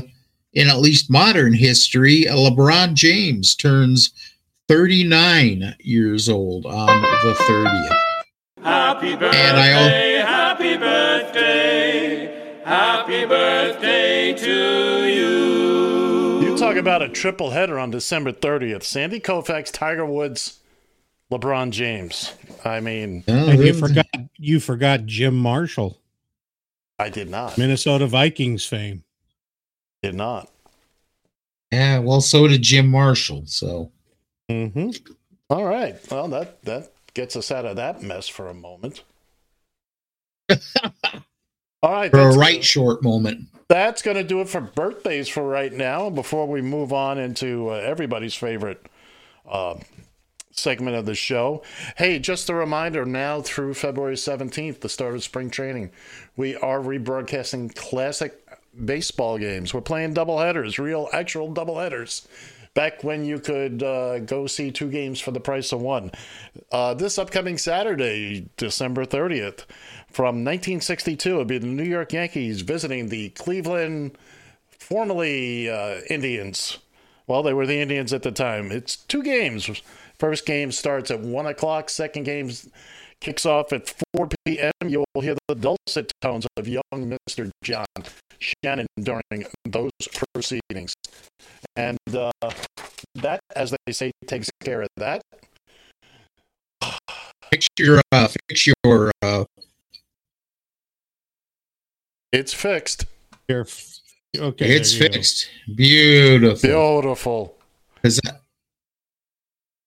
[0.53, 4.11] in at least modern history, uh, LeBron James turns
[4.69, 7.95] 39 years old on the 30th.
[8.63, 16.49] Happy birthday, And I al- happy birthday, happy birthday to you.
[16.49, 18.83] You talk about a triple header on December 30th.
[18.83, 20.59] Sandy Koufax, Tiger Woods,
[21.31, 22.33] LeBron James.
[22.63, 25.99] I mean, And you forgot you forgot Jim Marshall,
[26.99, 27.57] I did not.
[27.57, 29.03] Minnesota Vikings fame.
[30.03, 30.49] Did not.
[31.71, 33.43] Yeah, well, so did Jim Marshall.
[33.47, 33.91] So
[34.49, 34.91] Mm-hmm.
[35.49, 35.95] All right.
[36.11, 39.01] Well, that that gets us out of that mess for a moment.
[40.49, 40.57] All
[41.83, 42.11] right.
[42.11, 43.47] for a that's- right short moment.
[43.67, 46.11] That's going to do it for birthdays for right now.
[46.11, 48.85] Before we move on into uh, everybody's favorite
[49.49, 49.75] uh,
[50.57, 51.61] segment of the show,
[51.97, 55.91] hey, just a reminder now through February 17th, the start of spring training,
[56.37, 58.41] we are rebroadcasting classic
[58.85, 59.73] baseball games.
[59.73, 62.25] We're playing doubleheaders, real, actual doubleheaders.
[62.73, 66.11] Back when you could uh, go see two games for the price of one.
[66.73, 69.65] Uh, this upcoming Saturday, December 30th,
[70.09, 74.17] from 1962, it'll be the New York Yankees visiting the Cleveland,
[74.67, 76.79] formerly uh, Indians.
[77.27, 78.71] Well, they were the Indians at the time.
[78.71, 79.81] It's two games.
[80.19, 82.49] First game starts at 1 o'clock, second game
[83.21, 84.71] kicks off at 4 p.m.
[84.85, 87.49] You'll hear the dulcet tones of young Mr.
[87.63, 87.85] John
[88.39, 89.91] Shannon during those
[90.33, 90.93] proceedings.
[91.75, 92.31] And uh,
[93.15, 95.21] that, as they say, takes care of that.
[97.51, 99.45] Fix your, uh, fix your, uh,
[102.31, 103.05] It's fixed.
[103.47, 103.65] Here,
[104.35, 105.13] okay, it's there you go.
[105.13, 105.49] fixed.
[105.75, 106.69] Beautiful.
[106.69, 107.57] Beautiful.
[108.01, 108.31] 'Cause I-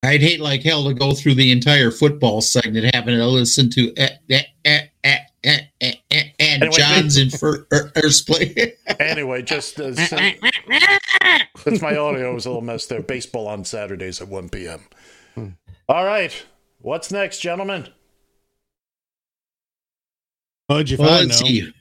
[0.02, 3.92] I'd hate like hell to go through the entire football segment having to listen to
[3.96, 8.54] eh, eh, eh, eh, eh, eh, eh, and Anyway, John's in fir- er, first place.
[9.00, 9.94] Anyway, just uh,
[11.56, 13.00] since my audio was a little messed there.
[13.00, 14.80] Baseball on Saturdays at 1 p.m.
[15.88, 16.44] All right.
[16.80, 17.88] What's next, gentlemen?
[20.68, 21.46] How'd you well, find let's out?
[21.46, 21.72] see.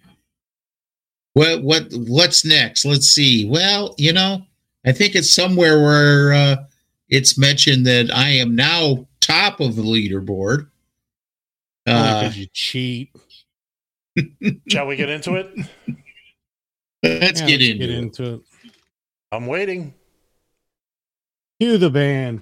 [1.33, 2.85] What what what's next?
[2.85, 3.47] Let's see.
[3.49, 4.43] Well, you know,
[4.85, 6.55] I think it's somewhere where uh,
[7.09, 10.69] it's mentioned that I am now top of the leaderboard.
[11.85, 13.15] Uh, because you cheat.
[14.69, 15.49] Shall we get into it?
[17.03, 17.97] let's Yeah, get let's into get it.
[17.97, 18.41] into it.
[19.31, 19.93] I'm waiting.
[21.59, 22.41] Cue the band.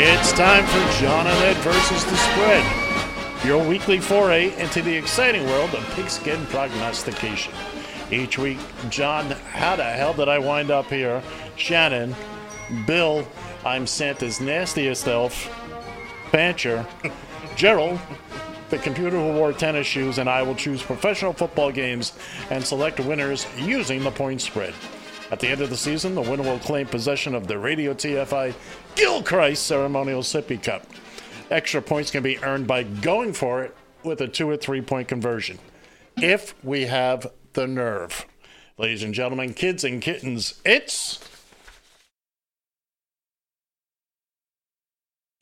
[0.00, 2.87] It's time for John and Ed versus the spread.
[3.44, 7.54] Your weekly foray into the exciting world of pigskin prognostication.
[8.10, 8.58] Each week,
[8.90, 11.22] John, how the hell did I wind up here?
[11.56, 12.16] Shannon,
[12.84, 13.26] Bill,
[13.64, 15.48] I'm Santa's nastiest elf,
[16.32, 16.84] Fancher,
[17.54, 18.00] Gerald,
[18.70, 22.18] the computer who wore tennis shoes, and I will choose professional football games
[22.50, 24.74] and select winners using the point spread.
[25.30, 28.52] At the end of the season, the winner will claim possession of the Radio TFI
[28.96, 30.84] Gilchrist Ceremonial Sippy Cup.
[31.50, 35.08] Extra points can be earned by going for it with a two or three point
[35.08, 35.58] conversion.
[36.16, 38.26] If we have the nerve.
[38.76, 41.18] Ladies and gentlemen, kids and kittens, it's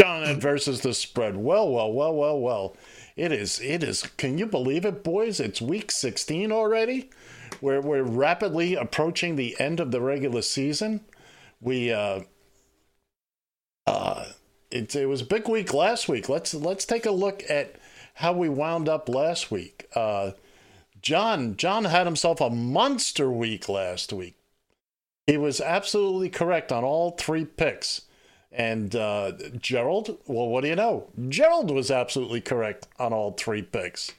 [0.01, 1.37] John versus the spread.
[1.37, 2.77] Well, well, well, well, well.
[3.17, 4.03] It is, it is.
[4.17, 5.41] Can you believe it, boys?
[5.41, 7.11] It's week 16 already.
[7.61, 11.01] We're, we're rapidly approaching the end of the regular season.
[11.61, 12.21] We, uh,
[13.87, 14.27] uh,
[14.71, 16.29] it, it was a big week last week.
[16.29, 17.77] Let's, let's take a look at
[18.15, 19.89] how we wound up last week.
[19.95, 20.33] Uh,
[21.03, 24.35] John, John had himself a monster week last week.
[25.27, 28.03] He was absolutely correct on all three picks.
[28.53, 31.11] And uh, Gerald, well, what do you know?
[31.29, 34.13] Gerald was absolutely correct on all three picks.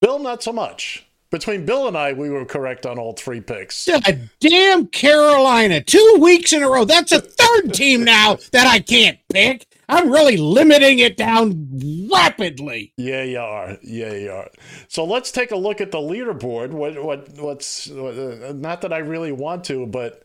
[0.00, 1.06] Bill, not so much.
[1.34, 3.86] Between Bill and I, we were correct on all three picks.
[3.88, 5.80] God damn Carolina.
[5.80, 6.84] Two weeks in a row.
[6.84, 9.66] That's a third team now that I can't pick.
[9.88, 12.92] I'm really limiting it down rapidly.
[12.96, 13.76] Yeah, you are.
[13.82, 14.48] Yeah, you are.
[14.86, 16.70] So let's take a look at the leaderboard.
[16.70, 20.22] What, what, what's uh, not that I really want to, but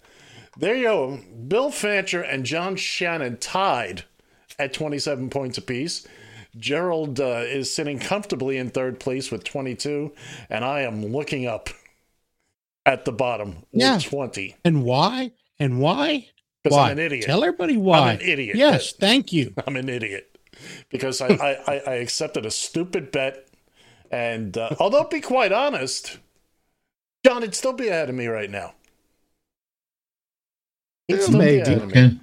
[0.60, 1.20] there you go.
[1.48, 4.04] Bill Fancher and John Shannon tied
[4.60, 6.08] at 27 points apiece.
[6.58, 10.12] Gerald uh, is sitting comfortably in third place with 22,
[10.50, 11.70] and I am looking up
[12.86, 14.00] at the bottom with Yeah.
[14.02, 14.56] 20.
[14.66, 15.32] And why?
[15.60, 16.28] And why?
[16.64, 16.88] 'Cause why?
[16.92, 17.26] I'm an idiot.
[17.26, 18.00] Tell everybody why.
[18.14, 18.56] I'm an idiot.
[18.58, 19.54] Yes, thank you.
[19.68, 20.38] I'm an idiot
[20.90, 23.48] because I, I, I, I accepted a stupid bet.
[24.12, 26.18] And uh, although, to be quite honest,
[27.26, 28.74] John, it'd still be ahead of me right now.
[31.08, 32.20] It'd still be ahead of me.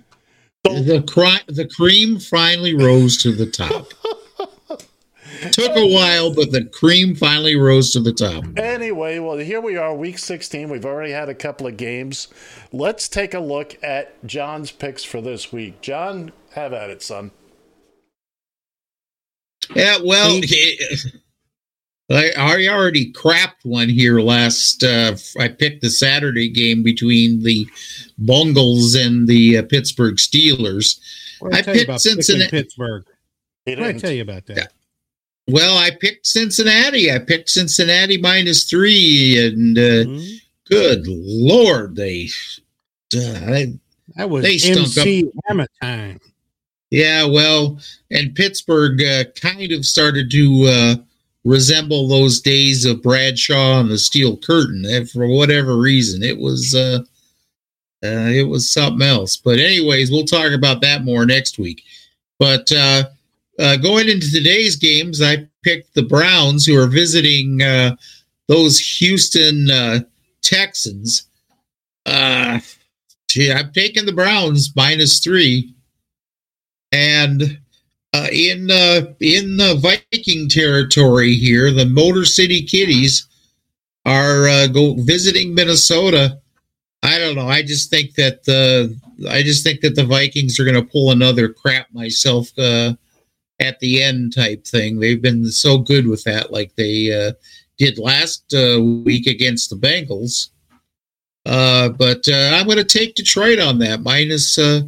[0.67, 0.83] Okay.
[0.83, 3.93] The cri- the cream finally rose to the top.
[5.53, 8.45] Took a while, but the cream finally rose to the top.
[8.57, 10.69] Anyway, well, here we are, week 16.
[10.69, 12.29] We've already had a couple of games.
[12.73, 15.83] Let's take a look at John's picks for this week.
[15.83, 17.33] John, have at it, son.
[19.75, 20.41] Yeah, well,
[22.11, 24.85] I, I already crapped one here last.
[24.85, 27.67] Uh, I picked the Saturday game between the
[28.19, 31.01] Bungles and the uh, Pittsburgh Steelers.
[31.53, 32.51] I I picked Cincinnati.
[32.51, 33.05] Pittsburgh?
[33.65, 34.73] What did I tell you about that?
[35.49, 37.11] Well, I picked Cincinnati.
[37.13, 40.37] I picked Cincinnati minus three, and uh, Mm-hmm.
[40.69, 42.29] good lord, they
[43.17, 43.21] uh,
[43.53, 43.79] I-
[44.17, 44.99] That was they stunk up.
[44.99, 46.21] MC Hammer time.
[46.91, 47.81] Yeah, well,
[48.13, 50.95] and Pittsburgh uh, kind of started to uh,
[51.47, 54.85] resemble those days of Bradshaw and the Steel Curtain.
[54.85, 56.99] And for whatever reason, it was uh,
[58.05, 59.37] uh, it was something else.
[59.37, 61.85] But anyways, we'll talk about that more next week.
[62.39, 63.05] But uh,
[63.59, 67.97] uh, going into today's games, I picked the Browns, who are visiting uh,
[68.49, 70.01] those Houston uh,
[70.43, 71.29] Texans.
[72.05, 72.59] Uh,
[73.31, 75.73] gee, I've taken the Browns minus three
[76.93, 77.59] and
[78.17, 83.27] uh, in uh, in the Viking territory here, the Motor City Kitties
[84.05, 86.41] are uh, go visiting Minnesota.
[87.03, 87.49] I don't know.
[87.49, 88.99] I just think that the
[89.29, 92.95] I just think that the Vikings are going to pull another crap myself uh,
[93.61, 94.99] at the end type thing.
[94.99, 97.33] They've been so good with that, like they uh,
[97.79, 100.51] did last uh, week against the Bengals.
[101.45, 104.83] Uh, but uh, I'm going to take Detroit on that minus uh,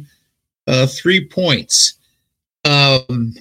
[0.67, 1.98] uh, three points.
[2.65, 3.33] Um,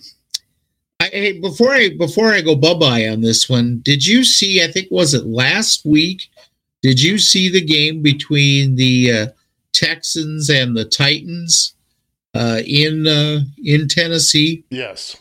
[1.00, 4.62] I, hey, before I before I go bye bye on this one, did you see?
[4.62, 6.28] I think was it last week?
[6.82, 9.26] Did you see the game between the uh,
[9.72, 11.74] Texans and the Titans
[12.34, 14.64] uh, in uh, in Tennessee?
[14.70, 15.16] Yes.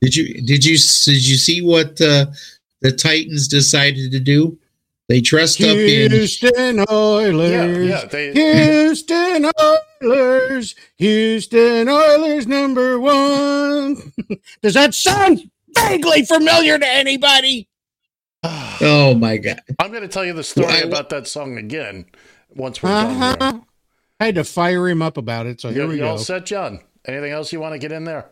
[0.00, 2.26] Did you did you did you see what uh,
[2.80, 4.58] the Titans decided to do?
[5.08, 7.50] They dressed up in Houston Oilers.
[7.50, 7.66] Yeah,
[8.00, 9.78] yeah, they- Houston Oilers.
[10.96, 14.12] Houston Oilers number one.
[14.62, 17.68] Does that sound vaguely familiar to anybody?
[18.82, 19.60] Oh my god!
[19.78, 22.06] I'm going to tell you the story Well, I- about that song again
[22.48, 23.10] once we're done.
[23.14, 23.36] here.
[23.38, 23.60] Uh-huh.
[24.18, 26.22] I had to fire him up about it, so here we you all go.
[26.22, 26.80] set, John?
[27.04, 28.30] Anything else you want to get in there?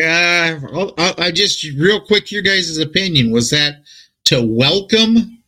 [0.00, 3.82] Uh, I'll- I'll- I just real quick, your guys' opinion was that
[4.26, 5.42] to welcome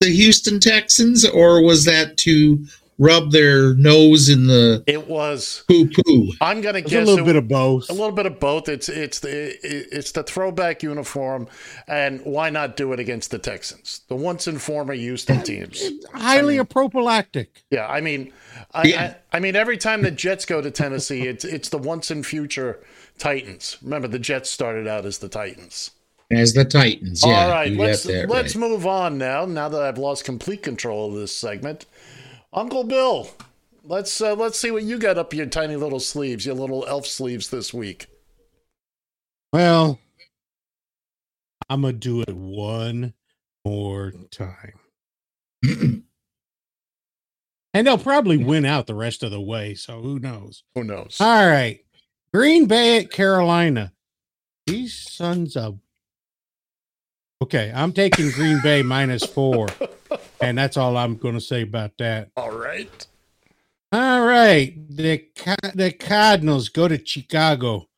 [0.00, 2.64] the Houston Texans, or was that to
[3.02, 5.64] rub their nose in the It was.
[5.68, 6.32] poo poo?
[6.40, 7.90] I'm going to It's guess a little it- bit of both.
[7.90, 8.68] A little bit of both.
[8.68, 11.48] It's it's the it's the throwback uniform,
[11.88, 15.82] and why not do it against the Texans, the once and former Houston teams?
[16.14, 17.62] Highly a prophylactic.
[17.70, 18.32] Yeah, I mean,
[18.72, 19.14] I, Yeah.
[19.32, 22.24] I, I mean, every time the Jets go to Tennessee, it's it's the once and
[22.24, 22.80] future
[23.18, 23.78] Titans.
[23.82, 25.90] Remember, the Jets started out as the Titans.
[26.30, 27.44] As the Titans, yeah.
[27.44, 28.56] All right, let's let's right.
[28.56, 29.44] move on now.
[29.44, 31.84] Now that I've lost complete control of this segment,
[32.54, 33.28] Uncle Bill,
[33.84, 37.06] let's uh, let's see what you got up your tiny little sleeves, your little elf
[37.06, 38.06] sleeves this week.
[39.52, 39.98] Well,
[41.70, 43.14] I'm going to do it one
[43.64, 44.74] more time.
[47.74, 50.64] and they'll probably win out the rest of the way, so who knows?
[50.74, 51.16] Who knows?
[51.20, 51.80] All right.
[52.34, 53.92] Green Bay at Carolina.
[54.66, 55.78] These sons of.
[57.42, 59.68] Okay, I'm taking Green Bay minus four.
[60.42, 62.30] And that's all I'm going to say about that.
[62.36, 63.06] All right.
[63.92, 64.74] All right.
[64.90, 65.24] The,
[65.74, 67.88] the Cardinals go to Chicago,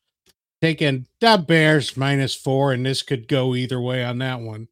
[0.61, 4.69] taking the Bears minus four, and this could go either way on that one.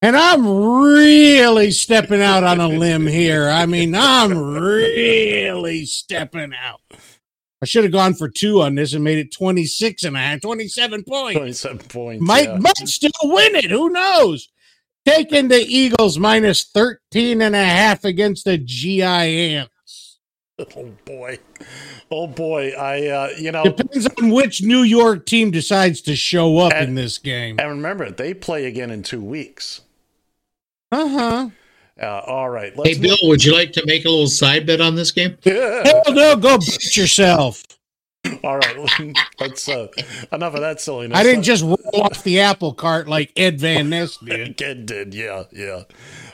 [0.00, 3.48] And I'm really stepping out on a limb here.
[3.48, 6.80] I mean, I'm really stepping out.
[7.60, 10.42] I should have gone for two on this and made it 26 and a half,
[10.42, 11.36] 27 points.
[11.36, 12.24] 27 points.
[12.24, 12.58] Might, yeah.
[12.58, 13.72] might still win it.
[13.72, 14.48] Who knows?
[15.08, 20.18] Taking the Eagles minus 13 and a half against the Giants.
[20.76, 21.38] Oh boy.
[22.10, 22.72] Oh boy.
[22.78, 26.94] I uh you know Depends on which New York team decides to show up in
[26.94, 27.58] this game.
[27.58, 29.80] and remember they play again in two weeks.
[30.92, 31.50] Uh huh.
[32.00, 32.76] Uh, all right.
[32.76, 35.38] Let's Hey, Bill, would you like to make a little side bet on this game?
[35.42, 37.64] Hell no, go bet yourself.
[38.44, 39.16] All right.
[39.40, 39.88] Let's uh
[40.32, 41.16] enough of that silliness.
[41.16, 44.56] I didn't just roll off the apple cart like Ed Van Ness did.
[44.56, 45.84] Ken did, yeah, yeah.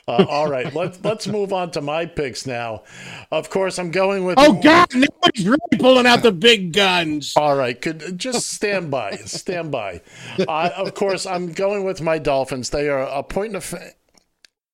[0.06, 2.82] Uh, all right, let's let's move on to my picks now.
[3.30, 4.38] Of course, I'm going with.
[4.38, 7.32] Oh God, nobody's really pulling out the big guns.
[7.36, 10.02] All right, could just stand by, stand by.
[10.38, 12.70] Uh, of course, I'm going with my Dolphins.
[12.70, 13.92] They are a point and a fa-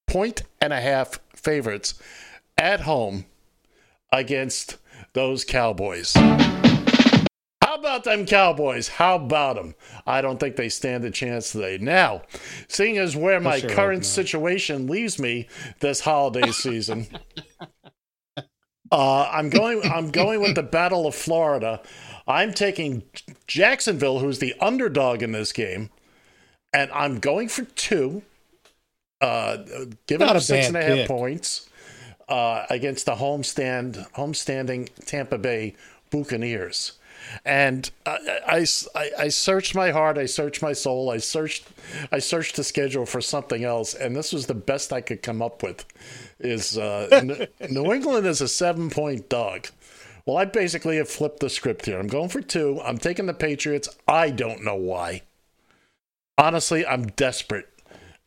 [0.09, 1.95] point and a half favorites
[2.59, 3.27] at home
[4.13, 4.79] against
[5.13, 6.17] those Cowboys.
[7.71, 8.89] How about them Cowboys?
[8.89, 9.77] How about them?
[10.05, 11.79] I don't think they stand a chance today.
[11.81, 12.23] Now,
[12.67, 15.47] seeing as where my sure current situation leaves me
[15.79, 17.07] this holiday season,
[18.91, 19.83] uh, I'm going.
[19.85, 21.81] I'm going with the Battle of Florida.
[22.27, 23.05] I'm taking
[23.47, 25.91] Jacksonville, who's the underdog in this game,
[26.73, 28.23] and I'm going for two.
[29.21, 29.59] Uh,
[30.09, 31.07] giving Not up six and a half pick.
[31.07, 31.71] points
[32.29, 35.77] uh, against the homestand, homestanding Tampa Bay
[36.11, 36.95] Buccaneers.
[37.45, 41.69] And I, I, I, searched my heart, I searched my soul, I searched,
[42.13, 45.43] I searched the schedule for something else, and this was the best I could come
[45.43, 45.85] up with.
[46.39, 47.23] Is uh,
[47.71, 49.69] New England is a seven point dog.
[50.27, 51.99] Well, I basically have flipped the script here.
[51.99, 52.81] I'm going for two.
[52.85, 53.89] I'm taking the Patriots.
[54.07, 55.23] I don't know why.
[56.39, 57.69] Honestly, I'm desperate.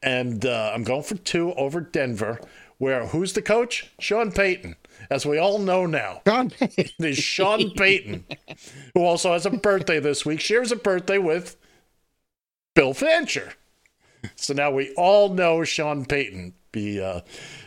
[0.02, 2.42] And uh, I'm going for two over Denver,
[2.78, 3.92] where who's the coach?
[4.00, 4.76] Sean Payton.
[5.14, 6.22] As we all know now.
[6.26, 6.90] Sean Payton.
[7.06, 8.26] Is Sean Payton,
[8.96, 11.56] who also has a birthday this week, shares a birthday with
[12.74, 13.54] Bill Fancher.
[14.36, 16.56] So now we all know Sean Payton.
[16.72, 17.22] Be uh,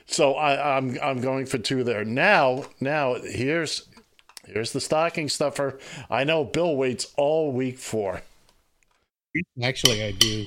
[0.06, 2.04] so I, I'm I'm going for two there.
[2.04, 3.88] Now now here's
[4.44, 5.78] here's the stocking stuffer.
[6.10, 8.22] I know Bill waits all week for.
[9.62, 10.46] Actually, I do.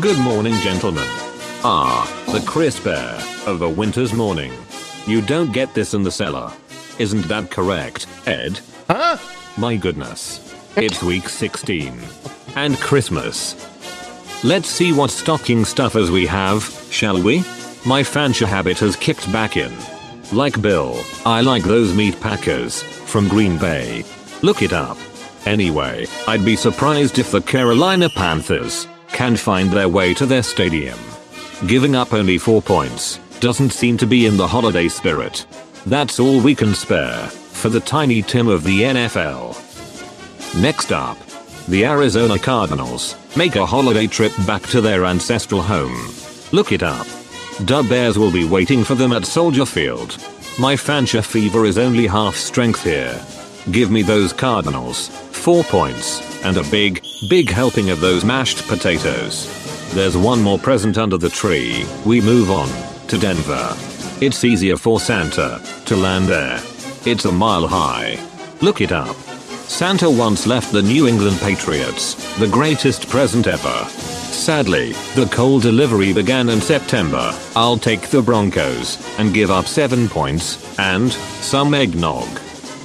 [0.00, 1.04] Good morning, gentlemen.
[1.62, 4.50] Ah, the crisp air of a winter's morning.
[5.06, 6.50] You don't get this in the cellar.
[6.98, 8.60] Isn't that correct, Ed?
[8.88, 9.18] Huh?
[9.58, 10.54] My goodness.
[10.76, 12.00] It's week 16.
[12.56, 13.54] And Christmas.
[14.42, 17.44] Let's see what stocking stuffers we have, shall we?
[17.84, 19.76] My Fancher habit has kicked back in.
[20.32, 24.04] Like Bill, I like those meat packers from Green Bay.
[24.40, 24.96] Look it up.
[25.44, 30.98] Anyway, I'd be surprised if the Carolina Panthers can find their way to their stadium.
[31.66, 35.46] Giving up only 4 points doesn't seem to be in the holiday spirit.
[35.86, 39.56] That's all we can spare for the tiny Tim of the NFL.
[40.60, 41.18] Next up,
[41.68, 46.10] the Arizona Cardinals make a holiday trip back to their ancestral home.
[46.52, 47.06] Look it up.
[47.64, 50.16] Dub Bears will be waiting for them at Soldier Field.
[50.58, 53.22] My Fancher fever is only half strength here.
[53.70, 59.48] Give me those Cardinals, 4 points, and a big, big helping of those mashed potatoes.
[59.92, 61.84] There's one more present under the tree.
[62.04, 62.68] We move on
[63.08, 63.76] to Denver.
[64.20, 66.60] It's easier for Santa to land there.
[67.04, 68.18] It's a mile high.
[68.60, 69.14] Look it up.
[69.68, 73.84] Santa once left the New England Patriots, the greatest present ever.
[73.84, 77.32] Sadly, the coal delivery began in September.
[77.54, 82.26] I'll take the Broncos and give up 7 points and some eggnog.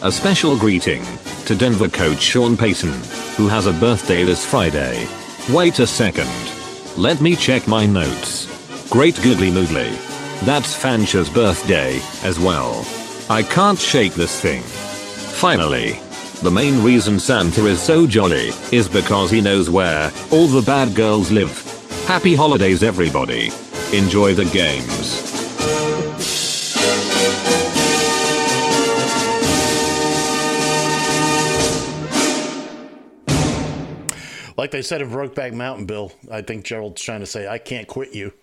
[0.06, 1.03] A special greeting
[1.45, 2.94] to Denver coach Sean Payton,
[3.38, 5.07] who has a birthday this Friday.
[5.49, 6.30] Wait a second.
[6.95, 8.45] Let me check my notes.
[8.91, 9.90] Great goodly moodly.
[10.45, 12.86] That's Fancher's birthday as well.
[13.32, 14.61] I can't shake this thing.
[14.61, 15.99] Finally,
[16.44, 20.94] the main reason Santa is so jolly is because he knows where all the bad
[20.94, 21.64] girls live.
[22.06, 23.49] Happy holidays, everybody.
[23.91, 25.35] Enjoy the games.
[34.57, 37.88] Like they said in Brokeback Mountain, Bill, I think Gerald's trying to say, I can't
[37.88, 38.34] quit you.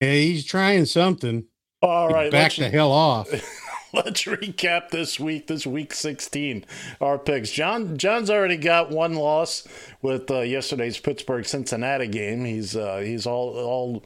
[0.00, 1.46] Yeah, he's trying something.
[1.80, 3.28] All right, Back the hell off.
[3.92, 6.66] Let's recap this week, this week 16,
[7.00, 7.50] our picks.
[7.50, 9.66] John John's already got one loss
[10.02, 12.44] with uh, yesterday's Pittsburgh Cincinnati game.
[12.44, 14.04] He's uh, he's all all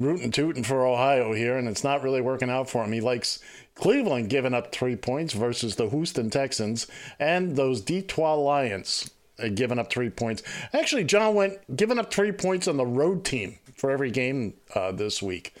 [0.00, 2.90] rooting tooting for Ohio here, and it's not really working out for him.
[2.90, 3.38] He likes
[3.76, 6.88] Cleveland giving up three points versus the Houston Texans
[7.20, 9.10] and those Detroit Lions
[9.48, 10.42] giving up three points.
[10.72, 14.92] Actually, John went giving up three points on the road team for every game uh,
[14.92, 15.54] this week.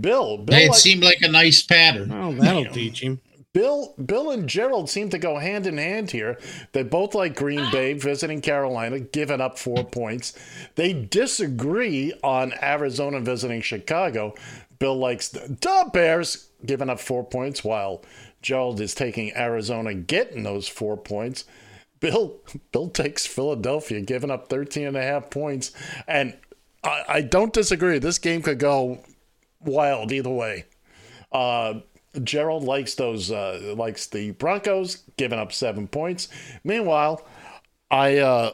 [0.00, 2.12] Bill, Bill It like- seemed like a nice pattern.
[2.12, 3.20] Oh, that'll teach him.
[3.52, 6.38] Bill, Bill, and Gerald seem to go hand in hand here.
[6.70, 10.38] They both like Green Bay visiting Carolina, giving up four points.
[10.76, 14.34] They disagree on Arizona visiting Chicago.
[14.78, 18.04] Bill likes the Duh, Bears giving up four points, while
[18.40, 21.44] Gerald is taking Arizona getting those four points.
[22.00, 22.36] Bill,
[22.72, 25.72] Bill takes Philadelphia giving up 13 and a half points,
[26.08, 26.36] and
[26.82, 27.98] I, I don't disagree.
[27.98, 29.00] This game could go
[29.60, 30.64] wild either way.
[31.30, 31.80] Uh,
[32.24, 36.28] Gerald likes those uh, likes the Broncos giving up seven points.
[36.64, 37.24] Meanwhile,
[37.90, 38.52] I uh,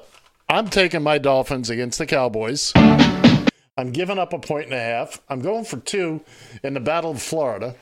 [0.48, 2.72] I'm taking my Dolphins against the Cowboys.
[2.74, 5.20] I'm giving up a point and a half.
[5.28, 6.22] I'm going for two
[6.62, 7.76] in the Battle of Florida.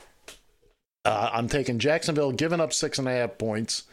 [1.03, 3.83] Uh, I'm taking Jacksonville, giving up six and a half points.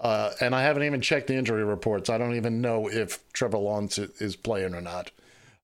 [0.00, 2.08] Uh, and I haven't even checked the injury reports.
[2.08, 5.10] I don't even know if Trevor Lawrence is playing or not.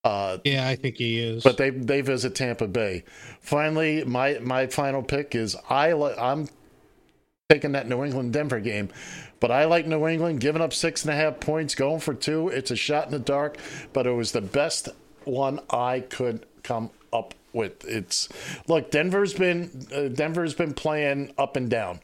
[0.04, 1.42] Uh, Yeah, I think he is.
[1.42, 3.04] but they they visit Tampa Bay.
[3.40, 6.48] Finally, my my final pick is I li- I'm
[7.48, 8.90] taking that New England Denver game,
[9.40, 12.48] but I like New England giving up six and a half points, going for two.
[12.48, 13.56] It's a shot in the dark,
[13.92, 14.88] but it was the best
[15.24, 17.84] one I could come up with.
[17.86, 18.28] It's
[18.68, 22.00] look, Denver's been uh, Denver's been playing up and down.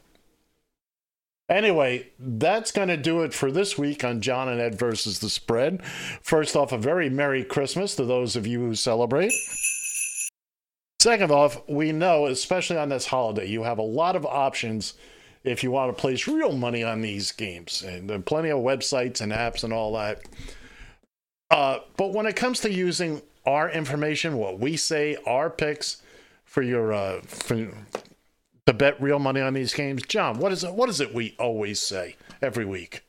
[1.53, 5.29] Anyway, that's going to do it for this week on John and Ed versus the
[5.29, 5.85] spread.
[6.23, 9.31] First off, a very Merry Christmas to those of you who celebrate.
[10.99, 14.95] Second off, we know, especially on this holiday, you have a lot of options
[15.43, 17.83] if you want to place real money on these games.
[17.83, 20.23] And there are plenty of websites and apps and all that.
[21.51, 26.01] Uh, but when it comes to using our information, what we say, our picks
[26.45, 27.67] for your uh, for,
[28.65, 30.73] to bet real money on these games, John, what is it?
[30.73, 33.03] What is it we always say every week?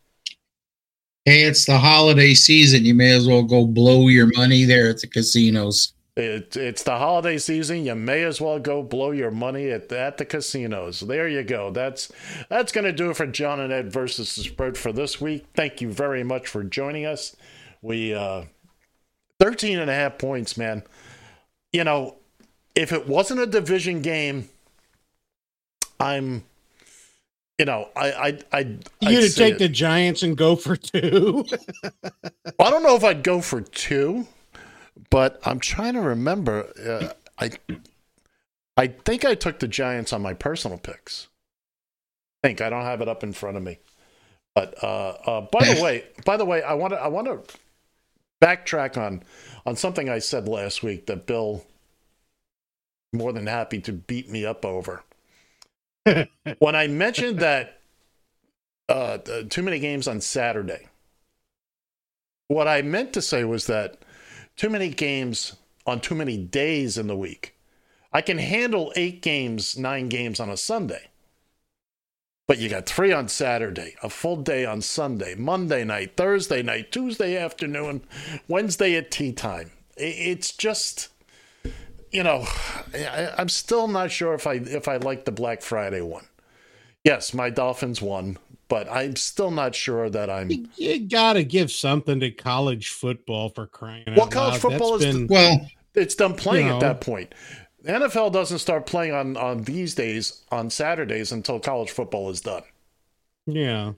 [1.24, 2.84] Hey, it's the holiday season.
[2.84, 5.94] You may as well go blow your money there at the casinos.
[6.16, 7.86] It, it's the holiday season.
[7.86, 11.00] You may as well go blow your money at, at the casinos.
[11.00, 11.70] There you go.
[11.70, 12.12] That's
[12.48, 15.46] that's going to do it for John and Ed versus the spread for this week.
[15.54, 17.34] Thank you very much for joining us.
[17.82, 18.44] We uh
[19.40, 20.84] 13 and a half points, man.
[21.72, 22.18] You know,
[22.76, 24.48] if it wasn't a division game,
[26.00, 26.44] I'm
[27.58, 28.58] you know, I I I
[29.00, 29.58] you I'd to take it.
[29.58, 31.44] the Giants and go for two.
[32.58, 34.26] I don't know if I'd go for two,
[35.10, 36.68] but I'm trying to remember.
[36.84, 37.50] Uh, I
[38.76, 41.28] I think I took the Giants on my personal picks.
[42.42, 43.78] I think I don't have it up in front of me.
[44.54, 47.58] But uh, uh, by the way, by the way, I want to I want to
[48.42, 49.22] backtrack on
[49.64, 51.64] on something I said last week that Bill
[53.12, 55.04] more than happy to beat me up over.
[56.58, 57.80] when I mentioned that
[58.88, 59.18] uh,
[59.48, 60.86] too many games on Saturday,
[62.48, 63.98] what I meant to say was that
[64.56, 65.56] too many games
[65.86, 67.54] on too many days in the week.
[68.12, 71.08] I can handle eight games, nine games on a Sunday.
[72.46, 76.92] But you got three on Saturday, a full day on Sunday, Monday night, Thursday night,
[76.92, 78.02] Tuesday afternoon,
[78.48, 79.70] Wednesday at tea time.
[79.96, 81.08] It's just,
[82.14, 82.44] you know,
[82.94, 86.26] I- I'm still not sure if I if I like the Black Friday one.
[87.04, 88.38] Yes, my Dolphins won,
[88.68, 90.50] but I'm still not sure that I'm.
[90.76, 95.04] you got to give something to college football for crying out Well, college football That's
[95.12, 97.34] is been- Well, it's done playing You at that point.
[97.82, 102.40] The NFL doesn't start playing on on these days on Saturdays until college football is
[102.40, 102.62] done.
[103.46, 103.92] yeah.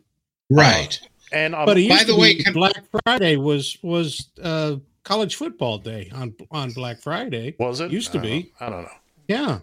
[0.51, 0.99] right.
[1.33, 4.77] And um, But by the way, can- Black Friday was was uh,
[5.07, 7.55] college football day on on Black Friday.
[7.59, 8.53] was it Used to I be.
[8.61, 8.89] I don't know.
[9.29, 9.61] Yeah.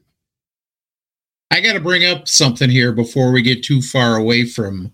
[1.52, 4.92] I got to bring up something here before we get too far away from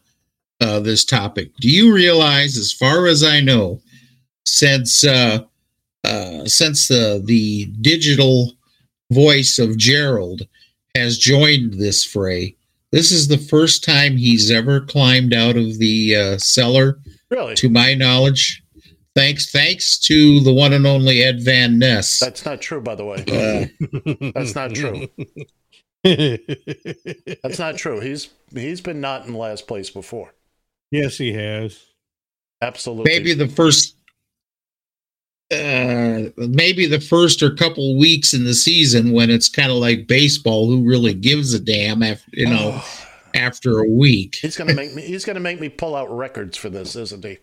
[0.59, 1.55] uh, this topic.
[1.61, 3.79] Do you realize, as far as I know,
[4.45, 5.43] since uh,
[6.03, 8.53] uh, since the the digital
[9.11, 10.47] voice of Gerald
[10.95, 12.55] has joined this fray,
[12.91, 16.99] this is the first time he's ever climbed out of the uh, cellar,
[17.29, 17.53] Really?
[17.55, 18.63] to my knowledge.
[19.15, 22.19] Thanks, thanks to the one and only Ed Van Ness.
[22.19, 23.23] That's not true, by the way.
[23.27, 25.07] Uh, That's not true.
[27.43, 27.99] That's not true.
[27.99, 30.33] He's he's been not in last place before.
[30.91, 31.83] yes, he has.
[32.61, 33.11] Absolutely.
[33.11, 33.95] maybe the first
[35.51, 40.07] uh maybe the first or couple weeks in the season when it's kind of like
[40.07, 42.81] baseball who really gives a damn after you know
[43.33, 45.01] after a week He's gonna make me.
[45.03, 47.39] He's gonna make me pull out records for this, isn't he?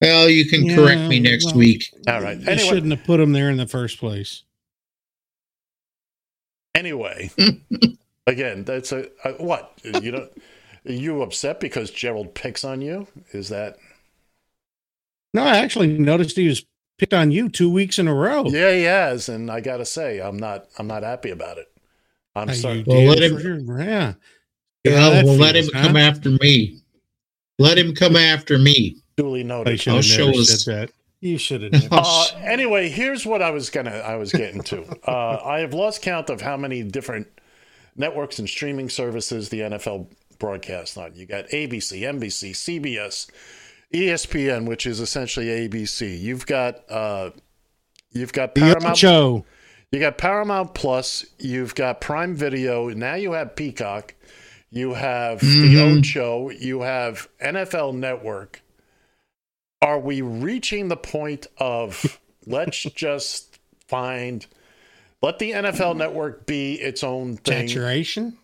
[0.00, 2.38] Well you can correct me next well, week All right.
[2.38, 4.44] You shouldn't have put him there in the first place.
[6.74, 7.30] anyway.
[8.26, 10.42] Again, that's a, a what you don't.
[10.86, 13.06] Are you upset because Gerald picks on you?
[13.32, 13.78] Is that?
[15.34, 16.64] No, I actually noticed he was
[16.98, 18.44] picked on you two weeks in a row.
[18.46, 20.66] Yeah, he has, and I gotta say, I'm not.
[20.78, 21.66] I'm not happy about it.
[22.34, 22.78] I'm sorry.
[22.78, 23.80] you Well, let him- for sure.
[23.80, 24.14] Yeah.
[24.84, 26.80] well, that we'll let him feels, come after me
[27.58, 29.86] let him come after me Duly noted.
[29.88, 30.90] I'll have show never us- said that.
[31.20, 31.88] You should have never.
[31.90, 33.90] Uh, anyway, here's what I was gonna.
[33.90, 34.84] I was getting to.
[35.06, 37.26] Uh, I have lost count of how many different
[37.96, 40.06] networks and streaming services the NFL
[40.38, 41.14] broadcasts on.
[41.16, 43.28] You got ABC, NBC, CBS,
[43.92, 46.20] ESPN, which is essentially ABC.
[46.20, 47.30] You've got uh,
[48.12, 48.92] you've got the Paramount.
[49.04, 49.44] Ocho.
[49.90, 51.24] You got Paramount Plus.
[51.38, 52.88] You've got Prime Video.
[52.90, 54.14] Now you have Peacock.
[54.70, 56.04] You have the Mhm.
[56.04, 56.50] Show.
[56.50, 58.62] You have NFL Network.
[59.80, 64.46] Are we reaching the point of let's just find
[65.22, 67.68] let the NFL Network be its own thing?
[67.68, 68.38] Saturation.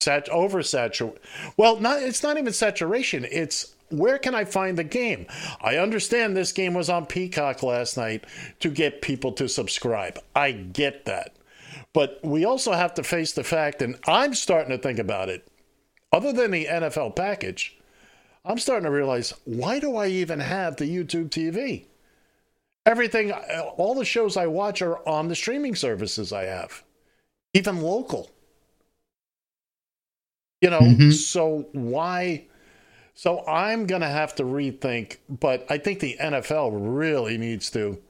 [0.00, 1.16] Sat oversaturation.
[1.56, 3.26] Well, not it's not even saturation.
[3.30, 5.26] It's where can I find the game?
[5.60, 8.24] I understand this game was on Peacock last night
[8.60, 10.18] to get people to subscribe.
[10.34, 11.36] I get that.
[11.94, 15.48] But we also have to face the fact, and I'm starting to think about it,
[16.12, 17.77] other than the NFL package,
[18.44, 21.86] I'm starting to realize why do I even have the YouTube TV?
[22.86, 26.82] Everything, uh, all the shows I watch are on the streaming services I have,
[27.52, 28.30] even local.
[30.60, 31.10] You know, mm-hmm.
[31.10, 32.46] so why?
[33.14, 38.00] So I'm going to have to rethink, but I think the NFL really needs to.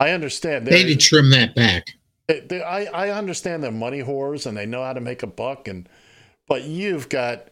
[0.00, 0.66] I understand.
[0.66, 1.86] They need to trim that back.
[2.28, 5.26] They- they- I, I understand they're money whores and they know how to make a
[5.26, 5.88] buck and
[6.46, 7.48] but you've got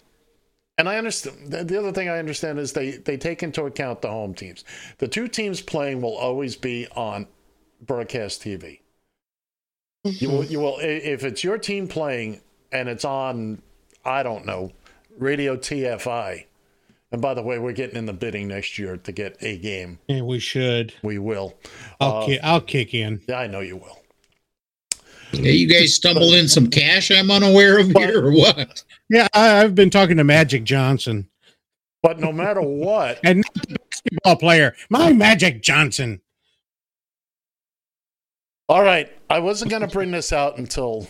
[0.78, 4.02] and I understand the, the other thing I understand is they they take into account
[4.02, 4.64] the home teams.
[4.98, 7.26] The two teams playing will always be on
[7.80, 8.80] broadcast TV.
[10.04, 12.40] You will you will if it's your team playing
[12.72, 13.60] and it's on
[14.04, 14.72] I don't know
[15.18, 16.44] Radio TFI.
[17.12, 20.00] And by the way, we're getting in the bidding next year to get a game.
[20.08, 20.92] Yeah, we should.
[21.02, 21.54] We will.
[22.00, 23.20] I'll, Uh, ki- I'll kick in.
[23.28, 24.00] Yeah, I know you will.
[25.38, 28.84] Yeah, you guys stumbled in some cash I'm unaware of here, or what?
[29.08, 31.28] Yeah, I, I've been talking to Magic Johnson.
[32.02, 36.20] But no matter what, and not the basketball player, my Magic Johnson.
[38.68, 41.06] All right, I wasn't going to bring this out until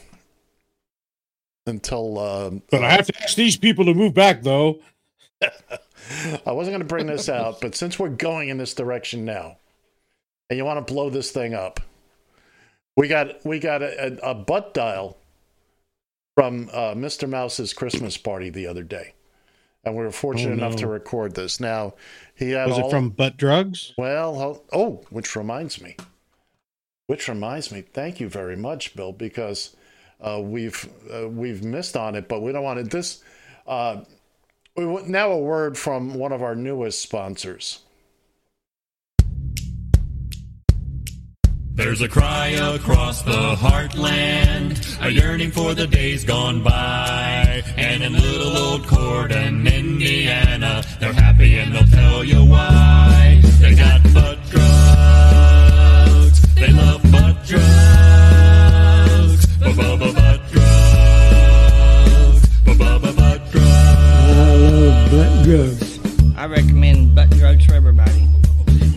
[1.67, 2.19] until.
[2.19, 4.81] Um, But I have to ask these people to move back, though.
[5.43, 9.59] I wasn't going to bring this out, but since we're going in this direction now,
[10.49, 11.81] and you want to blow this thing up,
[12.97, 15.17] we got we got a, a, a butt dial
[16.35, 17.29] from uh, Mr.
[17.29, 19.15] Mouse's Christmas party the other day,
[19.85, 21.61] and we were fortunate Oh, enough to record this.
[21.61, 21.95] Now
[22.35, 23.93] he had Was all it from Butt Drugs?
[23.97, 25.97] well, oh, which reminds me,
[27.07, 29.77] which reminds me, thank you very much, Bill, because
[30.21, 32.91] uh, we've uh, we've missed on it, but we don't want it.
[32.91, 33.23] This
[33.67, 34.03] uh,
[34.77, 37.81] we now a word from one of our newest sponsors.
[41.77, 47.63] There's a cry across the heartland, a yearning for the days gone by.
[47.77, 53.43] And in little old Corydon, Indiana, they're happy and they'll tell you why.
[53.61, 63.51] They got butt drugs, they love butt drugs, ba-ba-ba butt drugs, ba-ba-ba butt
[65.45, 65.99] drugs.
[66.39, 68.27] I recommend butt drugs for everybody.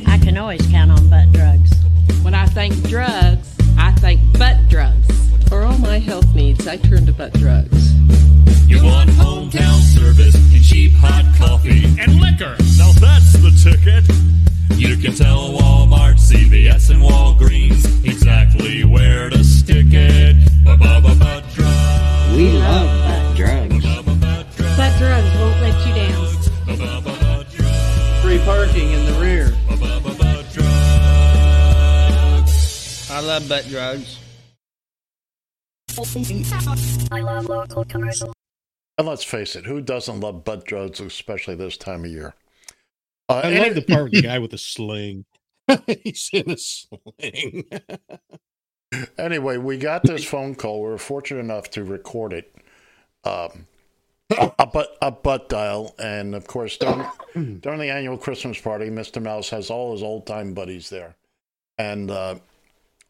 [0.07, 1.73] I can always count on butt drugs.
[2.21, 5.07] When I think drugs, I think butt drugs.
[5.47, 7.93] For all my health needs, I turn to butt drugs.
[8.67, 12.55] You want hometown service and cheap hot coffee and liquor.
[12.77, 14.05] Now that's the ticket.
[14.77, 20.37] You can tell Walmart, CVS, and Walgreens exactly where to stick it.
[20.63, 22.37] Ba-ba-ba-ba drugs.
[22.37, 23.85] We love butt drugs.
[24.77, 26.27] Butt drugs won't let you down.
[28.21, 29.55] Free parking in the rear.
[33.11, 34.19] I love butt drugs.
[37.11, 38.33] I love local commercial.
[38.97, 42.35] And let's face it, who doesn't love butt drugs, especially this time of year?
[43.27, 45.25] Uh, I any- love the part with the guy with the sling.
[46.03, 47.65] He's in a sling.
[49.17, 50.83] anyway, we got this phone call.
[50.83, 52.55] We were fortunate enough to record it.
[53.23, 53.65] Um,
[54.59, 59.19] a butt a butt dial, and of course during during the annual Christmas party, Mister
[59.19, 61.15] Mouse has all his old time buddies there,
[61.79, 62.35] and uh,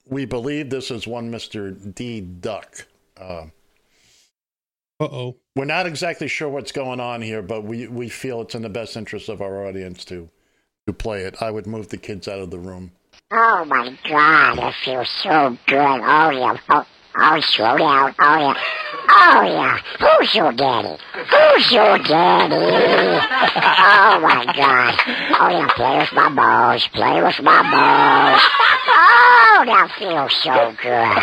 [0.10, 2.88] we believe this is one Mister D Duck.
[3.20, 3.46] Uh
[5.00, 5.36] oh.
[5.56, 8.70] We're not exactly sure what's going on here, but we we feel it's in the
[8.70, 10.30] best interest of our audience to
[10.88, 11.42] to play it.
[11.42, 12.92] I would move the kids out of the room.
[13.32, 15.78] Oh my god, it feels so good.
[15.78, 16.84] Oh yeah.
[17.16, 18.16] Oh, oh slow down.
[18.20, 18.56] Oh yeah.
[19.12, 19.80] Oh yeah.
[20.00, 20.98] Who's your daddy?
[21.14, 22.56] Who's your daddy?
[22.56, 24.96] Oh my god.
[25.40, 26.88] Oh yeah, play with my balls.
[26.94, 28.42] Play with my balls.
[28.88, 31.18] Oh, that feels so good.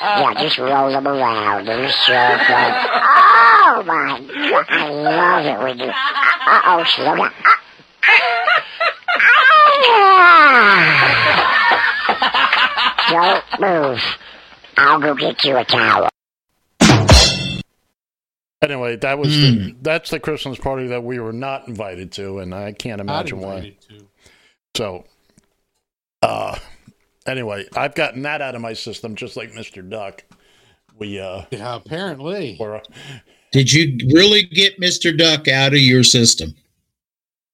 [0.00, 2.74] Yeah, just roll them around in a circle.
[3.12, 4.20] Oh my
[4.50, 5.90] god, I love it when you.
[5.90, 7.32] Uh oh, slow down.
[9.92, 10.40] Ah.
[13.10, 14.00] Don't move.
[14.80, 16.08] I'll go get you a towel.
[18.62, 19.40] Anyway, that was Hmm.
[19.40, 23.38] the, that's the Christmas party that we were not invited to, and I can't imagine
[23.40, 23.74] why.
[23.88, 24.06] to.
[24.76, 25.04] So,
[26.22, 26.58] uh,
[27.26, 30.24] anyway, I've gotten that out of my system, just like Mister Duck.
[30.98, 32.56] We uh, yeah, apparently.
[32.60, 32.82] We're,
[33.52, 35.16] Did you really get Mr.
[35.16, 36.54] Duck out of your system?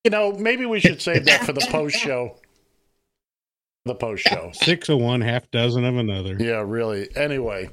[0.05, 2.37] you know, maybe we should save that for the post show.
[3.87, 4.51] The post show.
[4.55, 6.37] Six of one, half dozen of another.
[6.39, 7.09] Yeah, really.
[7.17, 7.71] Anyway,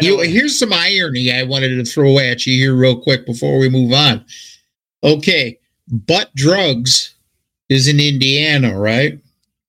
[0.00, 3.68] You, here's some irony I wanted to throw at you here real quick before we
[3.68, 4.24] move on.
[5.04, 5.58] Okay,
[5.88, 7.14] butt drugs
[7.68, 9.18] is in Indiana, right?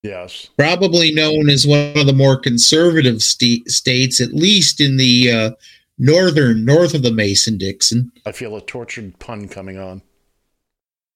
[0.01, 0.49] Yes.
[0.57, 5.51] Probably known as one of the more conservative sta- states, at least in the uh,
[5.99, 8.11] northern north of the Mason Dixon.
[8.25, 10.01] I feel a tortured pun coming on.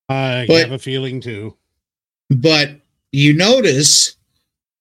[0.10, 1.56] I But- have a feeling too.
[2.30, 2.82] But
[3.16, 4.18] you notice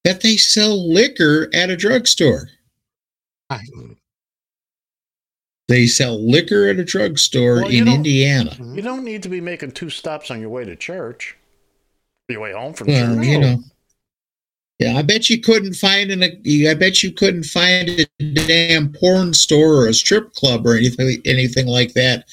[0.02, 2.48] that they sell liquor at a drugstore.
[5.68, 8.56] They sell liquor at a drugstore Well, in Indiana.
[8.60, 11.36] You don't need to be making two stops on your way to church.
[12.28, 13.26] Your way home from Well, church.
[13.26, 13.62] you know.
[14.80, 16.22] Yeah, I bet you couldn't find an.
[16.24, 21.22] I bet you couldn't find a damn porn store or a strip club or anything,
[21.24, 22.26] anything like that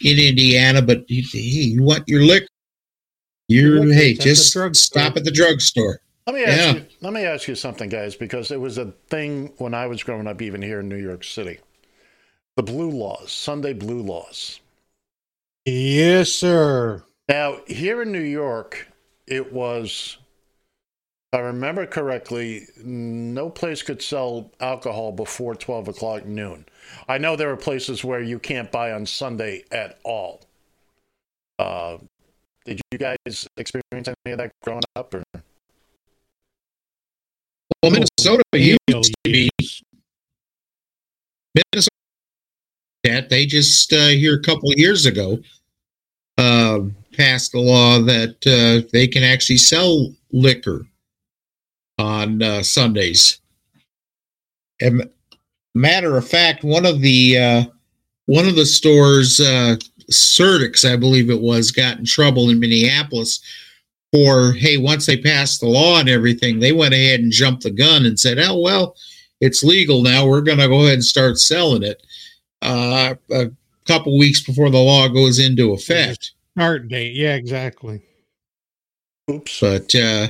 [0.00, 0.80] in Indiana.
[0.80, 2.48] But you, hey, you want your liquor?
[3.52, 5.02] You're Liquor, hey, that's just drugstore.
[5.02, 6.00] stop at the drugstore.
[6.26, 6.74] Let me ask Yeah.
[6.80, 6.86] you.
[7.00, 10.26] Let me ask you something, guys, because it was a thing when I was growing
[10.26, 11.58] up, even here in New York City.
[12.56, 14.60] The blue laws, Sunday blue laws.
[15.64, 17.02] Yes, sir.
[17.28, 18.88] Now, here in New York,
[19.26, 20.18] it was,
[21.32, 26.66] if I remember correctly, no place could sell alcohol before 12 o'clock noon.
[27.08, 30.42] I know there are places where you can't buy on Sunday at all.
[31.58, 31.98] Uh,
[32.64, 35.12] did you guys experience any of that growing up?
[35.14, 35.22] Or?
[37.82, 39.50] Well, Minnesota used to be
[41.54, 41.88] Minnesota.
[43.04, 45.40] That they just uh, here a couple of years ago
[46.38, 46.80] uh,
[47.14, 50.86] passed a law that uh, they can actually sell liquor
[51.98, 53.40] on uh, Sundays.
[54.80, 55.10] And
[55.74, 57.64] matter of fact, one of the uh,
[58.26, 59.40] one of the stores,
[60.10, 63.40] Surdyk's, I believe it was, got in trouble in Minneapolis
[64.12, 67.70] for hey, once they passed the law and everything, they went ahead and jumped the
[67.70, 68.96] gun and said, "Oh well,
[69.40, 70.26] it's legal now.
[70.26, 72.02] We're going to go ahead and start selling it."
[72.60, 73.50] Uh, a
[73.86, 76.32] couple weeks before the law goes into effect.
[76.56, 77.14] Start date.
[77.14, 78.02] Yeah, exactly.
[79.30, 79.60] Oops.
[79.60, 80.28] But uh,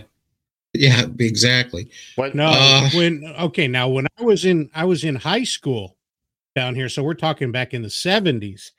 [0.75, 1.89] yeah, exactly.
[2.15, 2.35] What?
[2.35, 5.97] No, Uh, when okay, now when I was in I was in high school
[6.55, 8.73] down here, so we're talking back in the seventies,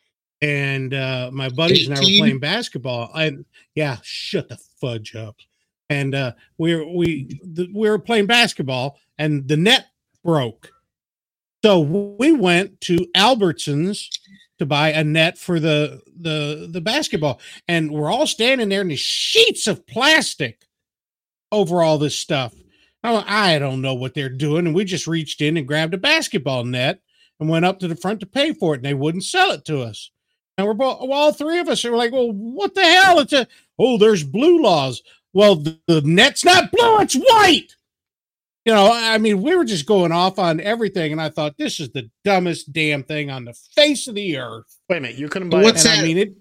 [0.43, 3.09] and uh my buddies and I were playing basketball.
[3.15, 3.45] And
[3.75, 5.37] yeah, shut the fudge up.
[5.89, 9.87] And uh we were we the, we were playing basketball, and the net
[10.23, 10.69] broke.
[11.63, 14.09] So we went to Albertsons
[14.59, 17.39] to buy a net for the the the basketball,
[17.69, 20.67] and we're all standing there in these sheets of plastic
[21.51, 22.53] over all this stuff.
[23.05, 24.65] I don't know what they're doing.
[24.65, 27.01] And we just reached in and grabbed a basketball net
[27.39, 28.77] and went up to the front to pay for it.
[28.77, 30.09] And they wouldn't sell it to us.
[30.57, 33.19] And we're both, well, all three of us are like, well, what the hell?
[33.19, 33.47] It's a,
[33.79, 35.01] oh, there's blue laws.
[35.33, 37.75] Well, the, the net's not blue, it's white.
[38.65, 41.11] You know, I mean, we were just going off on everything.
[41.11, 44.77] And I thought, this is the dumbest damn thing on the face of the earth.
[44.89, 45.63] Wait a minute, you couldn't buy.
[45.63, 45.99] What's a, that?
[45.99, 46.33] I mean, it,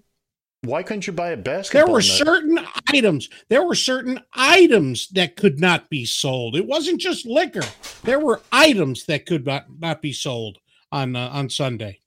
[0.61, 1.87] Why couldn't you buy a basketball?
[1.87, 2.05] there were net?
[2.05, 2.59] certain
[2.93, 7.63] items there were certain items that could not be sold it wasn't just liquor
[8.03, 10.59] there were items that could not, not be sold
[10.91, 11.99] on uh, on sunday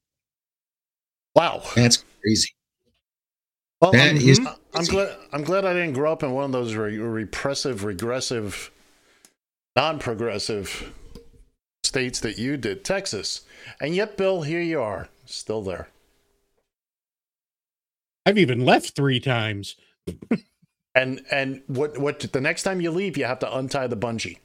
[1.36, 1.62] Wow.
[1.76, 2.50] That's crazy.
[3.80, 4.40] Well, That I'm, is
[4.74, 5.16] I'm glad.
[5.32, 8.70] I'm glad I didn't grow up in one of those re- repressive, regressive,
[9.76, 10.92] non-progressive
[11.84, 13.42] states that you did, Texas.
[13.80, 15.88] And yet, Bill, here you are, still there.
[18.26, 19.76] i've even left three times
[20.94, 24.38] And and what what the next time you leave, you have to untie the bungee.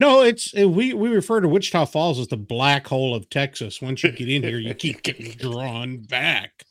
[0.00, 3.80] No it's uh, we we refer to wichita falls as the black hole of texas
[3.82, 6.64] once you get in here you keep getting drawn back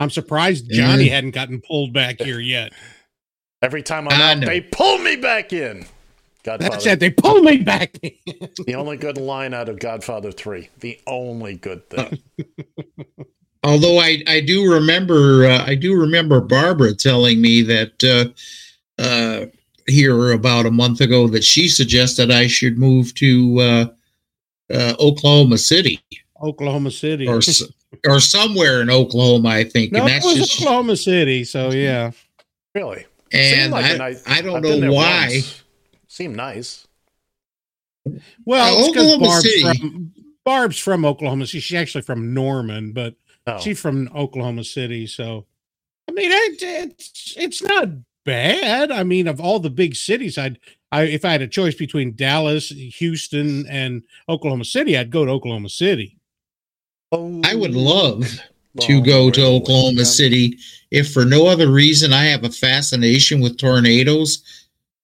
[0.00, 1.10] i'm surprised johnny Mhm.
[1.10, 2.72] hadn't gotten pulled back here yet
[3.62, 4.46] Every time I'm I out, know.
[4.46, 5.84] they pull me back in.
[6.44, 6.70] Godfather.
[6.70, 7.92] that's it they pull me back
[8.66, 10.70] The only good line out of Godfather Three.
[10.78, 12.22] The only good thing.
[13.62, 18.02] Although I, I do remember uh, I do remember Barbara telling me that
[18.98, 19.46] uh, uh,
[19.90, 23.86] here about a month ago that she suggested I should move to uh,
[24.72, 26.00] uh, Oklahoma City
[26.42, 27.40] oklahoma city or
[28.06, 31.70] or somewhere in Oklahoma I think, no and it that's was just oklahoma city so
[31.70, 32.12] yeah
[32.74, 33.04] really?
[33.32, 35.28] and Seemed like a I, nice- I don't I've know why.
[35.34, 35.62] once.
[36.08, 36.86] Seemed nice.
[38.44, 39.78] Well, Uh, it's 'cause Oklahoma Barb's City.
[39.78, 40.12] from
[40.44, 41.60] Barb's from Oklahoma City.
[41.60, 43.14] She's actually from Norman, but
[43.46, 43.58] Oh.
[43.60, 45.06] she's from Oklahoma City.
[45.06, 45.46] So,
[46.08, 47.88] I mean, it, it's it's not
[48.24, 48.90] bad.
[48.90, 50.58] I mean, of all the big cities, I'd
[50.92, 55.30] I if I had a choice between Dallas, Houston, and Oklahoma City, I'd go to
[55.30, 56.18] Oklahoma City.
[57.12, 58.24] Oh, I would love
[58.80, 59.44] to go to.
[59.44, 60.56] Oklahoma City
[60.90, 64.42] if for no other reason I have a fascination with tornadoes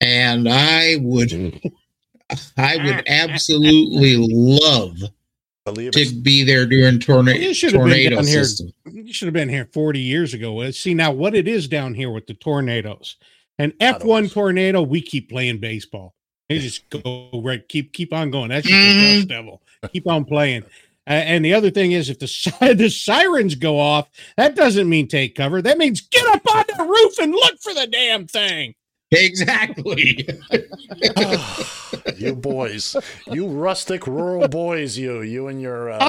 [0.01, 1.33] and I would
[2.57, 4.99] I would absolutely love
[5.75, 8.45] to be there during tornado You should have been tornado here.
[8.45, 8.73] system.
[8.91, 10.71] You should have been here 40 years ago.
[10.71, 13.17] See now what it is down here with the tornadoes.
[13.59, 16.15] An F1 tornado, we keep playing baseball.
[16.49, 18.51] They just go right, keep keep on going.
[18.51, 19.05] That's just Mm-hmm.
[19.07, 19.63] a dust devil.
[19.93, 20.63] Keep on playing.
[21.09, 25.09] Uh, and the other thing is, if the the sirens go off, that doesn't mean
[25.09, 25.61] take cover.
[25.63, 28.75] That means get up on the roof and look for the damn thing.
[29.11, 30.29] Exactly.
[32.17, 32.97] you boys,
[33.31, 35.91] you rustic rural boys, you, you and your.
[35.91, 36.09] Uh,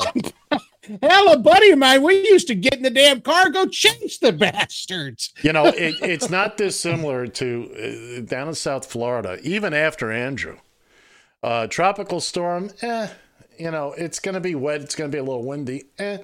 [1.02, 4.20] Hell, a buddy of mine, we used to get in the damn car, go chase
[4.20, 5.34] the bastards.
[5.42, 10.58] You know, it, it's not dissimilar to uh, down in South Florida, even after Andrew.
[11.44, 13.10] Uh, tropical storm, eh,
[13.60, 14.82] you know, it's going to be wet.
[14.82, 15.86] It's going to be a little windy.
[16.00, 16.20] Eh.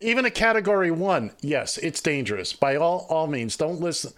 [0.00, 2.52] Even a category one, yes, it's dangerous.
[2.52, 4.12] By all, all means, don't listen.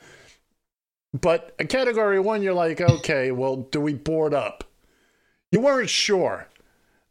[1.12, 4.64] But a category one, you're like, okay, well, do we board up?
[5.50, 6.48] You weren't sure.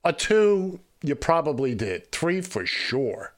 [0.03, 2.11] A two, you probably did.
[2.11, 3.33] Three for sure.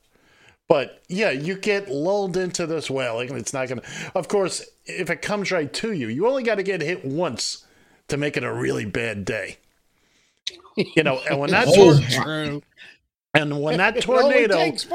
[0.70, 3.88] But yeah, you get lulled into this wailing, and it's not going to.
[4.16, 7.66] Of course, if it comes right to you, you only got to get hit once
[8.08, 9.58] to make it a really bad day.
[10.78, 12.62] You know, and when that's Oh, true.
[13.34, 14.86] And when that tornado takes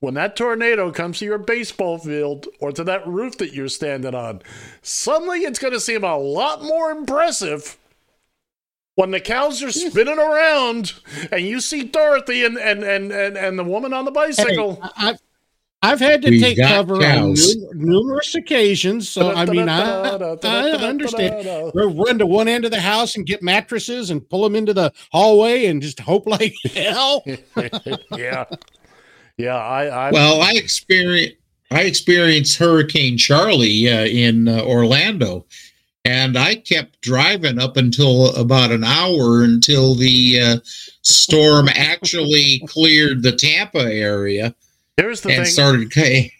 [0.00, 4.14] when that tornado comes to your baseball field or to that roof that you're standing
[4.14, 4.42] on,
[4.82, 7.78] suddenly it's going to seem a lot more impressive
[8.94, 10.94] when the cows are spinning around
[11.30, 14.78] and you see Dorothy and and and and, and the woman on the bicycle.
[14.82, 15.16] I,
[15.82, 17.56] I've had to We take got cover on cows.
[17.56, 21.72] nu- numerous occasions, so I mean, I, I understand.
[21.74, 24.74] We'll run to one end of the house and get mattresses and pull them into
[24.74, 27.24] the hallway and just hope like hell.
[28.14, 28.44] yeah,
[29.38, 29.56] yeah.
[29.56, 31.36] I, I well, I experienced
[31.70, 35.46] I experienced Hurricane Charley uh, in uh, Orlando,
[36.04, 40.56] and I kept driving up until about an hour until the uh,
[41.00, 44.54] storm actually cleared the Tampa area
[45.00, 45.52] Here's the and thing.
[45.52, 46.30] started ca-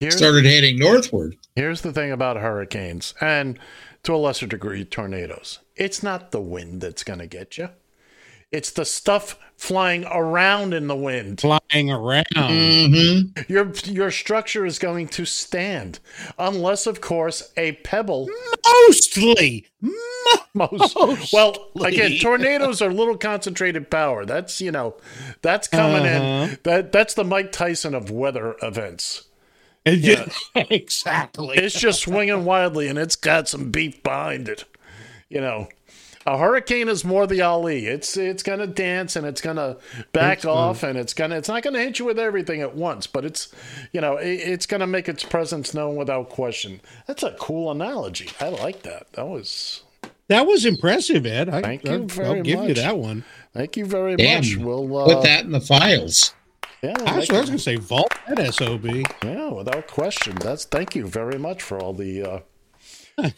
[0.00, 1.36] Here's- started heading northward.
[1.54, 3.58] Here's the thing about hurricanes and
[4.04, 5.58] to a lesser degree tornadoes.
[5.76, 7.68] It's not the wind that's going to get you.
[8.52, 11.40] It's the stuff flying around in the wind.
[11.40, 12.24] Flying around.
[12.34, 13.52] Mm-hmm.
[13.52, 16.00] Your your structure is going to stand
[16.38, 18.28] unless of course a pebble
[18.88, 19.66] Mostly.
[20.54, 24.24] most well again tornadoes are little concentrated power.
[24.24, 24.96] That's you know
[25.42, 26.44] that's coming Uh-huh.
[26.52, 26.58] in.
[26.64, 29.26] That that's the Mike Tyson of weather events.
[29.86, 30.24] Yeah.
[30.26, 30.30] ju-
[30.70, 31.56] exactly.
[31.56, 34.64] It's just swinging wildly and it's got some beef behind it.
[35.28, 35.68] You know,
[36.26, 37.86] a hurricane is more the Ali.
[37.86, 39.76] It's it's gonna dance and it's gonna
[40.12, 43.06] back It's, off and it's gonna it's not gonna hit you with everything at once,
[43.06, 43.52] but it's
[43.92, 46.80] you know it, it's gonna make its presence known without question.
[47.06, 48.30] That's a cool analogy.
[48.38, 49.12] I like that.
[49.12, 49.82] That was
[50.28, 51.48] That was impressive, Ed.
[51.48, 53.24] I, Thank you I'll, very I'll give you that one.
[53.54, 54.56] thank you very Damn, much.
[54.56, 56.34] We'll uh, put that in the files.
[56.82, 58.86] Yeah, I make was going to say vault that sob.
[58.86, 60.36] Yeah, without question.
[60.36, 62.22] That's thank you very much for all the.
[62.22, 62.40] Uh...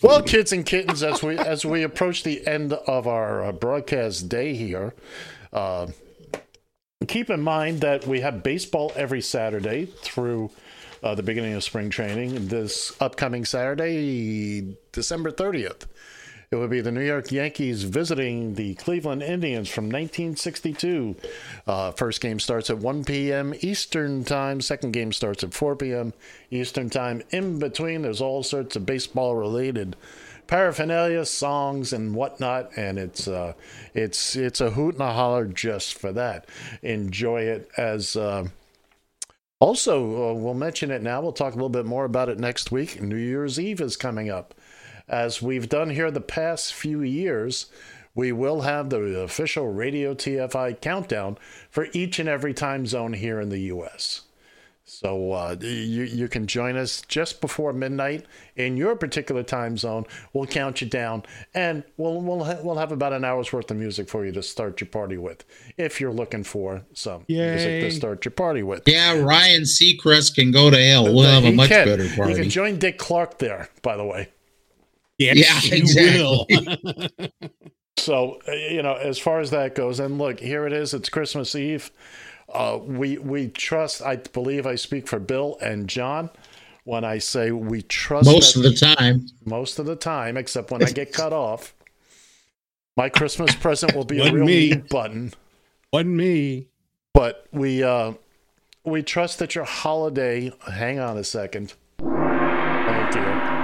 [0.02, 4.28] well, kids and kittens, as we as we approach the end of our uh, broadcast
[4.28, 4.94] day here,
[5.52, 5.88] uh,
[7.08, 10.50] keep in mind that we have baseball every Saturday through
[11.02, 12.48] uh, the beginning of spring training.
[12.48, 15.86] This upcoming Saturday, December thirtieth.
[16.52, 21.16] It would be the New York Yankees visiting the Cleveland Indians from 1962.
[21.66, 23.54] Uh, first game starts at 1 p.m.
[23.60, 24.60] Eastern Time.
[24.60, 26.12] Second game starts at 4 p.m.
[26.50, 27.22] Eastern Time.
[27.30, 29.96] In between, there's all sorts of baseball related
[30.46, 33.54] paraphernalia, songs, and whatnot, and it's uh,
[33.94, 36.46] it's it's a hoot and a holler just for that.
[36.82, 38.14] Enjoy it as.
[38.14, 38.48] Uh,
[39.58, 41.22] also, uh, we'll mention it now.
[41.22, 43.00] We'll talk a little bit more about it next week.
[43.00, 44.54] New Year's Eve is coming up.
[45.12, 47.66] As we've done here the past few years,
[48.14, 51.36] we will have the official Radio TFI countdown
[51.70, 54.22] for each and every time zone here in the U.S.
[54.84, 58.24] So uh, you, you can join us just before midnight
[58.56, 60.06] in your particular time zone.
[60.32, 61.24] We'll count you down,
[61.54, 64.42] and we'll we'll ha- we'll have about an hour's worth of music for you to
[64.42, 65.44] start your party with,
[65.76, 68.88] if you're looking for some music to start your party with.
[68.88, 71.04] Yeah, Ryan Seacrest can go to hell.
[71.04, 71.86] We'll have a much can.
[71.86, 72.32] better party.
[72.32, 74.30] You can join Dick Clark there, by the way.
[75.18, 76.18] Yes, Yeah, you exactly.
[77.18, 77.28] will.
[77.98, 80.92] So uh, you know, as far as that goes, and look, here it is.
[80.94, 81.90] It's Christmas Eve.
[82.52, 84.02] Uh, we we trust.
[84.02, 86.30] I believe I speak for Bill and John
[86.84, 88.26] when I say we trust.
[88.26, 89.26] Most that- of the time.
[89.44, 91.74] Most of the time, except when I get cut off.
[92.96, 94.68] My Christmas present will be a real me.
[94.70, 95.32] mute button.
[95.92, 96.66] Wasn't me.
[97.14, 98.14] But we uh,
[98.84, 100.50] we trust that your holiday.
[100.66, 101.74] Hang on a second.
[102.00, 103.61] Thank you.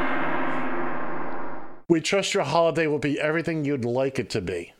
[1.88, 4.74] We trust your holiday will be everything you'd like it to be.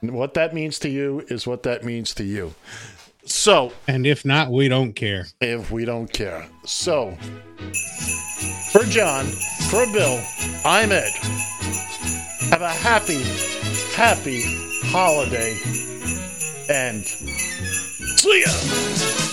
[0.00, 2.54] What that means to you is what that means to you.
[3.26, 5.26] So, and if not, we don't care.
[5.42, 6.46] If we don't care.
[6.64, 7.12] So,
[8.72, 9.26] for John,
[9.70, 10.22] for Bill,
[10.64, 11.12] I'm Ed.
[12.50, 13.22] Have a happy,
[13.94, 14.42] happy
[14.86, 15.58] holiday.
[16.70, 19.23] And see ya.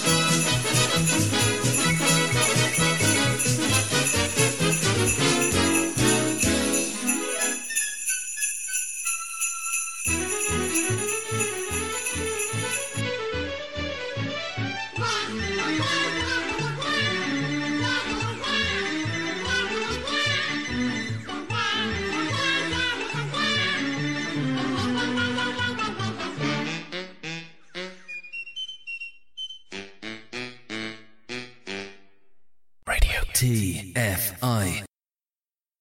[34.22, 34.91] TFI.